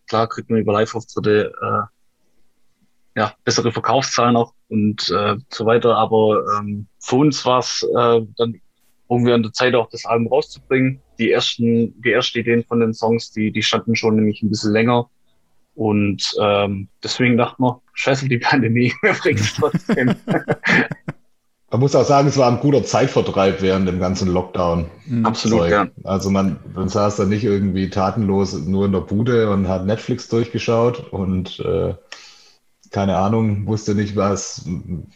klar 0.07 0.29
kriegt 0.29 0.51
man 0.51 0.61
über 0.61 0.73
Live-Auftritte 0.73 1.53
äh, 1.61 3.21
ja, 3.21 3.35
bessere 3.45 3.73
Verkaufszahlen 3.73 4.37
auch 4.37 4.53
und 4.69 5.09
äh, 5.11 5.37
so 5.49 5.67
weiter. 5.67 5.97
Aber 5.97 6.45
ähm, 6.59 6.87
für 6.99 7.17
uns 7.17 7.45
war 7.45 7.61
es 7.61 7.83
äh, 7.83 8.21
dann 8.37 8.61
irgendwie 9.09 9.33
an 9.33 9.43
der 9.43 9.53
Zeit 9.53 9.75
auch 9.75 9.89
das 9.89 10.05
Album 10.05 10.29
rauszubringen. 10.29 11.01
Die 11.19 11.31
ersten, 11.31 12.01
die 12.03 12.13
ersten 12.13 12.39
Ideen 12.39 12.65
von 12.65 12.81
den 12.81 12.93
Songs, 12.93 13.33
die, 13.33 13.53
die 13.53 13.63
standen 13.63 13.97
schon 13.97 14.17
nämlich 14.17 14.43
ein 14.43 14.51
bisschen 14.51 14.73
länger. 14.73 15.09
Und 15.75 16.35
ähm, 16.41 16.89
deswegen 17.05 17.37
dachten 17.37 17.63
wir, 17.63 17.81
scheiße 17.93 18.29
die 18.29 18.39
Pandemie, 18.39 18.93
wir 19.03 19.13
bringen 19.13 19.39
es 19.39 19.55
trotzdem. 19.55 20.15
Man 21.71 21.81
muss 21.81 21.97
auch 21.97 22.05
sagen, 22.05 22.29
es 22.29 22.39
war 22.39 22.51
ein 22.51 22.61
guter 22.61 22.85
Zeitvertreib 22.85 23.61
während 23.61 23.89
dem 23.89 23.99
ganzen 23.99 24.29
Lockdown. 24.29 24.87
Mhm. 25.05 25.27
Absolut, 25.27 25.69
ja. 25.69 25.89
Also 26.05 26.31
man, 26.31 26.59
man 26.75 26.89
saß 26.89 27.17
da 27.17 27.25
nicht 27.25 27.43
irgendwie 27.43 27.91
tatenlos 27.91 28.55
nur 28.55 28.87
in 28.87 28.93
der 28.93 29.01
Bude 29.01 29.51
und 29.51 29.67
hat 29.67 29.85
Netflix 29.85 30.29
durchgeschaut 30.29 31.13
und 31.13 31.59
äh, 31.59 31.95
keine 32.97 33.19
Ahnung, 33.19 33.67
wusste 33.67 33.95
nicht, 33.95 34.17
was 34.17 34.65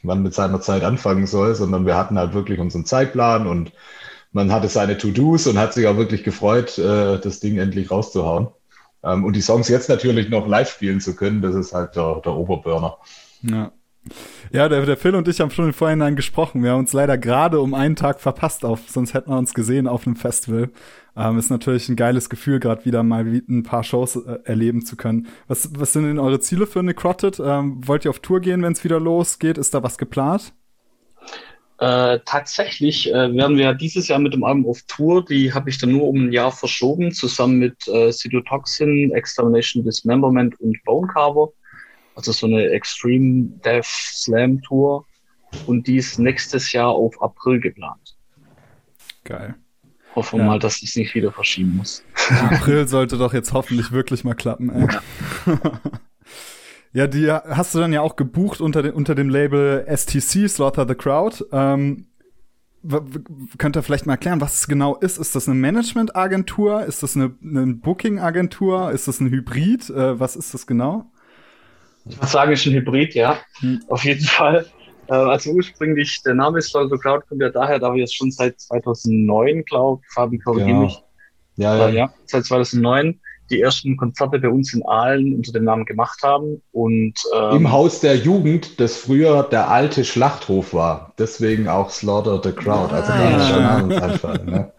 man 0.02 0.22
mit 0.22 0.34
seiner 0.34 0.60
Zeit 0.60 0.84
anfangen 0.84 1.26
soll, 1.26 1.54
sondern 1.54 1.86
wir 1.86 1.96
hatten 1.96 2.18
halt 2.18 2.34
wirklich 2.34 2.58
unseren 2.60 2.84
Zeitplan 2.84 3.46
und 3.46 3.72
man 4.32 4.52
hatte 4.52 4.68
seine 4.68 4.98
To-Dos 4.98 5.46
und 5.46 5.56
hat 5.56 5.72
sich 5.72 5.86
auch 5.86 5.96
wirklich 5.96 6.22
gefreut, 6.22 6.76
äh, 6.76 7.18
das 7.18 7.40
Ding 7.40 7.56
endlich 7.56 7.90
rauszuhauen. 7.90 8.48
Ähm, 9.02 9.24
und 9.24 9.34
die 9.34 9.40
Songs 9.40 9.68
jetzt 9.68 9.88
natürlich 9.88 10.28
noch 10.28 10.46
live 10.46 10.70
spielen 10.70 11.00
zu 11.00 11.16
können, 11.16 11.40
das 11.40 11.54
ist 11.54 11.72
halt 11.72 11.96
der, 11.96 12.20
der 12.22 12.34
Oberburner. 12.34 12.98
Ja. 13.40 13.72
Ja, 14.52 14.68
der, 14.68 14.84
der 14.86 14.96
Phil 14.96 15.14
und 15.14 15.28
ich 15.28 15.40
haben 15.40 15.50
schon 15.50 15.66
im 15.66 15.72
Vorhinein 15.72 16.16
gesprochen. 16.16 16.62
Wir 16.62 16.70
haben 16.70 16.80
uns 16.80 16.92
leider 16.92 17.18
gerade 17.18 17.60
um 17.60 17.74
einen 17.74 17.96
Tag 17.96 18.20
verpasst, 18.20 18.64
auf, 18.64 18.80
sonst 18.88 19.14
hätten 19.14 19.30
wir 19.30 19.38
uns 19.38 19.54
gesehen 19.54 19.86
auf 19.86 20.06
einem 20.06 20.16
Festival. 20.16 20.70
Ähm, 21.16 21.38
ist 21.38 21.50
natürlich 21.50 21.88
ein 21.88 21.96
geiles 21.96 22.30
Gefühl, 22.30 22.60
gerade 22.60 22.84
wieder 22.84 23.02
mal 23.02 23.24
ein 23.26 23.62
paar 23.62 23.84
Shows 23.84 24.16
äh, 24.16 24.38
erleben 24.44 24.84
zu 24.84 24.96
können. 24.96 25.28
Was, 25.48 25.70
was 25.78 25.92
sind 25.92 26.04
denn 26.04 26.18
eure 26.18 26.40
Ziele 26.40 26.66
für 26.66 26.82
Necroted? 26.82 27.40
Ähm, 27.44 27.86
wollt 27.86 28.04
ihr 28.04 28.10
auf 28.10 28.20
Tour 28.20 28.40
gehen, 28.40 28.62
wenn 28.62 28.72
es 28.72 28.84
wieder 28.84 29.00
losgeht? 29.00 29.58
Ist 29.58 29.74
da 29.74 29.82
was 29.82 29.98
geplant? 29.98 30.52
Äh, 31.78 32.20
tatsächlich 32.26 33.10
äh, 33.10 33.34
werden 33.34 33.56
wir 33.56 33.72
dieses 33.74 34.08
Jahr 34.08 34.18
mit 34.18 34.34
dem 34.34 34.44
Album 34.44 34.66
auf 34.66 34.82
Tour. 34.82 35.24
Die 35.24 35.52
habe 35.52 35.70
ich 35.70 35.78
dann 35.78 35.92
nur 35.92 36.08
um 36.08 36.26
ein 36.26 36.32
Jahr 36.32 36.52
verschoben, 36.52 37.12
zusammen 37.12 37.58
mit 37.58 37.88
äh, 37.88 38.12
Cytotoxin, 38.12 39.12
Extermination 39.12 39.84
Dismemberment 39.84 40.60
und 40.60 40.76
Bone 40.84 41.08
Carver. 41.08 41.52
Also 42.14 42.32
so 42.32 42.46
eine 42.46 42.70
Extreme 42.70 43.48
Death 43.64 43.86
Slam 43.86 44.60
Tour. 44.62 45.06
Und 45.66 45.86
die 45.86 45.96
ist 45.96 46.18
nächstes 46.18 46.72
Jahr 46.72 46.90
auf 46.90 47.20
April 47.20 47.60
geplant. 47.60 48.16
Geil. 49.24 49.54
Hoffen 50.14 50.38
wir 50.38 50.44
ja. 50.44 50.50
mal, 50.50 50.58
dass 50.58 50.82
es 50.82 50.96
nicht 50.96 51.14
wieder 51.14 51.32
verschieben 51.32 51.76
muss. 51.76 52.02
April 52.28 52.88
sollte 52.88 53.16
doch 53.16 53.32
jetzt 53.32 53.52
hoffentlich 53.52 53.92
wirklich 53.92 54.24
mal 54.24 54.34
klappen, 54.34 54.70
ey. 54.70 54.88
Ja. 55.46 55.60
ja, 56.92 57.06
die 57.06 57.30
hast 57.30 57.74
du 57.74 57.78
dann 57.78 57.92
ja 57.92 58.00
auch 58.00 58.16
gebucht 58.16 58.60
unter, 58.60 58.82
de, 58.82 58.92
unter 58.92 59.14
dem 59.14 59.28
Label 59.28 59.86
STC, 59.88 60.48
Slaughter 60.48 60.86
the 60.88 60.94
Crowd. 60.94 61.44
Ähm, 61.52 62.06
könnt 63.58 63.76
ihr 63.76 63.82
vielleicht 63.82 64.06
mal 64.06 64.14
erklären, 64.14 64.40
was 64.40 64.54
es 64.60 64.66
genau 64.66 64.96
ist? 64.96 65.18
Ist 65.18 65.36
das 65.36 65.48
eine 65.48 65.56
Management-Agentur? 65.56 66.84
Ist 66.84 67.02
das 67.02 67.14
eine, 67.14 67.34
eine 67.42 67.74
Booking-Agentur? 67.74 68.90
Ist 68.90 69.06
das 69.06 69.20
ein 69.20 69.30
Hybrid? 69.30 69.90
Äh, 69.90 70.18
was 70.18 70.34
ist 70.34 70.54
das 70.54 70.66
genau? 70.66 71.10
Ich 72.10 72.16
würde 72.18 72.26
sagen, 72.26 72.52
es 72.52 72.60
ist 72.60 72.66
ein 72.66 72.74
Hybrid, 72.74 73.14
ja. 73.14 73.38
Hm. 73.60 73.82
Auf 73.88 74.04
jeden 74.04 74.24
Fall. 74.24 74.66
Äh, 75.08 75.14
also 75.14 75.50
ursprünglich, 75.52 76.22
der 76.22 76.34
Name 76.34 76.60
Slaughter 76.60 76.96
the 76.96 77.02
Crowd 77.02 77.24
kommt 77.28 77.42
ja 77.42 77.50
daher, 77.50 77.78
da 77.78 77.92
wir 77.92 78.00
jetzt 78.00 78.16
schon 78.16 78.30
seit 78.30 78.60
2009, 78.60 79.64
glaube 79.64 80.02
ich, 80.02 80.14
Fabi 80.14 80.38
korrigiere 80.38 80.68
genau. 80.68 80.80
mich. 80.82 81.02
Ja, 81.56 81.76
ja. 81.76 81.88
Ja, 81.88 82.14
seit 82.26 82.44
2009 82.44 83.20
die 83.50 83.60
ersten 83.60 83.96
Konzerte 83.96 84.38
bei 84.38 84.48
uns 84.48 84.72
in 84.72 84.86
Aalen 84.86 85.34
unter 85.34 85.52
dem 85.52 85.64
Namen 85.64 85.84
gemacht 85.84 86.20
haben. 86.22 86.62
Und, 86.72 87.14
ähm, 87.34 87.56
Im 87.56 87.72
Haus 87.72 88.00
der 88.00 88.16
Jugend, 88.16 88.80
das 88.80 88.96
früher 88.96 89.42
der 89.42 89.68
alte 89.68 90.04
Schlachthof 90.04 90.72
war. 90.72 91.12
Deswegen 91.18 91.68
auch 91.68 91.90
Slaughter 91.90 92.40
the 92.42 92.52
Crowd. 92.52 92.94
Also 92.94 93.12
da 93.12 93.36
ist 93.36 93.48
schon 93.48 93.62
Namenseinfall. 93.62 94.44
Ne? 94.44 94.72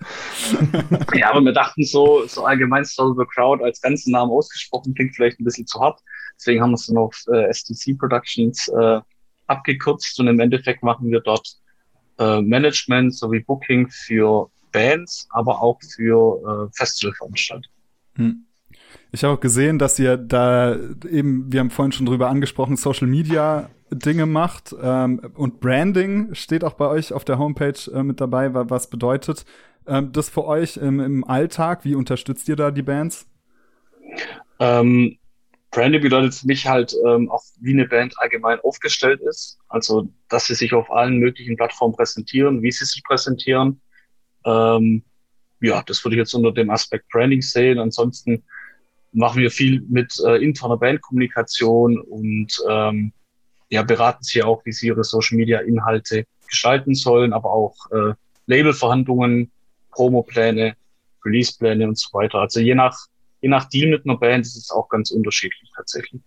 ja, 1.15 1.31
aber 1.31 1.41
wir 1.41 1.53
dachten 1.53 1.83
so, 1.83 2.25
so 2.27 2.45
allgemein 2.45 2.85
Slaughter 2.85 3.19
the 3.19 3.27
Crowd 3.35 3.63
als 3.63 3.81
ganzen 3.81 4.11
Namen 4.11 4.31
ausgesprochen 4.31 4.93
klingt 4.93 5.15
vielleicht 5.15 5.39
ein 5.39 5.43
bisschen 5.43 5.67
zu 5.67 5.79
hart. 5.79 5.99
Deswegen 6.41 6.63
haben 6.63 6.71
wir 6.71 6.75
es 6.75 6.87
dann 6.87 6.97
auf 6.97 7.23
äh, 7.31 7.53
STC 7.53 7.97
Productions 7.99 8.67
äh, 8.67 8.99
abgekürzt 9.45 10.19
und 10.19 10.27
im 10.27 10.39
Endeffekt 10.39 10.81
machen 10.81 11.11
wir 11.11 11.19
dort 11.19 11.47
äh, 12.17 12.41
Management 12.41 13.15
sowie 13.15 13.41
Booking 13.41 13.87
für 13.89 14.49
Bands, 14.71 15.27
aber 15.29 15.61
auch 15.61 15.79
für 15.95 16.67
äh, 16.67 16.73
Festivalveranstaltungen. 16.73 17.69
Hm. 18.15 18.45
Ich 19.11 19.23
habe 19.23 19.35
auch 19.35 19.39
gesehen, 19.39 19.77
dass 19.77 19.99
ihr 19.99 20.17
da 20.17 20.75
eben, 21.09 21.51
wir 21.51 21.59
haben 21.59 21.69
vorhin 21.69 21.91
schon 21.91 22.07
drüber 22.07 22.29
angesprochen, 22.29 22.75
Social 22.75 23.07
Media 23.07 23.69
Dinge 23.91 24.25
macht 24.25 24.73
ähm, 24.81 25.21
und 25.35 25.59
Branding 25.59 26.33
steht 26.33 26.63
auch 26.63 26.73
bei 26.73 26.87
euch 26.87 27.13
auf 27.13 27.25
der 27.25 27.37
Homepage 27.37 27.91
äh, 27.93 28.03
mit 28.03 28.21
dabei, 28.21 28.53
was 28.53 28.89
bedeutet 28.89 29.45
ähm, 29.85 30.11
das 30.11 30.29
für 30.29 30.45
euch 30.45 30.77
im, 30.77 30.99
im, 30.99 31.23
Alltag? 31.23 31.83
Wie 31.83 31.95
unterstützt 31.95 32.47
ihr 32.47 32.55
da 32.55 32.71
die 32.71 32.83
Bands? 32.83 33.27
Ähm, 34.59 35.17
Branding 35.71 36.01
bedeutet 36.01 36.35
für 36.35 36.47
mich 36.47 36.67
halt 36.67 36.93
ähm, 37.07 37.31
auch, 37.31 37.43
wie 37.59 37.71
eine 37.71 37.87
Band 37.87 38.13
allgemein 38.17 38.59
aufgestellt 38.59 39.21
ist. 39.21 39.57
Also, 39.69 40.09
dass 40.27 40.45
sie 40.45 40.55
sich 40.55 40.73
auf 40.73 40.91
allen 40.91 41.17
möglichen 41.17 41.55
Plattformen 41.55 41.95
präsentieren, 41.95 42.61
wie 42.61 42.71
sie 42.71 42.85
sich 42.85 43.03
präsentieren. 43.03 43.81
Ähm, 44.45 45.03
ja, 45.61 45.81
das 45.85 46.03
würde 46.03 46.15
ich 46.15 46.19
jetzt 46.19 46.33
unter 46.33 46.51
dem 46.51 46.69
Aspekt 46.69 47.07
Branding 47.09 47.41
sehen. 47.41 47.79
Ansonsten 47.79 48.43
machen 49.13 49.41
wir 49.41 49.51
viel 49.51 49.81
mit 49.87 50.19
äh, 50.25 50.43
interner 50.43 50.77
Bandkommunikation 50.77 51.99
und 51.99 52.61
ähm, 52.69 53.13
ja, 53.69 53.83
beraten 53.83 54.23
sie 54.23 54.43
auch, 54.43 54.65
wie 54.65 54.71
sie 54.73 54.87
ihre 54.87 55.03
Social 55.03 55.37
Media 55.37 55.59
Inhalte 55.59 56.25
gestalten 56.47 56.93
sollen, 56.93 57.31
aber 57.31 57.51
auch 57.51 57.75
äh, 57.91 58.13
Labelverhandlungen, 58.47 59.49
Promopläne, 59.91 60.75
Releasepläne 61.25 61.87
und 61.87 61.97
so 61.97 62.09
weiter. 62.13 62.39
Also 62.39 62.59
je 62.59 62.75
nach, 62.75 62.97
je 63.41 63.49
nach 63.49 63.67
Deal 63.69 63.89
mit 63.89 64.05
einer 64.05 64.17
Band 64.17 64.45
ist 64.45 64.55
es 64.55 64.71
auch 64.71 64.87
ganz 64.89 65.11
unterschiedlich 65.11 65.71
tatsächlich. 65.75 66.21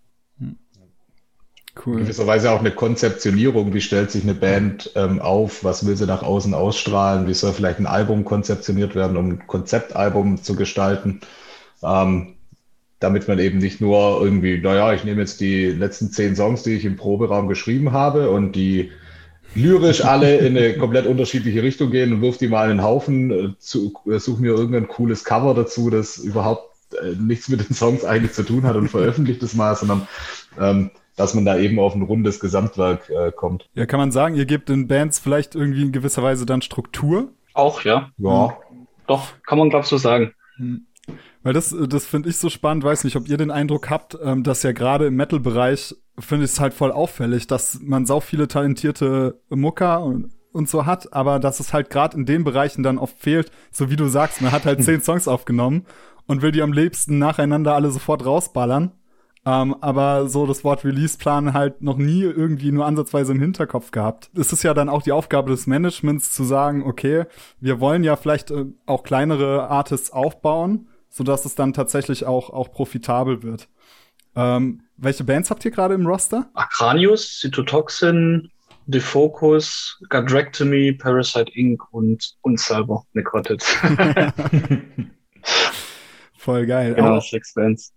Cool. 1.84 2.00
Gewisserweise 2.00 2.52
auch 2.52 2.60
eine 2.60 2.70
Konzeptionierung. 2.70 3.74
Wie 3.74 3.80
stellt 3.80 4.10
sich 4.10 4.22
eine 4.22 4.34
Band 4.34 4.92
ähm, 4.94 5.20
auf? 5.20 5.64
Was 5.64 5.84
will 5.84 5.96
sie 5.96 6.06
nach 6.06 6.22
außen 6.22 6.54
ausstrahlen? 6.54 7.26
Wie 7.26 7.34
soll 7.34 7.52
vielleicht 7.52 7.80
ein 7.80 7.86
Album 7.86 8.24
konzeptioniert 8.24 8.94
werden, 8.94 9.16
um 9.16 9.30
ein 9.30 9.46
Konzeptalbum 9.46 10.40
zu 10.40 10.54
gestalten? 10.54 11.20
Ähm, 11.82 12.34
damit 13.00 13.26
man 13.26 13.40
eben 13.40 13.58
nicht 13.58 13.80
nur 13.80 14.22
irgendwie, 14.22 14.58
naja, 14.58 14.94
ich 14.94 15.04
nehme 15.04 15.20
jetzt 15.20 15.40
die 15.40 15.66
letzten 15.66 16.10
zehn 16.10 16.36
Songs, 16.36 16.62
die 16.62 16.74
ich 16.74 16.84
im 16.84 16.96
Proberaum 16.96 17.48
geschrieben 17.48 17.92
habe 17.92 18.30
und 18.30 18.52
die 18.52 18.92
lyrisch 19.56 20.04
alle 20.04 20.36
in 20.38 20.56
eine 20.56 20.74
komplett 20.78 21.06
unterschiedliche 21.06 21.62
Richtung 21.62 21.90
gehen 21.90 22.12
und 22.12 22.22
wirf 22.22 22.38
die 22.38 22.48
mal 22.48 22.70
in 22.70 22.78
den 22.78 22.84
Haufen, 22.84 23.30
äh, 23.30 23.44
äh, 23.46 24.18
such 24.18 24.38
mir 24.38 24.54
irgendein 24.54 24.86
cooles 24.86 25.24
Cover 25.24 25.54
dazu, 25.54 25.90
das 25.90 26.18
überhaupt 26.18 26.73
äh, 27.02 27.14
nichts 27.18 27.48
mit 27.48 27.66
den 27.66 27.74
Songs 27.74 28.04
eigentlich 28.04 28.32
zu 28.32 28.42
tun 28.42 28.64
hat 28.64 28.76
und 28.76 28.88
veröffentlicht 28.88 29.42
es 29.42 29.54
mal, 29.54 29.74
sondern 29.76 30.06
ähm, 30.58 30.90
dass 31.16 31.34
man 31.34 31.44
da 31.44 31.56
eben 31.56 31.78
auf 31.78 31.94
ein 31.94 32.02
rundes 32.02 32.40
Gesamtwerk 32.40 33.08
äh, 33.10 33.30
kommt. 33.32 33.68
Ja, 33.74 33.86
kann 33.86 34.00
man 34.00 34.12
sagen, 34.12 34.34
ihr 34.34 34.46
gebt 34.46 34.68
den 34.68 34.88
Bands 34.88 35.18
vielleicht 35.18 35.54
irgendwie 35.54 35.82
in 35.82 35.92
gewisser 35.92 36.22
Weise 36.22 36.46
dann 36.46 36.62
Struktur? 36.62 37.32
Auch, 37.52 37.82
ja. 37.82 38.10
Ja. 38.18 38.56
Doch, 39.06 39.28
kann 39.46 39.58
man 39.58 39.70
glaube 39.70 39.86
so 39.86 39.96
sagen. 39.96 40.32
Hm. 40.56 40.86
Weil 41.42 41.52
das, 41.52 41.76
das 41.88 42.06
finde 42.06 42.30
ich 42.30 42.38
so 42.38 42.48
spannend, 42.48 42.84
weiß 42.84 43.04
nicht, 43.04 43.16
ob 43.16 43.28
ihr 43.28 43.36
den 43.36 43.50
Eindruck 43.50 43.90
habt, 43.90 44.16
ähm, 44.22 44.42
dass 44.42 44.62
ja 44.62 44.72
gerade 44.72 45.06
im 45.06 45.16
Metal-Bereich 45.16 45.94
finde 46.18 46.46
ich 46.46 46.52
es 46.52 46.60
halt 46.60 46.72
voll 46.72 46.90
auffällig, 46.90 47.46
dass 47.46 47.80
man 47.82 48.06
sau 48.06 48.20
viele 48.20 48.48
talentierte 48.48 49.38
Mucker 49.50 50.02
und, 50.02 50.30
und 50.52 50.68
so 50.68 50.86
hat, 50.86 51.12
aber 51.12 51.38
dass 51.40 51.60
es 51.60 51.74
halt 51.74 51.90
gerade 51.90 52.16
in 52.16 52.24
den 52.24 52.44
Bereichen 52.44 52.82
dann 52.82 52.96
oft 52.96 53.18
fehlt, 53.18 53.50
so 53.70 53.90
wie 53.90 53.96
du 53.96 54.06
sagst, 54.08 54.40
man 54.40 54.52
hat 54.52 54.64
halt 54.64 54.82
zehn 54.82 55.02
Songs 55.02 55.28
aufgenommen 55.28 55.84
und 56.26 56.42
will 56.42 56.52
die 56.52 56.62
am 56.62 56.72
liebsten 56.72 57.18
nacheinander 57.18 57.74
alle 57.74 57.90
sofort 57.90 58.24
rausballern. 58.24 58.92
Ähm, 59.46 59.76
aber 59.82 60.28
so 60.28 60.46
das 60.46 60.64
Wort 60.64 60.84
Release-Plan 60.84 61.52
halt 61.52 61.82
noch 61.82 61.98
nie 61.98 62.22
irgendwie 62.22 62.72
nur 62.72 62.86
ansatzweise 62.86 63.32
im 63.32 63.40
Hinterkopf 63.40 63.90
gehabt. 63.90 64.30
Es 64.34 64.52
ist 64.52 64.62
ja 64.62 64.72
dann 64.72 64.88
auch 64.88 65.02
die 65.02 65.12
Aufgabe 65.12 65.50
des 65.50 65.66
Managements 65.66 66.32
zu 66.32 66.44
sagen, 66.44 66.82
okay, 66.82 67.24
wir 67.60 67.78
wollen 67.78 68.04
ja 68.04 68.16
vielleicht 68.16 68.50
äh, 68.50 68.64
auch 68.86 69.02
kleinere 69.02 69.68
Artists 69.68 70.10
aufbauen, 70.10 70.88
sodass 71.10 71.44
es 71.44 71.54
dann 71.54 71.74
tatsächlich 71.74 72.24
auch, 72.24 72.48
auch 72.50 72.72
profitabel 72.72 73.42
wird. 73.42 73.68
Ähm, 74.34 74.82
welche 74.96 75.24
Bands 75.24 75.50
habt 75.50 75.64
ihr 75.64 75.70
gerade 75.70 75.94
im 75.94 76.06
Roster? 76.06 76.48
Acranius, 76.54 77.40
Cytotoxin, 77.40 78.50
The 78.86 79.00
Focus, 79.00 80.02
Gadrectomy, 80.08 80.92
Parasite 80.92 81.52
Inc. 81.52 81.82
und 81.92 82.34
uns 82.40 82.66
selber, 82.66 83.04
Necrotic. 83.12 83.62
Voll 86.44 86.66
geil. 86.66 86.94
Genau, 86.94 87.20
sechs 87.20 87.54
Bands. 87.54 87.94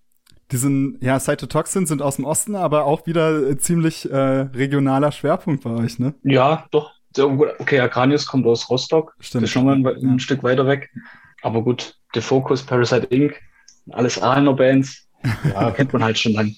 Die 0.51 0.57
sind, 0.57 0.99
ja, 1.01 1.19
Cytotoxin 1.19 1.85
sind 1.85 2.01
aus 2.01 2.15
dem 2.15 2.23
Osten, 2.23 2.55
aber 2.55 2.85
auch 2.85 3.05
wieder 3.05 3.49
äh, 3.49 3.57
ziemlich 3.57 4.09
äh, 4.09 4.15
regionaler 4.15 5.11
Schwerpunkt 5.11 5.65
bei 5.65 5.71
euch, 5.71 5.99
ne? 5.99 6.13
Ja, 6.23 6.65
doch. 6.71 6.93
Okay, 7.17 7.81
Acranius 7.81 8.25
kommt 8.25 8.45
aus 8.45 8.69
Rostock. 8.69 9.15
Stimmt. 9.19 9.43
Das 9.43 9.49
ist 9.49 9.53
schon 9.53 9.65
mal 9.65 9.75
ein, 9.75 9.85
ein 9.85 10.11
ja. 10.13 10.19
Stück 10.19 10.43
weiter 10.43 10.65
weg. 10.65 10.89
Aber 11.41 11.61
gut, 11.61 11.95
The 12.13 12.21
Focus, 12.21 12.63
Parasite 12.63 13.07
Inc., 13.07 13.35
alles 13.91 14.21
Aalner 14.21 14.53
Bands. 14.53 15.09
Ja, 15.53 15.71
kennt 15.75 15.91
man 15.91 16.05
halt 16.05 16.17
schon 16.17 16.31
lang. 16.31 16.55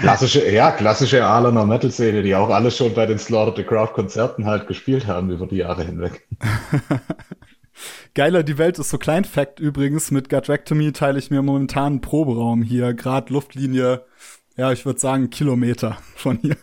Klassische, 0.00 0.50
ja, 0.50 0.70
klassische 0.72 1.24
Ahlener 1.24 1.64
Metal-Szene, 1.64 2.22
die 2.22 2.34
auch 2.34 2.50
alle 2.50 2.70
schon 2.70 2.92
bei 2.92 3.06
den 3.06 3.18
Slaughter 3.18 3.56
the 3.56 3.62
Crowd-Konzerten 3.62 4.44
halt 4.44 4.66
gespielt 4.66 5.06
haben 5.06 5.30
über 5.30 5.46
die 5.46 5.56
Jahre 5.56 5.84
hinweg. 5.84 6.26
Geiler, 8.14 8.42
die 8.42 8.58
Welt 8.58 8.78
ist 8.78 8.90
so 8.90 8.98
klein. 8.98 9.24
Fact 9.24 9.58
übrigens, 9.58 10.10
mit 10.10 10.28
Gutrectomy 10.28 10.92
teile 10.92 11.18
ich 11.18 11.30
mir 11.30 11.42
momentan 11.42 11.94
einen 11.94 12.00
Proberaum 12.02 12.62
hier, 12.62 12.92
gerade 12.92 13.32
Luftlinie, 13.32 14.04
ja, 14.56 14.70
ich 14.70 14.84
würde 14.84 15.00
sagen 15.00 15.30
Kilometer 15.30 15.96
von 16.14 16.38
hier. 16.38 16.56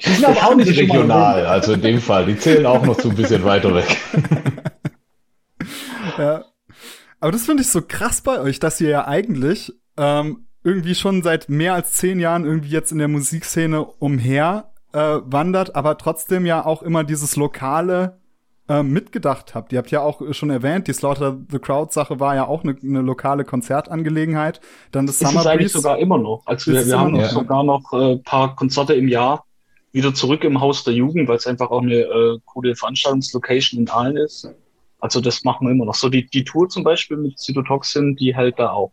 Die 0.00 0.10
sind 0.10 0.24
aber 0.24 0.46
auch 0.46 0.54
nicht 0.54 0.78
regional, 0.78 1.46
also 1.46 1.74
in 1.74 1.82
dem 1.82 2.00
Fall. 2.00 2.26
Die 2.26 2.38
zählen 2.38 2.66
auch 2.66 2.84
noch 2.84 2.98
so 2.98 3.10
ein 3.10 3.16
bisschen 3.16 3.44
weiter 3.44 3.74
weg. 3.74 3.96
ja. 6.18 6.44
Aber 7.20 7.32
das 7.32 7.44
finde 7.44 7.62
ich 7.62 7.70
so 7.70 7.82
krass 7.82 8.22
bei 8.22 8.40
euch, 8.40 8.60
dass 8.60 8.80
ihr 8.80 8.88
ja 8.88 9.06
eigentlich 9.06 9.72
ähm, 9.96 10.46
irgendwie 10.62 10.94
schon 10.94 11.22
seit 11.22 11.48
mehr 11.48 11.74
als 11.74 11.92
zehn 11.92 12.18
Jahren 12.18 12.44
irgendwie 12.44 12.70
jetzt 12.70 12.92
in 12.92 12.98
der 12.98 13.08
Musikszene 13.08 13.84
umher 13.84 14.72
äh, 14.92 15.18
wandert, 15.24 15.76
aber 15.76 15.98
trotzdem 15.98 16.46
ja 16.46 16.64
auch 16.64 16.82
immer 16.82 17.04
dieses 17.04 17.36
lokale 17.36 18.20
äh, 18.68 18.82
mitgedacht 18.82 19.54
habt. 19.54 19.72
Ihr 19.72 19.78
habt 19.78 19.90
ja 19.90 20.02
auch 20.02 20.20
schon 20.32 20.50
erwähnt, 20.50 20.88
die 20.88 20.92
Slaughter 20.92 21.38
the 21.50 21.58
Crowd 21.58 21.92
Sache 21.92 22.18
war 22.20 22.34
ja 22.34 22.46
auch 22.46 22.64
eine 22.64 22.76
ne 22.80 23.00
lokale 23.00 23.44
Konzertangelegenheit. 23.44 24.60
Dann 24.90 25.06
das 25.06 25.20
ist 25.20 25.28
Summer 25.28 25.40
es 25.40 25.46
eigentlich 25.46 25.72
sogar 25.72 25.98
immer 25.98 26.18
noch. 26.18 26.42
Also 26.46 26.72
wir, 26.72 26.86
wir 26.86 26.98
haben 26.98 27.12
noch, 27.12 27.28
sogar 27.28 27.62
noch 27.62 27.92
äh, 27.92 28.16
paar 28.18 28.56
Konzerte 28.56 28.94
im 28.94 29.08
Jahr 29.08 29.44
wieder 29.92 30.12
zurück 30.14 30.44
im 30.44 30.60
Haus 30.60 30.84
der 30.84 30.94
Jugend, 30.94 31.28
weil 31.28 31.36
es 31.36 31.46
einfach 31.46 31.70
auch 31.70 31.82
eine 31.82 31.94
äh, 31.94 32.38
coole 32.44 32.76
Veranstaltungslocation 32.76 33.80
in 33.80 33.88
Aalen 33.88 34.16
ist. 34.16 34.48
Also 34.98 35.20
das 35.20 35.44
machen 35.44 35.66
wir 35.66 35.72
immer 35.72 35.84
noch. 35.84 35.94
So 35.94 36.08
die, 36.08 36.26
die 36.26 36.44
Tour 36.44 36.68
zum 36.68 36.82
Beispiel 36.82 37.16
mit 37.16 37.38
Cytotoxin, 37.38 38.16
die 38.16 38.34
hält 38.34 38.58
da 38.58 38.70
auch. 38.70 38.92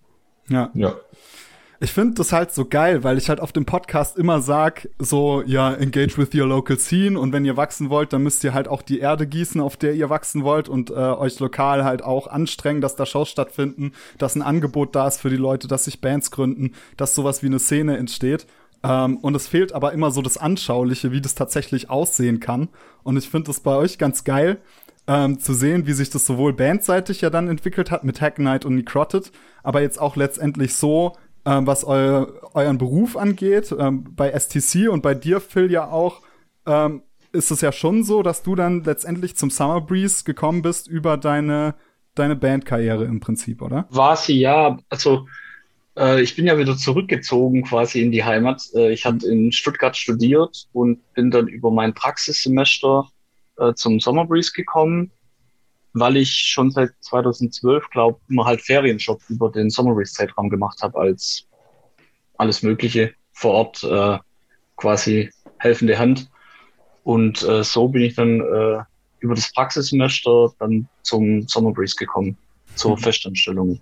Ja. 0.49 0.69
Ja. 0.73 0.95
Ich 1.83 1.91
finde 1.91 2.13
das 2.13 2.31
halt 2.31 2.53
so 2.53 2.63
geil, 2.63 3.03
weil 3.03 3.17
ich 3.17 3.27
halt 3.27 3.41
auf 3.41 3.51
dem 3.51 3.65
Podcast 3.65 4.17
immer 4.17 4.39
sag, 4.39 4.87
so, 4.99 5.43
ja, 5.45 5.73
engage 5.73 6.17
with 6.17 6.33
your 6.33 6.47
local 6.47 6.79
scene 6.79 7.19
und 7.19 7.33
wenn 7.33 7.43
ihr 7.43 7.57
wachsen 7.57 7.89
wollt, 7.89 8.13
dann 8.13 8.23
müsst 8.23 8.41
ihr 8.45 8.53
halt 8.53 8.69
auch 8.69 8.81
die 8.81 8.99
Erde 8.99 9.27
gießen, 9.27 9.59
auf 9.59 9.75
der 9.75 9.93
ihr 9.93 10.09
wachsen 10.09 10.45
wollt 10.45 10.69
und 10.69 10.91
äh, 10.91 10.93
euch 10.93 11.37
lokal 11.41 11.83
halt 11.83 12.01
auch 12.01 12.27
anstrengen, 12.27 12.79
dass 12.79 12.95
da 12.95 13.05
Shows 13.05 13.27
stattfinden, 13.27 13.91
dass 14.17 14.35
ein 14.35 14.41
Angebot 14.41 14.95
da 14.95 15.09
ist 15.09 15.19
für 15.19 15.29
die 15.29 15.35
Leute, 15.35 15.67
dass 15.67 15.83
sich 15.83 15.99
Bands 15.99 16.31
gründen, 16.31 16.71
dass 16.95 17.15
sowas 17.15 17.43
wie 17.43 17.47
eine 17.47 17.59
Szene 17.59 17.97
entsteht. 17.97 18.47
Ähm, 18.81 19.17
und 19.17 19.35
es 19.35 19.49
fehlt 19.49 19.73
aber 19.73 19.91
immer 19.91 20.11
so 20.11 20.21
das 20.21 20.37
Anschauliche, 20.37 21.11
wie 21.11 21.19
das 21.19 21.35
tatsächlich 21.35 21.89
aussehen 21.89 22.39
kann. 22.39 22.69
Und 23.03 23.17
ich 23.17 23.29
finde 23.29 23.47
das 23.47 23.59
bei 23.59 23.75
euch 23.75 23.97
ganz 23.97 24.23
geil, 24.23 24.61
ähm, 25.05 25.39
zu 25.39 25.53
sehen, 25.53 25.85
wie 25.85 25.91
sich 25.93 26.09
das 26.09 26.25
sowohl 26.25 26.53
bandseitig 26.53 27.19
ja 27.19 27.29
dann 27.29 27.49
entwickelt 27.49 27.91
hat 27.91 28.05
mit 28.05 28.21
Hack 28.21 28.35
Knight 28.35 28.63
und 28.63 28.75
Necrotic, 28.75 29.31
aber 29.61 29.81
jetzt 29.81 29.99
auch 29.99 30.15
letztendlich 30.15 30.75
so, 30.75 31.17
ähm, 31.45 31.67
was 31.67 31.85
eu 31.85 32.27
euren 32.53 32.77
Beruf 32.77 33.17
angeht. 33.17 33.75
Ähm, 33.77 34.05
bei 34.15 34.31
STC 34.37 34.89
und 34.89 35.01
bei 35.01 35.13
dir, 35.13 35.39
Phil, 35.39 35.71
ja 35.71 35.89
auch, 35.89 36.21
ähm, 36.65 37.03
ist 37.31 37.51
es 37.51 37.61
ja 37.61 37.71
schon 37.71 38.03
so, 38.03 38.21
dass 38.21 38.43
du 38.43 38.55
dann 38.55 38.83
letztendlich 38.83 39.35
zum 39.35 39.49
Summer 39.49 39.81
Breeze 39.81 40.23
gekommen 40.23 40.61
bist 40.61 40.87
über 40.87 41.17
deine, 41.17 41.75
deine 42.15 42.35
Bandkarriere 42.35 43.05
im 43.05 43.19
Prinzip, 43.19 43.61
oder? 43.61 43.87
War 43.89 44.15
sie 44.15 44.39
ja, 44.39 44.77
also 44.89 45.25
äh, 45.97 46.21
ich 46.21 46.35
bin 46.35 46.45
ja 46.45 46.57
wieder 46.57 46.77
zurückgezogen 46.77 47.63
quasi 47.63 48.01
in 48.01 48.11
die 48.11 48.23
Heimat. 48.23 48.63
Äh, 48.75 48.93
ich 48.93 49.05
hatte 49.05 49.27
in 49.27 49.51
Stuttgart 49.51 49.97
studiert 49.97 50.67
und 50.73 50.99
bin 51.13 51.31
dann 51.31 51.47
über 51.47 51.71
mein 51.71 51.93
Praxissemester 51.93 53.09
äh, 53.57 53.73
zum 53.73 53.99
Summer 53.99 54.25
Breeze 54.25 54.51
gekommen, 54.53 55.11
weil 55.93 56.17
ich 56.17 56.31
schon 56.31 56.71
seit 56.71 56.91
2012, 57.01 57.89
glaube 57.89 58.19
immer 58.29 58.45
halt 58.45 58.61
Ferienjob 58.61 59.21
über 59.29 59.51
den 59.51 59.69
Summer 59.69 59.93
Breeze 59.93 60.13
Zeitraum 60.13 60.49
gemacht 60.49 60.81
habe 60.81 60.99
als 60.99 61.45
alles 62.37 62.63
Mögliche 62.63 63.13
vor 63.31 63.53
Ort 63.53 63.83
äh, 63.83 64.17
quasi 64.75 65.29
helfende 65.59 65.97
Hand. 65.97 66.29
Und 67.03 67.43
äh, 67.43 67.63
so 67.63 67.87
bin 67.87 68.01
ich 68.01 68.15
dann 68.15 68.39
äh, 68.41 68.79
über 69.19 69.35
das 69.35 69.51
Praxissemester 69.53 70.53
dann 70.59 70.87
zum 71.03 71.47
Summer 71.47 71.71
Breeze 71.71 71.95
gekommen, 71.95 72.37
zur 72.75 72.97
mhm. 72.97 73.01
Festanstellung. 73.01 73.79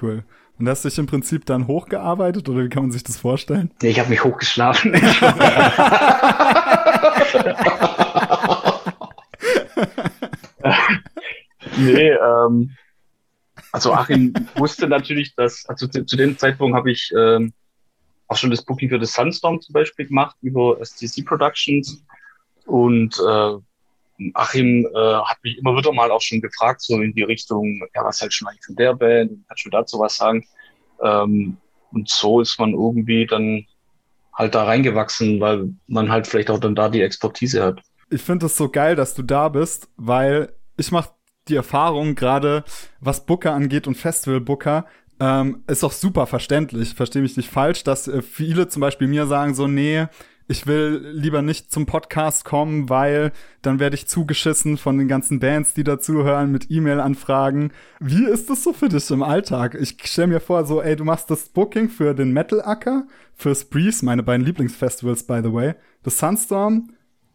Cool. 0.00 0.24
Und 0.58 0.68
hast 0.68 0.84
du 0.84 0.88
dich 0.88 0.98
im 0.98 1.06
Prinzip 1.06 1.46
dann 1.46 1.66
hochgearbeitet 1.66 2.48
oder 2.48 2.64
wie 2.64 2.68
kann 2.68 2.84
man 2.84 2.92
sich 2.92 3.02
das 3.02 3.16
vorstellen? 3.16 3.70
Nee, 3.82 3.90
ich 3.90 3.98
habe 3.98 4.10
mich 4.10 4.22
hochgeschlafen. 4.22 4.92
nee, 11.84 12.10
ähm, 12.10 12.76
also 13.72 13.92
Achim 13.92 14.34
wusste 14.56 14.86
natürlich, 14.86 15.34
dass, 15.34 15.66
also 15.66 15.86
zu, 15.86 16.04
zu 16.04 16.16
dem 16.16 16.36
Zeitpunkt 16.38 16.76
habe 16.76 16.90
ich 16.90 17.12
ähm, 17.16 17.52
auch 18.28 18.36
schon 18.36 18.50
das 18.50 18.64
Booking 18.64 18.88
für 18.88 18.98
das 18.98 19.12
Sunstorm 19.12 19.60
zum 19.60 19.72
Beispiel 19.72 20.06
gemacht 20.06 20.36
über 20.42 20.78
STC 20.84 21.24
Productions 21.24 22.02
und 22.66 23.18
äh, 23.18 23.58
Achim 24.34 24.86
äh, 24.94 25.14
hat 25.24 25.38
mich 25.42 25.58
immer 25.58 25.76
wieder 25.76 25.92
mal 25.92 26.10
auch 26.10 26.20
schon 26.20 26.40
gefragt, 26.40 26.82
so 26.82 27.00
in 27.00 27.12
die 27.14 27.22
Richtung, 27.22 27.82
ja, 27.94 28.04
was 28.04 28.20
halt 28.20 28.32
schon 28.32 28.48
eigentlich 28.48 28.64
von 28.64 28.76
der 28.76 28.94
Band, 28.94 29.32
kannst 29.48 29.64
du 29.64 29.70
dazu 29.70 29.98
was 29.98 30.16
sagen? 30.16 30.46
Ähm, 31.02 31.56
und 31.92 32.08
so 32.08 32.40
ist 32.40 32.58
man 32.58 32.72
irgendwie 32.72 33.26
dann 33.26 33.66
halt 34.34 34.54
da 34.54 34.64
reingewachsen, 34.64 35.40
weil 35.40 35.74
man 35.86 36.10
halt 36.10 36.26
vielleicht 36.26 36.50
auch 36.50 36.58
dann 36.58 36.74
da 36.74 36.88
die 36.88 37.02
Expertise 37.02 37.62
hat. 37.62 37.82
Ich 38.10 38.22
finde 38.22 38.46
es 38.46 38.56
so 38.56 38.68
geil, 38.68 38.96
dass 38.96 39.14
du 39.14 39.22
da 39.22 39.48
bist, 39.48 39.88
weil 39.96 40.52
ich 40.76 40.90
mache 40.90 41.10
die 41.48 41.56
Erfahrung 41.56 42.14
gerade, 42.14 42.64
was 43.00 43.26
Booker 43.26 43.52
angeht 43.52 43.86
und 43.86 43.96
Festival-Booker, 43.96 44.86
ähm, 45.20 45.62
ist 45.66 45.84
auch 45.84 45.92
super 45.92 46.26
verständlich. 46.26 46.94
Verstehe 46.94 47.22
mich 47.22 47.36
nicht 47.36 47.50
falsch, 47.50 47.84
dass 47.84 48.08
äh, 48.08 48.22
viele 48.22 48.68
zum 48.68 48.80
Beispiel 48.80 49.08
mir 49.08 49.26
sagen 49.26 49.54
so, 49.54 49.66
nee, 49.66 50.06
ich 50.48 50.66
will 50.66 51.12
lieber 51.12 51.40
nicht 51.40 51.70
zum 51.72 51.86
Podcast 51.86 52.44
kommen, 52.44 52.90
weil 52.90 53.32
dann 53.62 53.78
werde 53.78 53.94
ich 53.94 54.08
zugeschissen 54.08 54.76
von 54.76 54.98
den 54.98 55.08
ganzen 55.08 55.38
Bands, 55.40 55.74
die 55.74 55.84
dazuhören, 55.84 56.50
mit 56.50 56.70
E-Mail-Anfragen. 56.70 57.72
Wie 58.00 58.26
ist 58.26 58.50
das 58.50 58.62
so 58.62 58.72
für 58.72 58.88
dich 58.88 59.10
im 59.10 59.22
Alltag? 59.22 59.76
Ich 59.80 59.96
stelle 60.04 60.28
mir 60.28 60.40
vor, 60.40 60.66
so, 60.66 60.82
ey, 60.82 60.96
du 60.96 61.04
machst 61.04 61.30
das 61.30 61.48
Booking 61.48 61.88
für 61.88 62.14
den 62.14 62.32
Metal-Acker, 62.32 63.06
für 63.34 63.54
Spreeze, 63.54 64.04
meine 64.04 64.22
beiden 64.22 64.44
Lieblingsfestivals, 64.44 65.22
by 65.22 65.40
the 65.42 65.52
way, 65.52 65.74
das 66.02 66.18
Sunstorm 66.18 66.90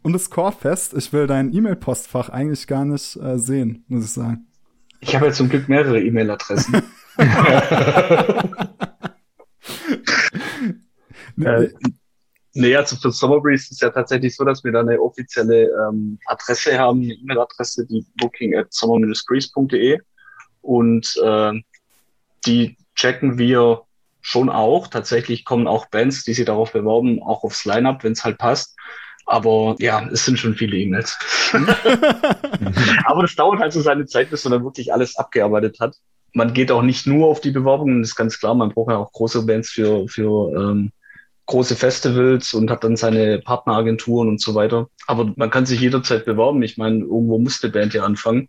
und 0.08 0.14
das 0.14 0.30
Core-Fest. 0.30 0.94
Ich 0.94 1.12
will 1.12 1.26
dein 1.26 1.52
E-Mail-Postfach 1.52 2.30
eigentlich 2.30 2.66
gar 2.66 2.86
nicht 2.86 3.14
äh, 3.16 3.38
sehen, 3.38 3.84
muss 3.88 4.06
ich 4.06 4.12
sagen. 4.12 4.46
Ich 5.00 5.14
habe 5.14 5.26
ja 5.26 5.32
zum 5.32 5.50
Glück 5.50 5.68
mehrere 5.68 6.00
E-Mail-Adressen. 6.00 6.82
äh, 11.44 11.68
Nee, 12.54 12.74
also 12.74 12.96
für 12.96 13.12
Summer 13.12 13.40
Breeze 13.40 13.64
ist 13.64 13.72
es 13.72 13.80
ja 13.80 13.90
tatsächlich 13.90 14.34
so, 14.34 14.44
dass 14.44 14.64
wir 14.64 14.72
da 14.72 14.80
eine 14.80 14.98
offizielle 14.98 15.68
ähm, 15.88 16.18
Adresse 16.24 16.78
haben, 16.78 17.02
eine 17.02 17.12
E-Mail-Adresse, 17.12 17.86
die 17.86 18.06
booking 18.16 18.56
at 18.56 18.72
summer-breeze.de 18.72 20.00
und 20.62 21.20
äh, 21.22 21.52
die 22.46 22.78
checken 22.94 23.36
wir 23.36 23.82
schon 24.22 24.48
auch. 24.48 24.88
Tatsächlich 24.88 25.44
kommen 25.44 25.68
auch 25.68 25.86
Bands, 25.86 26.24
die 26.24 26.32
sich 26.32 26.46
darauf 26.46 26.72
beworben, 26.72 27.22
auch 27.22 27.44
aufs 27.44 27.66
Line-Up, 27.66 28.02
wenn 28.02 28.12
es 28.12 28.24
halt 28.24 28.38
passt. 28.38 28.74
Aber 29.28 29.76
ja, 29.78 30.08
es 30.10 30.24
sind 30.24 30.38
schon 30.38 30.54
viele 30.54 30.76
E-Mails. 30.78 31.18
Aber 33.04 33.22
das 33.22 33.34
dauert 33.36 33.60
halt 33.60 33.74
so 33.74 33.82
seine 33.82 34.06
Zeit, 34.06 34.30
bis 34.30 34.44
man 34.44 34.52
dann 34.52 34.64
wirklich 34.64 34.92
alles 34.92 35.16
abgearbeitet 35.16 35.78
hat. 35.80 35.96
Man 36.32 36.54
geht 36.54 36.72
auch 36.72 36.82
nicht 36.82 37.06
nur 37.06 37.28
auf 37.28 37.40
die 37.40 37.50
Bewerbungen, 37.50 38.00
das 38.00 38.10
ist 38.10 38.16
ganz 38.16 38.38
klar. 38.40 38.54
Man 38.54 38.70
braucht 38.70 38.90
ja 38.90 38.96
auch 38.96 39.12
große 39.12 39.44
Bands 39.44 39.70
für, 39.70 40.08
für 40.08 40.52
ähm, 40.56 40.92
große 41.44 41.76
Festivals 41.76 42.54
und 42.54 42.70
hat 42.70 42.84
dann 42.84 42.96
seine 42.96 43.38
Partneragenturen 43.40 44.28
und 44.28 44.40
so 44.40 44.54
weiter. 44.54 44.88
Aber 45.06 45.32
man 45.36 45.50
kann 45.50 45.66
sich 45.66 45.80
jederzeit 45.80 46.24
bewerben. 46.24 46.62
Ich 46.62 46.78
meine, 46.78 47.00
irgendwo 47.00 47.38
muss 47.38 47.60
die 47.60 47.68
Band 47.68 47.92
ja 47.92 48.04
anfangen. 48.04 48.48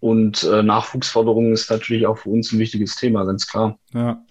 Und 0.00 0.42
äh, 0.42 0.62
Nachwuchsförderung 0.62 1.52
ist 1.52 1.70
natürlich 1.70 2.06
auch 2.06 2.18
für 2.18 2.30
uns 2.30 2.52
ein 2.52 2.58
wichtiges 2.58 2.96
Thema, 2.96 3.24
ganz 3.24 3.46
klar. 3.46 3.78
Ja. 3.92 4.22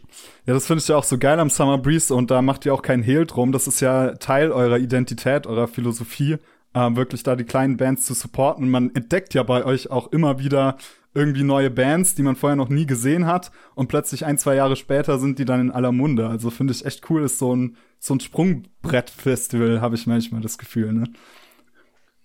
Ja, 0.45 0.53
das 0.53 0.67
finde 0.67 0.81
ich 0.81 0.87
ja 0.87 0.97
auch 0.97 1.03
so 1.03 1.17
geil 1.17 1.39
am 1.39 1.49
Summer 1.49 1.77
Breeze 1.77 2.13
und 2.13 2.31
da 2.31 2.41
macht 2.41 2.65
ihr 2.65 2.73
auch 2.73 2.81
keinen 2.81 3.03
Hehl 3.03 3.25
drum. 3.25 3.51
Das 3.51 3.67
ist 3.67 3.79
ja 3.79 4.15
Teil 4.15 4.51
eurer 4.51 4.77
Identität, 4.77 5.47
eurer 5.47 5.67
Philosophie, 5.67 6.37
äh, 6.73 6.95
wirklich 6.95 7.23
da 7.23 7.35
die 7.35 7.45
kleinen 7.45 7.77
Bands 7.77 8.05
zu 8.05 8.13
supporten. 8.13 8.69
Man 8.69 8.93
entdeckt 8.93 9.33
ja 9.33 9.43
bei 9.43 9.65
euch 9.65 9.89
auch 9.89 10.11
immer 10.11 10.39
wieder 10.39 10.77
irgendwie 11.13 11.43
neue 11.43 11.69
Bands, 11.69 12.15
die 12.15 12.23
man 12.23 12.35
vorher 12.35 12.55
noch 12.55 12.69
nie 12.69 12.85
gesehen 12.85 13.25
hat 13.25 13.51
und 13.75 13.87
plötzlich 13.87 14.25
ein, 14.25 14.37
zwei 14.37 14.55
Jahre 14.55 14.75
später 14.75 15.19
sind 15.19 15.39
die 15.39 15.45
dann 15.45 15.61
in 15.61 15.71
aller 15.71 15.91
Munde. 15.91 16.27
Also 16.27 16.49
finde 16.49 16.73
ich 16.73 16.85
echt 16.85 17.09
cool, 17.09 17.23
ist 17.23 17.39
so 17.39 17.55
ein, 17.55 17.77
so 17.99 18.15
ein 18.15 18.19
Sprungbrett-Festival, 18.19 19.81
habe 19.81 19.95
ich 19.95 20.07
manchmal 20.07 20.41
das 20.41 20.57
Gefühl, 20.57 20.93
ne? 20.93 21.05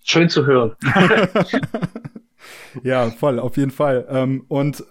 Schön 0.03 0.31
zu 0.31 0.47
hören. 0.47 0.75
ja, 2.83 3.11
voll, 3.11 3.39
auf 3.39 3.59
jeden 3.59 3.71
Fall. 3.71 4.07
Ähm, 4.09 4.47
und 4.49 4.83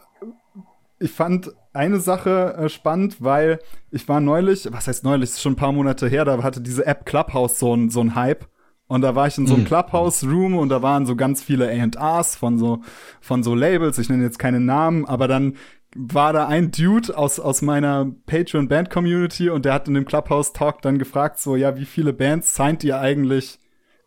ich 1.00 1.12
fand 1.12 1.52
eine 1.74 2.00
Sache 2.00 2.56
äh, 2.58 2.70
spannend, 2.70 3.18
weil 3.22 3.60
ich 3.92 4.08
war 4.08 4.20
neulich, 4.20 4.68
was 4.72 4.88
heißt 4.88 5.04
neulich, 5.04 5.30
ist 5.30 5.42
schon 5.42 5.54
ein 5.54 5.58
paar 5.58 5.72
Monate 5.72 6.08
her, 6.08 6.26
da 6.26 6.42
hatte 6.44 6.62
diese 6.62 6.86
App 6.86 7.06
Clubhouse 7.06 7.60
so 7.60 7.76
ein, 7.76 7.90
so 7.90 8.02
ein 8.02 8.16
Hype. 8.16 8.48
Und 8.88 9.02
da 9.02 9.16
war 9.16 9.28
ich 9.28 9.38
in 9.38 9.48
so 9.48 9.54
einem 9.54 9.64
mhm. 9.64 9.68
Clubhouse-Room 9.68 10.58
und 10.58 10.70
da 10.70 10.82
waren 10.82 11.06
so 11.06 11.18
ganz 11.18 11.44
viele 11.44 11.70
A&Rs 11.70 12.38
von 12.38 12.58
so, 12.58 12.82
von 13.20 13.44
so 13.44 13.54
Labels. 13.54 13.98
Ich 13.98 14.08
nenne 14.08 14.24
jetzt 14.24 14.40
keine 14.40 14.62
Namen, 14.62 15.06
aber 15.06 15.28
dann 15.28 15.58
war 15.94 16.32
da 16.32 16.48
ein 16.48 16.72
Dude 16.72 17.18
aus, 17.18 17.40
aus 17.40 17.62
meiner 17.62 18.10
Patreon-Band-Community 18.28 19.50
und 19.50 19.66
der 19.66 19.74
hat 19.74 19.90
in 19.90 19.94
dem 19.94 20.06
Clubhouse-Talk 20.06 20.82
dann 20.82 21.00
gefragt, 21.00 21.40
so, 21.40 21.58
ja, 21.58 21.76
wie 21.78 21.86
viele 21.86 22.14
Bands 22.14 22.56
signed 22.56 22.84
ihr 22.86 22.98
eigentlich 23.00 23.60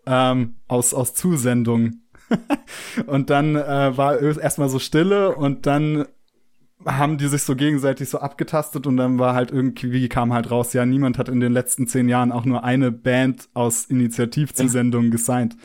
ähm, 0.07 0.57
aus, 0.67 0.95
aus 0.95 1.13
Zusendungen? 1.13 2.09
und 3.07 3.29
dann 3.29 3.57
äh, 3.57 3.97
war 3.97 4.19
erstmal 4.19 4.71
so 4.71 4.79
Stille 4.79 5.35
und 5.35 5.67
dann 5.67 6.07
haben 6.87 7.19
die 7.19 7.29
sich 7.29 7.43
so 7.43 7.57
gegenseitig 7.57 8.09
so 8.09 8.19
abgetastet 8.19 8.87
und 8.87 8.97
dann 8.97 9.19
war 9.19 9.35
halt 9.35 9.51
irgendwie 9.51 10.09
kam 10.09 10.33
halt 10.33 10.51
raus, 10.51 10.73
ja, 10.73 10.87
niemand 10.87 11.19
hat 11.19 11.29
in 11.29 11.41
den 11.41 11.53
letzten 11.53 11.87
zehn 11.87 12.09
Jahren 12.09 12.33
auch 12.33 12.45
nur 12.45 12.65
eine 12.65 12.91
Band 12.91 13.49
aus 13.55 13.85
Initiativzusendungen 13.85 15.11
gesigned. 15.11 15.57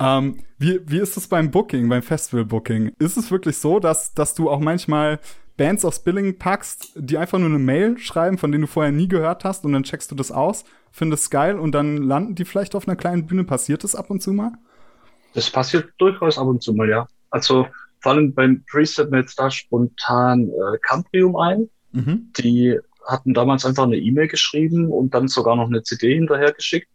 Ähm, 0.00 0.38
wie, 0.58 0.80
wie 0.86 0.98
ist 0.98 1.16
es 1.16 1.28
beim 1.28 1.50
Booking, 1.50 1.88
beim 1.88 2.02
Festival-Booking? 2.02 2.92
Ist 2.98 3.16
es 3.16 3.30
wirklich 3.30 3.58
so, 3.58 3.78
dass, 3.78 4.14
dass 4.14 4.34
du 4.34 4.50
auch 4.50 4.60
manchmal 4.60 5.20
Bands 5.56 5.84
aufs 5.84 6.02
Billing 6.02 6.38
packst, 6.38 6.92
die 6.96 7.18
einfach 7.18 7.38
nur 7.38 7.48
eine 7.48 7.58
Mail 7.58 7.98
schreiben, 7.98 8.38
von 8.38 8.50
denen 8.50 8.62
du 8.62 8.68
vorher 8.68 8.92
nie 8.92 9.08
gehört 9.08 9.44
hast 9.44 9.64
und 9.64 9.72
dann 9.72 9.82
checkst 9.82 10.10
du 10.10 10.14
das 10.14 10.32
aus, 10.32 10.64
findest 10.90 11.24
es 11.24 11.30
geil 11.30 11.58
und 11.58 11.72
dann 11.72 11.98
landen 11.98 12.34
die 12.34 12.44
vielleicht 12.44 12.74
auf 12.74 12.88
einer 12.88 12.96
kleinen 12.96 13.26
Bühne? 13.26 13.44
Passiert 13.44 13.84
das 13.84 13.94
ab 13.94 14.10
und 14.10 14.22
zu 14.22 14.32
mal? 14.32 14.52
Das 15.34 15.50
passiert 15.50 15.90
durchaus 15.98 16.38
ab 16.38 16.46
und 16.46 16.62
zu 16.62 16.72
mal, 16.72 16.88
ja. 16.88 17.06
Also 17.30 17.66
vor 18.02 18.12
allem 18.12 18.34
beim 18.34 18.64
Preset 18.70 19.10
mir 19.10 19.20
jetzt 19.20 19.38
da 19.38 19.50
spontan 19.50 20.48
äh, 20.48 20.78
Cambrium 20.82 21.36
ein. 21.36 21.70
Mhm. 21.92 22.32
Die 22.36 22.78
hatten 23.06 23.34
damals 23.34 23.64
einfach 23.64 23.84
eine 23.84 23.96
E-Mail 23.96 24.28
geschrieben 24.28 24.90
und 24.90 25.14
dann 25.14 25.28
sogar 25.28 25.56
noch 25.56 25.68
eine 25.68 25.82
CD 25.82 26.14
hinterher 26.14 26.52
geschickt. 26.52 26.88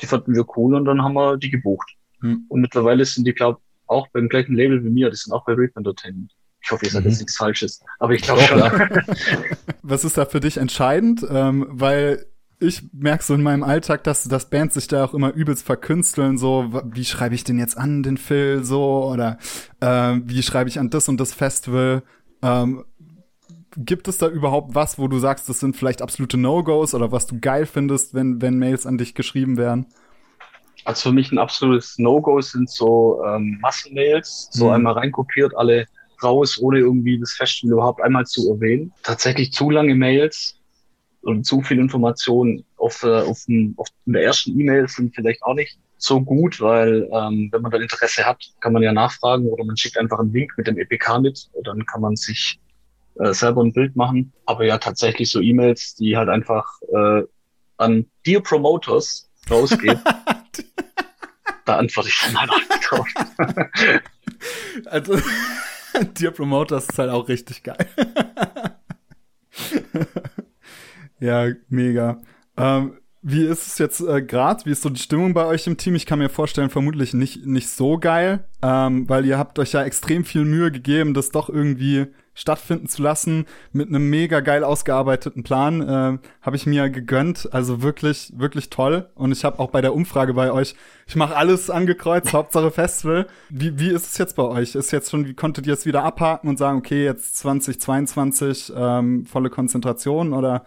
Die 0.00 0.06
fanden 0.06 0.34
wir 0.34 0.46
cool 0.56 0.74
und 0.74 0.84
dann 0.84 1.02
haben 1.02 1.14
wir 1.14 1.36
die 1.36 1.50
gebucht. 1.50 1.94
Mhm. 2.20 2.44
Und 2.48 2.60
mittlerweile 2.60 3.04
sind 3.04 3.26
die, 3.26 3.34
glaube 3.34 3.60
auch 3.86 4.08
beim 4.08 4.28
gleichen 4.28 4.54
Label 4.54 4.82
wie 4.84 4.90
mir. 4.90 5.10
Die 5.10 5.16
sind 5.16 5.32
auch 5.32 5.44
bei 5.44 5.52
Reap 5.52 5.76
Entertainment. 5.76 6.32
Ich 6.62 6.70
hoffe, 6.70 6.86
ihr 6.86 6.90
sagt 6.90 7.04
mhm. 7.04 7.10
jetzt 7.10 7.20
nichts 7.20 7.36
Falsches, 7.36 7.80
aber 7.98 8.12
ich 8.12 8.22
glaube 8.22 8.42
schon. 8.42 8.60
Was 9.82 10.04
ist 10.04 10.18
da 10.18 10.26
für 10.26 10.40
dich 10.40 10.56
entscheidend? 10.56 11.24
Ähm, 11.28 11.66
weil 11.70 12.26
ich 12.60 12.82
merke 12.92 13.22
so 13.22 13.34
in 13.34 13.42
meinem 13.42 13.62
Alltag, 13.62 14.04
dass, 14.04 14.24
dass 14.24 14.50
Bands 14.50 14.74
sich 14.74 14.88
da 14.88 15.04
auch 15.04 15.14
immer 15.14 15.32
übelst 15.32 15.64
verkünsteln, 15.64 16.38
so, 16.38 16.82
wie 16.84 17.04
schreibe 17.04 17.34
ich 17.34 17.44
den 17.44 17.58
jetzt 17.58 17.78
an, 17.78 18.02
den 18.02 18.16
Phil, 18.16 18.64
so, 18.64 19.04
oder 19.04 19.38
äh, 19.80 20.16
wie 20.24 20.42
schreibe 20.42 20.68
ich 20.68 20.78
an 20.78 20.90
das 20.90 21.08
und 21.08 21.20
das 21.20 21.34
Festival. 21.34 22.02
Ähm, 22.42 22.84
gibt 23.76 24.08
es 24.08 24.18
da 24.18 24.28
überhaupt 24.28 24.74
was, 24.74 24.98
wo 24.98 25.06
du 25.06 25.18
sagst, 25.18 25.48
das 25.48 25.60
sind 25.60 25.76
vielleicht 25.76 26.02
absolute 26.02 26.36
No-Gos 26.36 26.94
oder 26.94 27.12
was 27.12 27.26
du 27.26 27.38
geil 27.38 27.66
findest, 27.66 28.14
wenn, 28.14 28.42
wenn 28.42 28.58
Mails 28.58 28.86
an 28.86 28.98
dich 28.98 29.14
geschrieben 29.14 29.56
werden? 29.56 29.86
Also 30.84 31.10
für 31.10 31.14
mich 31.14 31.30
ein 31.30 31.38
absolutes 31.38 31.98
No-Go 31.98 32.40
sind 32.40 32.70
so 32.70 33.22
ähm, 33.24 33.58
Massenmails, 33.60 34.48
so 34.52 34.66
mhm. 34.66 34.72
einmal 34.72 34.94
reinkopiert, 34.94 35.56
alle 35.56 35.86
raus, 36.22 36.58
ohne 36.60 36.78
irgendwie 36.78 37.20
das 37.20 37.32
Festival 37.32 37.74
überhaupt 37.74 38.02
einmal 38.02 38.26
zu 38.26 38.50
erwähnen. 38.50 38.92
Tatsächlich 39.02 39.52
zu 39.52 39.70
lange 39.70 39.94
Mails, 39.94 40.57
und 41.22 41.44
zu 41.44 41.62
viel 41.62 41.78
Information 41.78 42.64
auf, 42.76 43.02
auf, 43.02 43.44
dem, 43.46 43.74
auf 43.76 43.88
der 44.06 44.22
ersten 44.22 44.58
E-Mail 44.58 44.88
sind 44.88 45.14
vielleicht 45.14 45.42
auch 45.42 45.54
nicht 45.54 45.78
so 45.98 46.20
gut, 46.20 46.60
weil 46.60 47.08
ähm, 47.12 47.48
wenn 47.50 47.62
man 47.62 47.70
da 47.70 47.78
Interesse 47.78 48.24
hat, 48.24 48.42
kann 48.60 48.72
man 48.72 48.82
ja 48.82 48.92
nachfragen 48.92 49.46
oder 49.46 49.64
man 49.64 49.76
schickt 49.76 49.98
einfach 49.98 50.20
einen 50.20 50.32
Link 50.32 50.52
mit 50.56 50.66
dem 50.66 50.78
EPK 50.78 51.18
mit, 51.18 51.50
dann 51.64 51.84
kann 51.86 52.00
man 52.00 52.16
sich 52.16 52.60
äh, 53.16 53.32
selber 53.32 53.62
ein 53.62 53.72
Bild 53.72 53.96
machen. 53.96 54.32
Aber 54.46 54.64
ja, 54.64 54.78
tatsächlich 54.78 55.30
so 55.30 55.40
E-Mails, 55.40 55.96
die 55.96 56.16
halt 56.16 56.28
einfach 56.28 56.66
äh, 56.92 57.22
an 57.78 58.06
Dear 58.24 58.40
Promoters 58.40 59.28
rausgehen. 59.50 60.00
da 61.64 61.76
antworte 61.76 62.08
ich 62.08 62.20
dann 62.24 62.40
halt 62.40 62.50
auch 62.50 62.58
nicht 62.70 62.90
drauf. 62.90 63.08
also, 64.86 65.18
Dear 66.18 66.30
Promoters 66.30 66.88
ist 66.88 66.98
halt 66.98 67.10
auch 67.10 67.28
richtig 67.28 67.62
geil. 67.62 67.88
Ja, 71.20 71.48
mega. 71.68 72.20
Ähm, 72.56 72.98
wie 73.20 73.44
ist 73.44 73.66
es 73.66 73.78
jetzt 73.78 74.00
äh, 74.00 74.22
gerade? 74.22 74.64
Wie 74.64 74.70
ist 74.70 74.82
so 74.82 74.90
die 74.90 75.00
Stimmung 75.00 75.34
bei 75.34 75.44
euch 75.44 75.66
im 75.66 75.76
Team? 75.76 75.96
Ich 75.96 76.06
kann 76.06 76.20
mir 76.20 76.28
vorstellen, 76.28 76.70
vermutlich 76.70 77.14
nicht, 77.14 77.44
nicht 77.44 77.68
so 77.68 77.98
geil, 77.98 78.44
ähm, 78.62 79.08
weil 79.08 79.26
ihr 79.26 79.38
habt 79.38 79.58
euch 79.58 79.72
ja 79.72 79.82
extrem 79.82 80.24
viel 80.24 80.44
Mühe 80.44 80.70
gegeben, 80.70 81.14
das 81.14 81.30
doch 81.30 81.48
irgendwie 81.48 82.06
stattfinden 82.38 82.86
zu 82.88 83.02
lassen 83.02 83.46
mit 83.72 83.88
einem 83.88 84.08
mega 84.08 84.38
geil 84.38 84.62
ausgearbeiteten 84.62 85.42
Plan. 85.42 85.82
Äh, 85.82 86.18
habe 86.40 86.56
ich 86.56 86.66
mir 86.66 86.88
gegönnt. 86.88 87.48
Also 87.52 87.82
wirklich, 87.82 88.32
wirklich 88.36 88.70
toll. 88.70 89.10
Und 89.16 89.32
ich 89.32 89.44
habe 89.44 89.58
auch 89.58 89.70
bei 89.70 89.80
der 89.80 89.94
Umfrage 89.94 90.34
bei 90.34 90.52
euch, 90.52 90.76
ich 91.08 91.16
mache 91.16 91.36
alles 91.36 91.68
angekreuzt, 91.68 92.32
Hauptsache 92.32 92.70
Festival. 92.70 93.26
Wie, 93.48 93.80
wie 93.80 93.90
ist 93.90 94.06
es 94.06 94.18
jetzt 94.18 94.36
bei 94.36 94.44
euch? 94.44 94.76
Ist 94.76 94.92
jetzt 94.92 95.10
schon, 95.10 95.26
wie 95.26 95.34
konntet 95.34 95.66
ihr 95.66 95.74
es 95.74 95.84
wieder 95.84 96.04
abhaken 96.04 96.48
und 96.48 96.58
sagen, 96.58 96.78
okay, 96.78 97.04
jetzt 97.04 97.36
2022 97.38 98.72
ähm, 98.76 99.26
volle 99.26 99.50
Konzentration 99.50 100.32
oder 100.32 100.64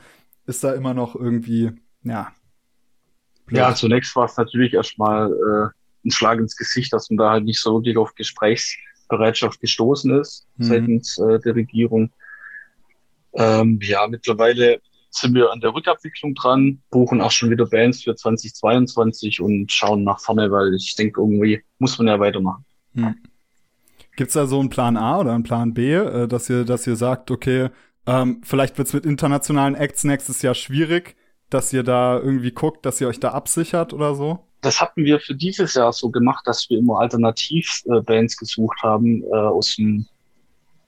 ist 0.51 0.63
da 0.63 0.73
immer 0.73 0.93
noch 0.93 1.15
irgendwie, 1.15 1.71
ja. 2.03 2.31
Blöd. 3.45 3.57
Ja, 3.57 3.75
zunächst 3.75 4.15
war 4.15 4.25
es 4.25 4.37
natürlich 4.37 4.73
erstmal 4.73 5.31
äh, 5.31 6.07
ein 6.07 6.11
Schlag 6.11 6.39
ins 6.39 6.55
Gesicht, 6.55 6.93
dass 6.93 7.09
man 7.09 7.17
da 7.17 7.31
halt 7.31 7.43
nicht 7.43 7.59
so 7.59 7.73
wirklich 7.73 7.97
auf 7.97 8.13
Gesprächsbereitschaft 8.15 9.59
gestoßen 9.59 10.19
ist 10.19 10.47
mhm. 10.57 10.63
seitens 10.63 11.17
äh, 11.17 11.39
der 11.39 11.55
Regierung. 11.55 12.11
Ähm, 13.33 13.79
ja, 13.81 14.07
mittlerweile 14.07 14.81
sind 15.09 15.35
wir 15.35 15.51
an 15.51 15.59
der 15.59 15.73
Rückabwicklung 15.73 16.33
dran, 16.35 16.81
buchen 16.89 17.21
auch 17.21 17.31
schon 17.31 17.49
wieder 17.49 17.65
Bands 17.65 18.03
für 18.03 18.15
2022 18.15 19.41
und 19.41 19.71
schauen 19.71 20.03
nach 20.03 20.19
vorne, 20.19 20.49
weil 20.51 20.73
ich 20.73 20.95
denke, 20.95 21.21
irgendwie 21.21 21.61
muss 21.79 21.97
man 21.97 22.07
ja 22.07 22.19
weitermachen. 22.19 22.65
Hm. 22.95 23.15
Gibt 24.15 24.29
es 24.29 24.33
da 24.33 24.45
so 24.45 24.59
einen 24.59 24.69
Plan 24.69 24.97
A 24.97 25.19
oder 25.19 25.33
einen 25.33 25.43
Plan 25.43 25.73
B, 25.73 25.93
äh, 25.93 26.27
dass 26.27 26.49
ihr, 26.49 26.63
dass 26.63 26.87
ihr 26.87 26.95
sagt, 26.95 27.31
okay, 27.31 27.69
ähm, 28.05 28.41
vielleicht 28.43 28.77
wird's 28.77 28.93
mit 28.93 29.05
internationalen 29.05 29.75
Acts 29.75 30.03
nächstes 30.03 30.41
Jahr 30.41 30.55
schwierig, 30.55 31.15
dass 31.49 31.71
ihr 31.73 31.83
da 31.83 32.17
irgendwie 32.17 32.51
guckt, 32.51 32.85
dass 32.85 33.01
ihr 33.01 33.07
euch 33.07 33.19
da 33.19 33.31
absichert 33.31 33.93
oder 33.93 34.15
so? 34.15 34.39
Das 34.61 34.79
hatten 34.79 35.03
wir 35.03 35.19
für 35.19 35.35
dieses 35.35 35.73
Jahr 35.73 35.91
so 35.91 36.09
gemacht, 36.09 36.45
dass 36.45 36.69
wir 36.69 36.77
immer 36.77 36.99
Alternativbands 36.99 38.37
gesucht 38.37 38.77
haben 38.83 39.23
äh, 39.23 39.35
aus 39.35 39.75
dem 39.75 40.05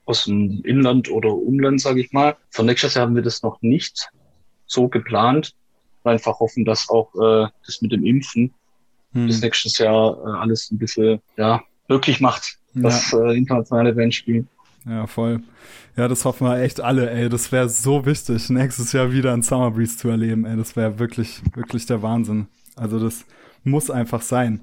aus 0.06 0.24
dem 0.24 0.62
Inland 0.64 1.10
oder 1.10 1.32
Umland, 1.34 1.80
sage 1.80 2.00
ich 2.00 2.12
mal. 2.12 2.36
Für 2.50 2.62
nächstes 2.62 2.94
Jahr 2.94 3.06
haben 3.06 3.14
wir 3.14 3.22
das 3.22 3.42
noch 3.42 3.60
nicht 3.62 4.10
so 4.66 4.88
geplant. 4.88 5.54
Einfach 6.04 6.40
hoffen, 6.40 6.66
dass 6.66 6.90
auch 6.90 7.14
äh, 7.14 7.48
das 7.64 7.80
mit 7.80 7.92
dem 7.92 8.04
Impfen 8.04 8.52
hm. 9.12 9.26
bis 9.26 9.40
nächstes 9.40 9.78
Jahr 9.78 10.18
äh, 10.18 10.38
alles 10.38 10.70
ein 10.70 10.78
bisschen 10.78 11.22
ja, 11.38 11.62
möglich 11.88 12.20
macht, 12.20 12.58
dass 12.74 13.12
ja. 13.12 13.30
äh, 13.30 13.36
internationale 13.36 13.94
Bands 13.94 14.16
spielen. 14.16 14.46
Ja, 14.86 15.06
voll. 15.06 15.40
Ja, 15.96 16.08
das 16.08 16.24
hoffen 16.24 16.46
wir 16.46 16.60
echt 16.60 16.80
alle, 16.80 17.10
ey. 17.10 17.28
Das 17.28 17.52
wäre 17.52 17.68
so 17.68 18.04
wichtig, 18.04 18.50
nächstes 18.50 18.92
Jahr 18.92 19.12
wieder 19.12 19.32
ein 19.32 19.42
Summer 19.42 19.70
Breeze 19.70 19.96
zu 19.96 20.08
erleben, 20.08 20.44
ey. 20.44 20.56
Das 20.56 20.76
wäre 20.76 20.98
wirklich, 20.98 21.40
wirklich 21.54 21.86
der 21.86 22.02
Wahnsinn. 22.02 22.48
Also 22.76 22.98
das 22.98 23.24
muss 23.62 23.90
einfach 23.90 24.20
sein. 24.22 24.60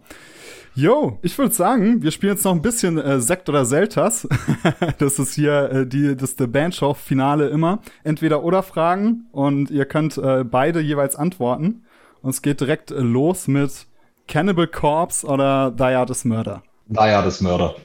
Yo, 0.74 1.20
ich 1.22 1.38
würde 1.38 1.54
sagen, 1.54 2.02
wir 2.02 2.12
spielen 2.12 2.34
jetzt 2.34 2.46
noch 2.46 2.54
ein 2.54 2.62
bisschen 2.62 2.98
äh, 2.98 3.20
Sekt 3.20 3.50
oder 3.50 3.66
Seltas. 3.66 4.28
das 5.00 5.20
ist 5.20 5.34
hier 5.34 5.70
äh, 5.70 5.88
die, 5.88 6.16
das 6.16 6.36
The 6.38 6.48
Bandshow 6.48 6.94
Finale 6.94 7.50
immer. 7.50 7.80
Entweder 8.04 8.44
oder 8.44 8.64
Fragen 8.64 9.28
und 9.34 9.70
ihr 9.70 9.86
könnt 9.86 10.18
äh, 10.18 10.46
beide 10.46 10.80
jeweils 10.80 11.18
antworten. 11.18 11.84
Und 12.22 12.30
es 12.30 12.42
geht 12.42 12.62
direkt 12.62 12.92
äh, 12.92 13.00
los 13.02 13.48
mit 13.48 13.86
Cannibal 14.30 14.68
Corpse 14.68 15.28
oder 15.28 15.72
Die 15.72 15.84
Hardest 15.84 16.26
Murder. 16.26 16.64
Die 16.88 16.98
Hardest 17.00 17.42
Murder. 17.42 17.76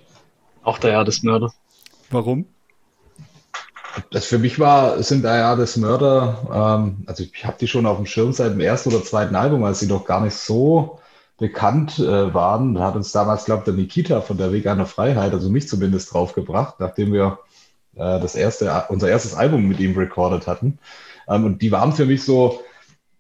Auch 0.63 0.79
Die 0.79 0.93
Hardest 0.93 1.25
Murder. 1.25 1.53
Warum? 2.11 2.47
Das 4.11 4.27
für 4.27 4.39
mich 4.39 4.59
war, 4.59 5.03
sind 5.03 5.25
da 5.25 5.37
ja 5.37 5.57
das 5.57 5.77
Mörder, 5.77 6.47
ähm, 6.53 7.05
also 7.07 7.23
ich 7.23 7.45
habe 7.45 7.57
die 7.59 7.67
schon 7.67 7.87
auf 7.87 7.97
dem 7.97 8.07
Schirm 8.07 8.33
seit 8.33 8.53
dem 8.53 8.61
ersten 8.61 8.91
oder 8.91 9.03
zweiten 9.03 9.35
Album, 9.35 9.65
als 9.65 9.81
sie 9.81 9.89
doch 9.89 10.05
gar 10.05 10.21
nicht 10.21 10.37
so 10.37 11.01
bekannt 11.39 11.99
äh, 11.99 12.35
waren. 12.35 12.75
Da 12.75 12.85
hat 12.85 12.97
uns 12.97 13.13
damals, 13.13 13.47
glaube 13.47 13.61
ich, 13.61 13.65
der 13.65 13.75
Nikita 13.75 14.21
von 14.21 14.37
der 14.37 14.53
Veganer 14.53 14.87
Freiheit, 14.87 15.33
also 15.33 15.51
mich 15.51 15.69
zumindest 15.69 16.13
draufgebracht, 16.13 16.79
nachdem 16.79 17.13
wir 17.13 17.39
äh, 17.95 18.21
das 18.21 18.35
erste, 18.35 18.85
unser 18.89 19.09
erstes 19.09 19.35
Album 19.35 19.67
mit 19.67 19.81
ihm 19.81 19.97
recorded 19.97 20.47
hatten. 20.47 20.79
Ähm, 21.29 21.45
und 21.45 21.63
die 21.63 21.73
waren 21.73 21.93
für 21.93 22.07
mich 22.07 22.23
so, 22.25 22.61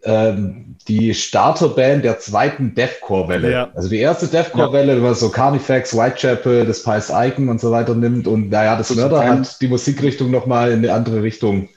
ähm, 0.06 0.76
die 0.86 1.14
Starterband 1.14 2.04
der 2.04 2.18
zweiten 2.20 2.74
Deathcore-Welle. 2.74 3.50
Ja. 3.50 3.70
Also 3.74 3.88
die 3.88 3.98
erste 3.98 4.28
Deathcore-Welle, 4.28 4.92
ja. 4.92 4.96
wenn 4.96 5.02
man 5.02 5.14
so 5.14 5.30
Carnifex, 5.30 5.96
Whitechapel, 5.96 6.64
das 6.64 6.84
Pies 6.84 7.10
Icon 7.12 7.48
und 7.48 7.60
so 7.60 7.72
weiter 7.72 7.94
nimmt 7.94 8.28
und 8.28 8.50
naja, 8.50 8.76
das, 8.76 8.88
das 8.88 8.96
Mörder 8.96 9.24
hat 9.24 9.60
die 9.60 9.68
Musikrichtung 9.68 10.30
nochmal 10.30 10.70
in 10.70 10.78
eine 10.78 10.92
andere 10.92 11.22
Richtung 11.22 11.68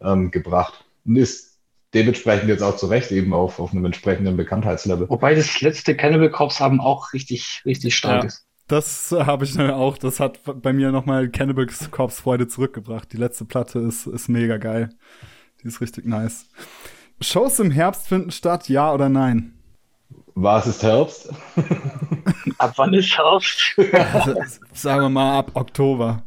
ähm, 0.00 0.30
gebracht. 0.30 0.84
Und 1.04 1.16
ist 1.16 1.58
dementsprechend 1.92 2.48
jetzt 2.48 2.62
auch 2.62 2.76
zurecht 2.76 3.10
eben 3.10 3.34
auf, 3.34 3.58
auf 3.58 3.72
einem 3.72 3.84
entsprechenden 3.84 4.36
Bekanntheitslevel. 4.36 5.08
Wobei 5.08 5.34
das 5.34 5.60
letzte 5.60 5.96
Cannibal 5.96 6.30
Corpse 6.30 6.60
haben 6.60 6.80
auch 6.80 7.12
richtig, 7.12 7.62
richtig 7.66 7.96
stark 7.96 8.22
ja. 8.22 8.28
ist. 8.28 8.46
Das 8.68 9.10
habe 9.12 9.44
ich 9.44 9.54
dann 9.54 9.70
auch. 9.72 9.98
Das 9.98 10.20
hat 10.20 10.40
bei 10.62 10.72
mir 10.72 10.92
nochmal 10.92 11.28
Cannibal 11.30 11.66
Corpse 11.90 12.22
Freude 12.22 12.46
zurückgebracht. 12.46 13.12
Die 13.12 13.18
letzte 13.18 13.44
Platte 13.44 13.80
ist, 13.80 14.06
ist 14.06 14.28
mega 14.28 14.56
geil. 14.58 14.90
Die 15.62 15.66
ist 15.68 15.80
richtig 15.80 16.06
nice. 16.06 16.46
Shows 17.22 17.58
im 17.58 17.70
Herbst 17.70 18.06
finden 18.06 18.30
statt, 18.30 18.68
ja 18.68 18.92
oder 18.92 19.08
nein? 19.08 19.58
Was 20.34 20.66
ist 20.66 20.82
Herbst? 20.82 21.30
ab 22.58 22.72
wann 22.76 22.94
ist 22.94 23.16
Herbst? 23.16 23.76
also, 23.92 24.34
sagen 24.72 25.02
wir 25.02 25.08
mal 25.10 25.38
ab 25.38 25.50
Oktober. 25.54 26.22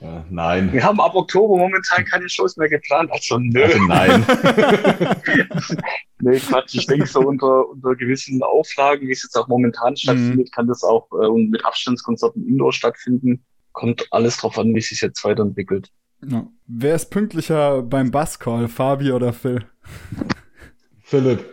Äh, 0.00 0.20
nein. 0.28 0.72
Wir 0.72 0.84
haben 0.84 1.00
ab 1.00 1.14
Oktober 1.14 1.56
momentan 1.56 2.04
keine 2.04 2.28
Shows 2.28 2.56
mehr 2.56 2.68
geplant. 2.68 3.10
Also, 3.10 3.38
nö. 3.38 3.64
Also 3.64 3.84
nein. 3.86 4.26
nee, 6.20 6.38
Quatsch. 6.38 6.74
Ich 6.74 6.86
denke, 6.86 7.06
so 7.06 7.20
unter, 7.20 7.68
unter 7.68 7.96
gewissen 7.96 8.42
Auflagen, 8.42 9.08
wie 9.08 9.12
es 9.12 9.22
jetzt 9.22 9.36
auch 9.36 9.48
momentan 9.48 9.96
stattfindet, 9.96 10.52
kann 10.52 10.66
das 10.66 10.84
auch 10.84 11.08
äh, 11.12 11.30
mit 11.30 11.64
Abstandskonzerten 11.64 12.46
indoor 12.46 12.72
stattfinden. 12.72 13.44
Kommt 13.72 14.06
alles 14.10 14.36
drauf 14.36 14.58
an, 14.58 14.74
wie 14.74 14.78
es 14.78 14.88
sich 14.88 15.00
jetzt 15.00 15.24
weiterentwickelt. 15.24 15.90
Ja. 16.24 16.46
Wer 16.66 16.94
ist 16.94 17.10
pünktlicher 17.10 17.82
beim 17.82 18.10
Basscall, 18.10 18.68
Fabi 18.68 19.12
oder 19.12 19.32
Phil? 19.32 19.64
Philipp. 21.02 21.44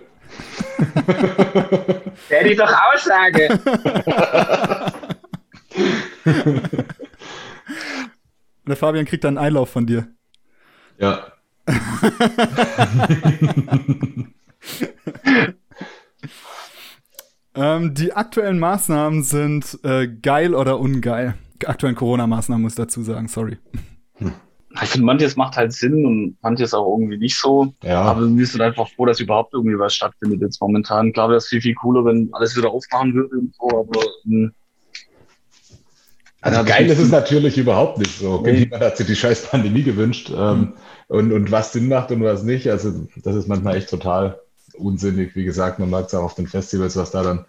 Der 2.29 2.43
die 2.43 2.55
doch 2.55 2.71
Aussage. 2.93 3.47
Der 8.65 8.75
Fabian 8.75 9.05
kriegt 9.05 9.23
dann 9.23 9.37
einen 9.37 9.45
Einlauf 9.47 9.69
von 9.69 9.85
dir. 9.85 10.07
Ja. 10.97 11.27
ähm, 17.55 17.93
die 17.93 18.13
aktuellen 18.13 18.59
Maßnahmen 18.59 19.23
sind 19.23 19.79
äh, 19.83 20.07
geil 20.07 20.55
oder 20.55 20.79
ungeil. 20.79 21.35
Aktuellen 21.65 21.95
Corona-Maßnahmen 21.95 22.61
muss 22.61 22.73
ich 22.73 22.77
dazu 22.77 23.03
sagen, 23.03 23.27
sorry. 23.27 23.57
Ich 24.81 24.89
finde, 24.89 25.05
manches 25.05 25.35
macht 25.35 25.55
halt 25.55 25.71
Sinn 25.71 26.05
und 26.05 26.37
manches 26.41 26.73
auch 26.73 26.97
irgendwie 26.97 27.17
nicht 27.17 27.37
so. 27.37 27.73
Ja. 27.83 28.01
Aber 28.01 28.27
wir 28.27 28.45
sind 28.47 28.61
einfach 28.61 28.89
froh, 28.89 29.05
dass 29.05 29.19
überhaupt 29.19 29.53
irgendwie 29.53 29.77
was 29.77 29.93
stattfindet 29.93 30.41
jetzt 30.41 30.59
momentan. 30.59 31.13
Klar 31.13 31.29
wäre 31.29 31.37
es 31.37 31.47
viel, 31.47 31.61
viel 31.61 31.75
cooler, 31.75 32.03
wenn 32.05 32.29
alles 32.33 32.57
wieder 32.57 32.71
aufmachen 32.71 33.13
würde 33.13 33.35
und 33.37 33.53
so, 33.55 33.67
aber 33.69 34.01
ähm, 34.25 34.51
Also 36.41 36.63
geil 36.63 36.87
das 36.87 36.97
ist 36.97 37.05
es 37.05 37.11
natürlich 37.11 37.57
überhaupt 37.57 37.99
nicht 37.99 38.17
so. 38.17 38.41
Nee. 38.41 38.61
Niemand 38.61 38.83
hat 38.83 38.97
sich 38.97 39.05
die 39.05 39.15
scheiß 39.15 39.47
Pandemie 39.47 39.83
gewünscht. 39.83 40.31
Ähm, 40.35 40.73
und, 41.07 41.31
und 41.31 41.51
was 41.51 41.73
Sinn 41.73 41.87
macht 41.87 42.11
und 42.11 42.23
was 42.23 42.43
nicht. 42.43 42.67
Also 42.69 43.07
das 43.23 43.35
ist 43.35 43.47
manchmal 43.47 43.75
echt 43.77 43.89
total 43.89 44.39
unsinnig. 44.75 45.35
Wie 45.35 45.43
gesagt, 45.43 45.77
man 45.77 45.91
merkt 45.91 46.07
es 46.07 46.15
auch 46.15 46.23
auf 46.23 46.35
den 46.35 46.47
Festivals, 46.47 46.97
was 46.97 47.11
da 47.11 47.21
dann 47.21 47.45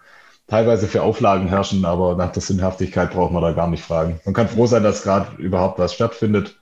teilweise 0.46 0.86
für 0.86 1.02
Auflagen 1.02 1.48
herrschen, 1.48 1.86
aber 1.86 2.16
nach 2.16 2.32
der 2.32 2.42
Sinnhaftigkeit 2.42 3.12
braucht 3.12 3.32
man 3.32 3.42
da 3.42 3.52
gar 3.52 3.68
nicht 3.68 3.82
fragen. 3.82 4.20
Man 4.26 4.34
kann 4.34 4.48
froh 4.48 4.66
sein, 4.66 4.82
dass 4.82 5.02
gerade 5.02 5.40
überhaupt 5.40 5.78
was 5.78 5.94
stattfindet. 5.94 6.56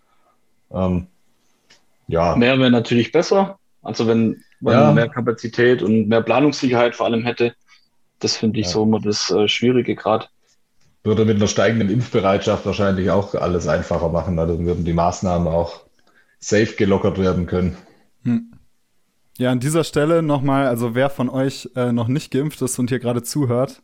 Ähm, 0.73 1.07
ja, 2.09 2.37
mehr 2.37 2.59
wäre 2.59 2.71
natürlich 2.71 3.13
besser. 3.13 3.59
Also 3.83 4.07
wenn 4.07 4.43
man 4.61 4.75
Ja. 4.75 4.93
mehr 4.93 5.09
Kapazität 5.09 5.83
und 5.83 6.09
mehr 6.09 6.23
Planungssicherheit 6.23 6.95
vor 6.95 7.07
allem 7.07 7.25
hätte. 7.25 7.55
Das 8.21 8.37
finde 8.37 8.61
ich 8.61 8.67
Ja. 8.67 8.73
so 8.73 8.85
immer 8.85 9.01
das 9.01 9.31
äh, 9.31 9.49
Schwierige 9.49 9.97
gerade. 9.97 10.27
würde 11.05 11.25
mit 11.25 11.37
einer 11.37 11.49
steigenden 11.49 11.91
Impfbereitschaft 11.91 12.65
wahrscheinlich 12.65 13.11
auch 13.11 13.35
alles 13.35 13.67
einfacher 13.67 14.09
machen. 14.09 14.39
Also 14.39 14.55
Dann 14.57 14.67
würden 14.67 14.85
die 14.85 14.93
Maßnahmen 14.93 15.49
auch 15.49 15.81
safe 16.39 16.75
gelockert 16.77 17.19
werden 17.19 17.47
können. 17.47 17.77
Ja, 19.39 19.51
an 19.51 19.59
dieser 19.61 19.83
Stelle 19.83 20.23
nochmal, 20.23 20.67
also 20.67 20.95
wer 20.95 21.11
von 21.11 21.29
euch 21.29 21.69
äh, 21.75 21.91
noch 21.93 22.07
nicht 22.07 22.31
geimpft 22.31 22.63
ist 22.63 22.79
und 22.79 22.91
hier 22.91 22.99
gerade 23.01 23.23
zuhört, 23.23 23.83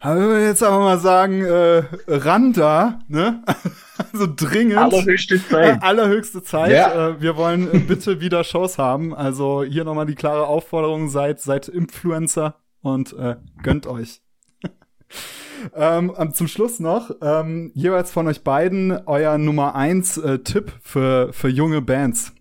haben 0.00 0.20
wir 0.20 0.44
jetzt 0.44 0.62
aber 0.62 0.78
mal 0.78 0.98
sagen, 0.98 1.44
äh, 1.44 1.82
ran 2.06 2.52
da, 2.52 3.00
ne? 3.08 3.42
also 4.12 4.28
dringend. 4.34 4.78
Allerhöchste 4.78 5.44
Zeit. 5.44 5.82
Allerhöchste 5.82 6.42
Zeit. 6.42 6.72
Ja. 6.72 7.08
Äh, 7.08 7.20
wir 7.20 7.36
wollen 7.36 7.72
äh, 7.72 7.78
bitte 7.78 8.20
wieder 8.20 8.44
Shows 8.44 8.78
haben. 8.78 9.14
Also 9.14 9.64
hier 9.64 9.84
nochmal 9.84 10.06
die 10.06 10.14
klare 10.14 10.46
Aufforderung, 10.46 11.08
seid, 11.08 11.40
seid 11.40 11.66
Influencer 11.68 12.54
und 12.80 13.12
äh, 13.14 13.36
gönnt 13.62 13.88
euch. 13.88 14.22
ähm, 15.74 16.14
ähm, 16.16 16.32
zum 16.32 16.46
Schluss 16.46 16.78
noch, 16.78 17.10
ähm, 17.20 17.72
jeweils 17.74 18.12
von 18.12 18.28
euch 18.28 18.44
beiden 18.44 18.92
euer 19.06 19.36
Nummer 19.36 19.74
eins 19.74 20.16
äh, 20.16 20.38
Tipp 20.38 20.72
für, 20.80 21.32
für 21.32 21.48
junge 21.48 21.82
Bands. 21.82 22.32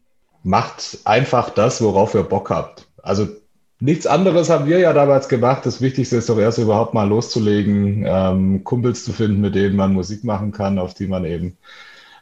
Macht 0.44 1.00
einfach 1.06 1.50
das, 1.50 1.82
worauf 1.82 2.14
ihr 2.14 2.24
Bock 2.24 2.52
habt. 2.52 2.88
Also 3.02 3.28
nichts 3.80 4.08
anderes 4.08 4.50
haben 4.50 4.68
wir 4.68 4.80
ja 4.80 4.94
damals 4.94 5.30
gemacht. 5.30 5.66
Das 5.66 5.82
Wichtigste 5.82 6.18
ist 6.18 6.30
doch 6.30 6.38
erst 6.38 6.58
überhaupt 6.58 6.94
mal 6.94 7.08
loszulegen, 7.08 8.04
ähm, 8.08 8.64
Kumpels 8.64 9.04
zu 9.04 9.14
finden, 9.14 9.42
mit 9.42 9.56
denen 9.56 9.76
man 9.76 9.94
Musik 9.94 10.24
machen 10.24 10.52
kann, 10.52 10.80
auf 10.80 10.94
die 10.94 11.08
man 11.08 11.26
eben 11.26 11.58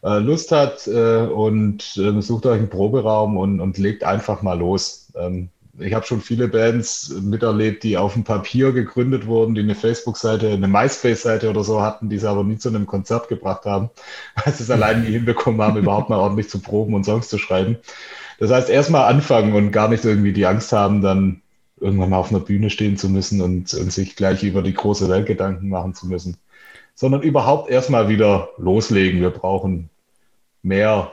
äh, 0.04 0.20
Lust 0.20 0.52
hat 0.52 0.88
äh, 0.88 1.26
und 1.26 1.98
äh, 1.98 2.22
sucht 2.22 2.46
euch 2.46 2.60
einen 2.60 2.70
Proberaum 2.70 3.38
und, 3.38 3.60
und 3.60 3.78
legt 3.78 4.04
einfach 4.04 4.42
mal 4.42 4.60
los. 4.60 5.12
Ähm, 5.16 5.50
ich 5.80 5.94
habe 5.94 6.06
schon 6.06 6.22
viele 6.22 6.48
Bands 6.48 7.10
miterlebt, 7.22 7.84
die 7.84 7.98
auf 7.98 8.14
dem 8.14 8.24
Papier 8.24 8.72
gegründet 8.72 9.28
wurden, 9.28 9.56
die 9.56 9.62
eine 9.62 9.76
Facebook-Seite, 9.76 10.50
eine 10.50 10.68
MySpace-Seite 10.68 11.50
oder 11.50 11.64
so 11.64 11.82
hatten, 11.82 12.10
die 12.10 12.18
sie 12.18 12.30
aber 12.30 12.44
nie 12.44 12.58
zu 12.58 12.70
einem 12.70 12.86
Konzert 12.86 13.28
gebracht 13.28 13.66
haben, 13.66 13.90
weil 14.44 14.54
sie 14.54 14.64
es 14.64 14.72
allein 14.72 15.04
nie 15.04 15.12
hinbekommen 15.12 15.62
haben, 15.62 15.78
überhaupt 15.78 16.10
mal 16.10 16.20
ordentlich 16.20 16.50
zu 16.50 16.60
proben 16.60 16.94
und 16.94 17.04
Songs 17.04 17.28
zu 17.30 17.38
schreiben. 17.38 17.78
Das 18.40 18.52
heißt, 18.52 18.70
erstmal 18.70 19.12
anfangen 19.12 19.54
und 19.54 19.72
gar 19.72 19.88
nicht 19.88 20.04
irgendwie 20.06 20.34
die 20.34 20.46
Angst 20.46 20.72
haben, 20.72 21.02
dann 21.02 21.42
irgendwann 21.86 22.10
mal 22.10 22.18
auf 22.18 22.32
einer 22.32 22.40
Bühne 22.42 22.70
stehen 22.70 22.98
zu 22.98 23.10
müssen 23.10 23.42
und, 23.42 23.74
und 23.74 23.92
sich 23.94 24.16
gleich 24.16 24.44
über 24.44 24.62
die 24.62 24.74
große 24.74 25.08
Welt 25.10 25.28
Gedanken 25.28 25.70
machen 25.70 25.94
zu 25.94 26.08
müssen, 26.08 26.38
sondern 26.96 27.22
überhaupt 27.22 27.70
erstmal 27.70 28.10
wieder 28.10 28.50
loslegen. 28.58 29.22
Wir 29.22 29.30
brauchen 29.30 29.90
mehr 30.64 31.12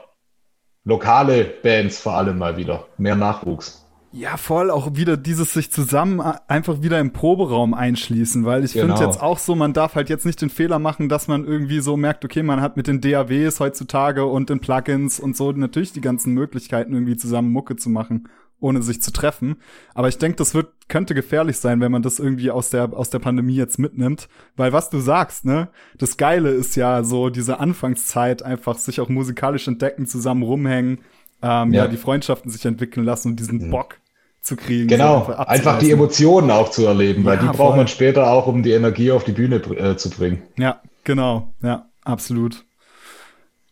lokale 0.84 1.44
Bands 1.44 2.00
vor 2.00 2.14
allem 2.14 2.38
mal 2.38 2.56
wieder, 2.56 2.86
mehr 2.98 3.14
Nachwuchs. 3.16 3.78
Ja, 4.14 4.36
voll 4.36 4.70
auch 4.70 4.94
wieder 4.94 5.16
dieses 5.16 5.54
sich 5.54 5.72
zusammen 5.72 6.20
einfach 6.20 6.82
wieder 6.82 7.00
im 7.00 7.14
Proberaum 7.14 7.72
einschließen, 7.72 8.44
weil 8.44 8.62
ich 8.62 8.74
Genau. 8.74 8.94
finde 8.94 9.06
jetzt 9.06 9.22
auch 9.22 9.38
so, 9.38 9.54
man 9.54 9.72
darf 9.72 9.94
halt 9.94 10.10
jetzt 10.10 10.26
nicht 10.26 10.42
den 10.42 10.50
Fehler 10.50 10.78
machen, 10.78 11.08
dass 11.08 11.28
man 11.28 11.46
irgendwie 11.46 11.80
so 11.80 11.96
merkt, 11.96 12.22
okay, 12.22 12.42
man 12.42 12.60
hat 12.60 12.76
mit 12.76 12.88
den 12.88 13.00
DAWs 13.00 13.58
heutzutage 13.58 14.26
und 14.26 14.50
den 14.50 14.60
Plugins 14.60 15.18
und 15.18 15.34
so 15.34 15.50
natürlich 15.52 15.92
die 15.94 16.02
ganzen 16.02 16.34
Möglichkeiten 16.34 16.92
irgendwie 16.92 17.16
zusammen 17.16 17.52
Mucke 17.52 17.76
zu 17.76 17.88
machen, 17.88 18.28
ohne 18.62 18.82
sich 18.82 19.02
zu 19.02 19.12
treffen. 19.12 19.56
Aber 19.94 20.08
ich 20.08 20.18
denke, 20.18 20.36
das 20.36 20.54
wird 20.54 20.68
könnte 20.88 21.14
gefährlich 21.14 21.58
sein, 21.58 21.80
wenn 21.80 21.92
man 21.92 22.02
das 22.02 22.18
irgendwie 22.18 22.50
aus 22.50 22.70
der 22.70 22.92
aus 22.92 23.10
der 23.10 23.18
Pandemie 23.18 23.54
jetzt 23.56 23.78
mitnimmt, 23.78 24.28
weil 24.56 24.72
was 24.72 24.90
du 24.90 24.98
sagst, 24.98 25.44
ne, 25.44 25.68
das 25.98 26.16
Geile 26.16 26.50
ist 26.50 26.76
ja 26.76 27.02
so 27.04 27.30
diese 27.30 27.60
Anfangszeit 27.60 28.42
einfach 28.42 28.76
sich 28.78 29.00
auch 29.00 29.08
musikalisch 29.08 29.68
entdecken, 29.68 30.06
zusammen 30.06 30.42
rumhängen, 30.42 30.98
ähm, 31.42 31.72
ja. 31.72 31.84
Ja. 31.84 31.88
die 31.88 31.96
Freundschaften 31.96 32.50
sich 32.50 32.64
entwickeln 32.66 33.04
lassen 33.06 33.28
und 33.28 33.40
diesen 33.40 33.70
Bock 33.70 33.98
zu 34.42 34.56
kriegen. 34.56 34.88
Genau, 34.88 35.24
so 35.26 35.32
einfach 35.34 35.38
die 35.38 35.48
abzureißen. 35.62 35.90
Emotionen 35.92 36.50
auch 36.50 36.70
zu 36.70 36.84
erleben, 36.84 37.24
weil 37.24 37.36
Ja, 37.36 37.40
die 37.42 37.46
voll. 37.48 37.56
braucht 37.56 37.76
man 37.76 37.88
später 37.88 38.30
auch, 38.30 38.46
um 38.48 38.62
die 38.62 38.72
Energie 38.72 39.12
auf 39.12 39.24
die 39.24 39.32
Bühne 39.32 39.56
äh, 39.56 39.96
zu 39.96 40.10
bringen. 40.10 40.42
Ja, 40.58 40.80
genau. 41.04 41.54
Ja, 41.62 41.86
absolut. 42.04 42.64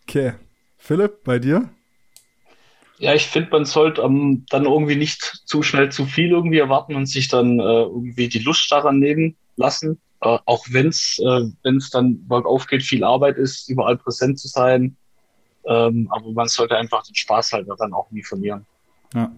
Okay. 0.08 0.32
Philipp, 0.78 1.24
bei 1.24 1.38
dir? 1.38 1.68
Ja, 3.00 3.14
ich 3.14 3.28
finde, 3.28 3.48
man 3.50 3.64
sollte 3.64 4.02
ähm, 4.02 4.44
dann 4.50 4.66
irgendwie 4.66 4.94
nicht 4.94 5.22
zu 5.46 5.62
schnell 5.62 5.90
zu 5.90 6.04
viel 6.04 6.32
irgendwie 6.32 6.58
erwarten 6.58 6.94
und 6.94 7.06
sich 7.06 7.28
dann 7.28 7.58
äh, 7.58 7.62
irgendwie 7.62 8.28
die 8.28 8.40
Lust 8.40 8.70
daran 8.70 8.98
nehmen 8.98 9.36
lassen. 9.56 9.98
Äh, 10.20 10.36
auch 10.44 10.66
wenn's 10.68 11.18
äh, 11.18 11.48
wenn's 11.62 11.88
dann 11.88 12.28
bergauf 12.28 12.66
geht, 12.66 12.82
viel 12.82 13.02
Arbeit 13.02 13.38
ist, 13.38 13.70
überall 13.70 13.96
präsent 13.96 14.38
zu 14.38 14.48
sein. 14.48 14.96
Ähm, 15.64 16.08
aber 16.10 16.30
man 16.32 16.48
sollte 16.48 16.76
einfach 16.76 17.02
den 17.02 17.14
Spaß 17.14 17.54
halt 17.54 17.68
dann 17.78 17.94
auch 17.94 18.10
nie 18.10 18.22
verlieren. 18.22 18.66
Ja, 19.14 19.32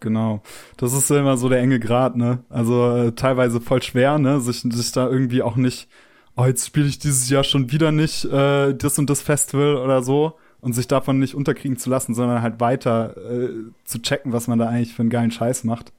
genau. 0.00 0.40
Das 0.78 0.94
ist 0.94 1.10
immer 1.10 1.36
so 1.36 1.50
der 1.50 1.60
enge 1.60 1.78
Grad, 1.78 2.16
ne? 2.16 2.44
Also 2.48 2.96
äh, 2.96 3.12
teilweise 3.12 3.60
voll 3.60 3.82
schwer, 3.82 4.18
ne? 4.18 4.40
Sich, 4.40 4.62
sich 4.62 4.92
da 4.92 5.06
irgendwie 5.06 5.42
auch 5.42 5.56
nicht, 5.56 5.86
oh, 6.34 6.46
jetzt 6.46 6.66
spiele 6.66 6.86
ich 6.86 6.98
dieses 6.98 7.28
Jahr 7.28 7.44
schon 7.44 7.70
wieder 7.70 7.92
nicht 7.92 8.24
äh, 8.24 8.72
das 8.72 8.98
und 8.98 9.10
das 9.10 9.20
Festival 9.20 9.76
oder 9.76 10.02
so 10.02 10.38
und 10.60 10.72
sich 10.72 10.88
davon 10.88 11.18
nicht 11.18 11.34
unterkriegen 11.34 11.78
zu 11.78 11.90
lassen, 11.90 12.14
sondern 12.14 12.42
halt 12.42 12.60
weiter 12.60 13.16
äh, 13.16 13.50
zu 13.84 14.00
checken, 14.00 14.32
was 14.32 14.48
man 14.48 14.58
da 14.58 14.68
eigentlich 14.68 14.94
für 14.94 15.02
einen 15.02 15.10
geilen 15.10 15.30
Scheiß 15.30 15.64
macht 15.64 15.92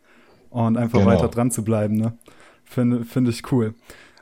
und 0.50 0.78
einfach 0.78 1.00
Genau. 1.00 1.12
weiter 1.12 1.28
dran 1.28 1.52
zu 1.52 1.64
bleiben, 1.64 1.96
ne? 1.96 2.14
Finde 2.66 3.06
finde 3.06 3.32
ich 3.32 3.50
cool. 3.52 3.76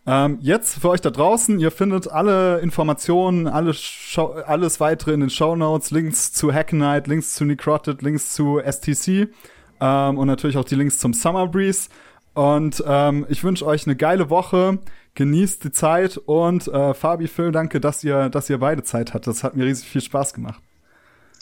Ähm, 0.07 0.37
jetzt 0.39 0.79
für 0.79 0.89
euch 0.89 1.01
da 1.01 1.09
draußen, 1.09 1.59
ihr 1.59 1.71
findet 1.71 2.11
alle 2.11 2.59
Informationen, 2.59 3.47
alle 3.47 3.73
Show, 3.73 4.33
alles 4.45 4.79
weitere 4.79 5.13
in 5.13 5.21
den 5.21 5.31
Show 5.31 5.55
Notes, 5.55 5.89
Links 5.89 6.31
zu 6.31 6.53
Hacknight, 6.53 7.07
Links 7.07 7.33
zu 7.33 7.43
Necrotic, 7.43 8.03
Links 8.03 8.33
zu 8.33 8.59
STC 8.63 9.29
ähm, 9.81 10.17
und 10.19 10.27
natürlich 10.27 10.57
auch 10.57 10.63
die 10.65 10.75
Links 10.75 10.99
zum 10.99 11.13
Summer 11.13 11.47
Breeze. 11.47 11.89
Und 12.35 12.83
ähm, 12.85 13.25
ich 13.29 13.43
wünsche 13.43 13.65
euch 13.65 13.87
eine 13.87 13.95
geile 13.95 14.29
Woche, 14.29 14.79
genießt 15.15 15.63
die 15.63 15.71
Zeit 15.71 16.17
und 16.17 16.67
äh, 16.67 16.93
Fabi, 16.93 17.27
Phil, 17.27 17.53
danke, 17.53 17.79
dass 17.79 18.03
ihr, 18.03 18.29
dass 18.29 18.49
ihr 18.49 18.59
beide 18.59 18.83
Zeit 18.83 19.13
hattet. 19.13 19.27
Das 19.27 19.43
hat 19.43 19.55
mir 19.55 19.65
riesig 19.65 19.87
viel 19.87 20.01
Spaß 20.01 20.33
gemacht. 20.33 20.61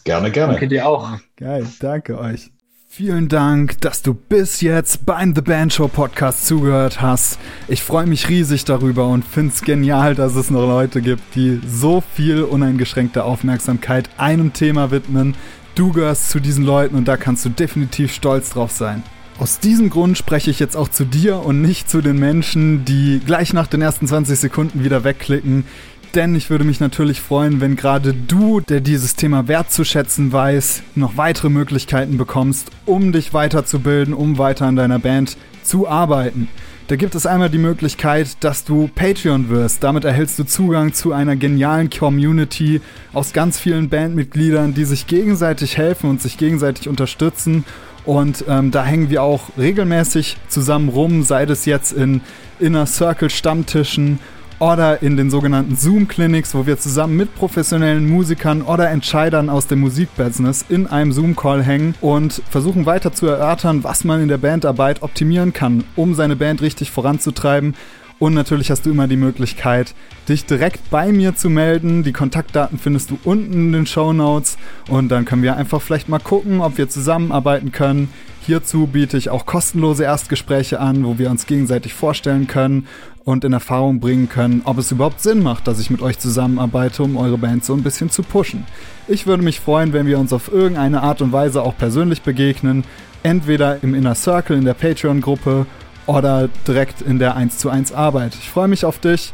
Gerne, 0.03 0.31
gerne. 0.31 0.53
Danke 0.53 0.67
dir 0.67 0.87
auch. 0.87 1.09
Geil, 1.35 1.65
danke 1.79 2.19
euch. 2.19 2.51
Vielen 2.87 3.27
Dank, 3.27 3.81
dass 3.81 4.03
du 4.03 4.13
bis 4.13 4.61
jetzt 4.61 5.03
beim 5.03 5.33
The 5.33 5.41
Band 5.41 5.73
Show 5.73 5.87
Podcast 5.87 6.45
zugehört 6.45 7.01
hast. 7.01 7.39
Ich 7.67 7.81
freue 7.81 8.05
mich 8.05 8.29
riesig 8.29 8.65
darüber 8.65 9.07
und 9.07 9.25
find's 9.25 9.63
genial, 9.63 10.13
dass 10.13 10.35
es 10.35 10.51
noch 10.51 10.67
Leute 10.67 11.01
gibt, 11.01 11.23
die 11.33 11.59
so 11.65 12.01
viel 12.01 12.43
uneingeschränkte 12.43 13.23
Aufmerksamkeit 13.23 14.11
einem 14.17 14.53
Thema 14.53 14.91
widmen. 14.91 15.33
Du 15.73 15.91
gehörst 15.91 16.29
zu 16.29 16.39
diesen 16.39 16.65
Leuten 16.65 16.95
und 16.95 17.07
da 17.07 17.17
kannst 17.17 17.43
du 17.45 17.49
definitiv 17.49 18.13
stolz 18.13 18.51
drauf 18.51 18.69
sein. 18.69 19.01
Aus 19.39 19.59
diesem 19.59 19.89
Grund 19.89 20.17
spreche 20.17 20.51
ich 20.51 20.59
jetzt 20.59 20.77
auch 20.77 20.87
zu 20.87 21.05
dir 21.05 21.39
und 21.39 21.61
nicht 21.61 21.89
zu 21.89 22.01
den 22.01 22.19
Menschen, 22.19 22.85
die 22.85 23.19
gleich 23.25 23.51
nach 23.51 23.67
den 23.67 23.81
ersten 23.81 24.07
20 24.07 24.39
Sekunden 24.39 24.83
wieder 24.83 25.03
wegklicken. 25.03 25.65
denn 26.13 26.35
ich 26.35 26.51
würde 26.51 26.63
mich 26.63 26.79
natürlich 26.79 27.19
freuen, 27.21 27.59
wenn 27.59 27.75
gerade 27.75 28.13
du, 28.13 28.59
der 28.59 28.81
dieses 28.81 29.15
Thema 29.15 29.47
wertzuschätzen 29.47 30.31
weiß, 30.31 30.83
noch 30.93 31.17
weitere 31.17 31.49
Möglichkeiten 31.49 32.17
bekommst, 32.17 32.69
um 32.85 33.11
dich 33.11 33.33
weiterzubilden, 33.33 34.13
um 34.13 34.37
weiter 34.37 34.67
an 34.67 34.75
deiner 34.75 34.99
Band 34.99 35.37
zu 35.63 35.87
arbeiten. 35.87 36.49
Da 36.87 36.97
gibt 36.97 37.15
es 37.15 37.25
einmal 37.25 37.49
die 37.49 37.57
Möglichkeit, 37.57 38.37
dass 38.41 38.63
du 38.63 38.89
Patreon 38.93 39.49
wirst. 39.49 39.83
Damit 39.83 40.03
erhältst 40.03 40.37
du 40.37 40.43
Zugang 40.43 40.93
zu 40.93 41.13
einer 41.13 41.35
genialen 41.35 41.89
Community 41.89 42.81
aus 43.13 43.33
ganz 43.33 43.57
vielen 43.59 43.89
Bandmitgliedern, 43.89 44.75
die 44.75 44.85
sich 44.85 45.07
gegenseitig 45.07 45.77
helfen 45.77 46.11
und 46.11 46.21
sich 46.21 46.37
gegenseitig 46.37 46.89
unterstützen. 46.89 47.63
Und 48.05 48.45
ähm, 48.47 48.71
da 48.71 48.83
hängen 48.83 49.09
wir 49.09 49.23
auch 49.23 49.49
regelmäßig 49.57 50.37
zusammen 50.47 50.89
rum, 50.89 51.23
sei 51.23 51.43
es 51.43 51.65
jetzt 51.65 51.93
in 51.93 52.21
Inner 52.59 52.85
Circle 52.85 53.29
Stammtischen 53.29 54.19
oder 54.59 55.01
in 55.01 55.17
den 55.17 55.29
sogenannten 55.29 55.75
Zoom-Clinics, 55.75 56.55
wo 56.55 56.65
wir 56.65 56.79
zusammen 56.79 57.17
mit 57.17 57.35
professionellen 57.35 58.09
Musikern 58.09 58.61
oder 58.61 58.89
Entscheidern 58.89 59.49
aus 59.49 59.67
dem 59.67 59.81
Musikbusiness 59.81 60.65
in 60.69 60.87
einem 60.87 61.11
Zoom-Call 61.11 61.63
hängen 61.63 61.95
und 62.01 62.41
versuchen 62.49 62.85
weiter 62.85 63.11
zu 63.11 63.27
erörtern, 63.27 63.83
was 63.83 64.03
man 64.03 64.21
in 64.21 64.29
der 64.29 64.37
Bandarbeit 64.37 65.01
optimieren 65.01 65.51
kann, 65.53 65.83
um 65.95 66.13
seine 66.13 66.35
Band 66.35 66.61
richtig 66.61 66.91
voranzutreiben. 66.91 67.75
Und 68.23 68.35
natürlich 68.35 68.71
hast 68.71 68.85
du 68.85 68.89
immer 68.89 69.09
die 69.09 69.17
Möglichkeit, 69.17 69.93
dich 70.29 70.45
direkt 70.45 70.89
bei 70.89 71.11
mir 71.11 71.35
zu 71.35 71.49
melden. 71.49 72.03
Die 72.03 72.13
Kontaktdaten 72.13 72.79
findest 72.79 73.11
du 73.11 73.19
unten 73.25 73.51
in 73.51 73.73
den 73.73 73.85
Show 73.85 74.13
Notes. 74.13 74.57
Und 74.89 75.09
dann 75.09 75.25
können 75.25 75.43
wir 75.43 75.57
einfach 75.57 75.81
vielleicht 75.81 76.07
mal 76.07 76.19
gucken, 76.19 76.61
ob 76.61 76.77
wir 76.77 76.87
zusammenarbeiten 76.87 77.73
können. 77.73 78.07
Hierzu 78.45 78.87
biete 78.87 79.17
ich 79.17 79.29
auch 79.29 79.45
kostenlose 79.45 80.05
Erstgespräche 80.05 80.79
an, 80.79 81.03
wo 81.03 81.17
wir 81.17 81.29
uns 81.29 81.47
gegenseitig 81.47 81.93
vorstellen 81.93 82.47
können 82.47 82.87
und 83.25 83.43
in 83.43 83.51
Erfahrung 83.51 83.99
bringen 83.99 84.29
können, 84.29 84.61
ob 84.63 84.77
es 84.77 84.93
überhaupt 84.93 85.19
Sinn 85.19 85.43
macht, 85.43 85.67
dass 85.67 85.81
ich 85.81 85.89
mit 85.89 86.01
euch 86.01 86.17
zusammenarbeite, 86.17 87.03
um 87.03 87.17
eure 87.17 87.37
Band 87.37 87.65
so 87.65 87.73
ein 87.73 87.83
bisschen 87.83 88.09
zu 88.09 88.23
pushen. 88.23 88.65
Ich 89.09 89.27
würde 89.27 89.43
mich 89.43 89.59
freuen, 89.59 89.91
wenn 89.91 90.07
wir 90.07 90.17
uns 90.17 90.31
auf 90.31 90.49
irgendeine 90.49 91.01
Art 91.01 91.21
und 91.21 91.33
Weise 91.33 91.61
auch 91.61 91.77
persönlich 91.77 92.21
begegnen, 92.21 92.85
entweder 93.21 93.83
im 93.83 93.93
Inner 93.93 94.15
Circle 94.15 94.57
in 94.57 94.63
der 94.63 94.75
Patreon-Gruppe 94.75 95.65
oder 96.05 96.49
direkt 96.67 97.01
in 97.01 97.19
der 97.19 97.35
1 97.35 97.57
zu 97.57 97.69
1 97.69 97.93
Arbeit. 97.93 98.35
Ich 98.35 98.49
freue 98.49 98.67
mich 98.67 98.85
auf 98.85 98.99
dich 98.99 99.33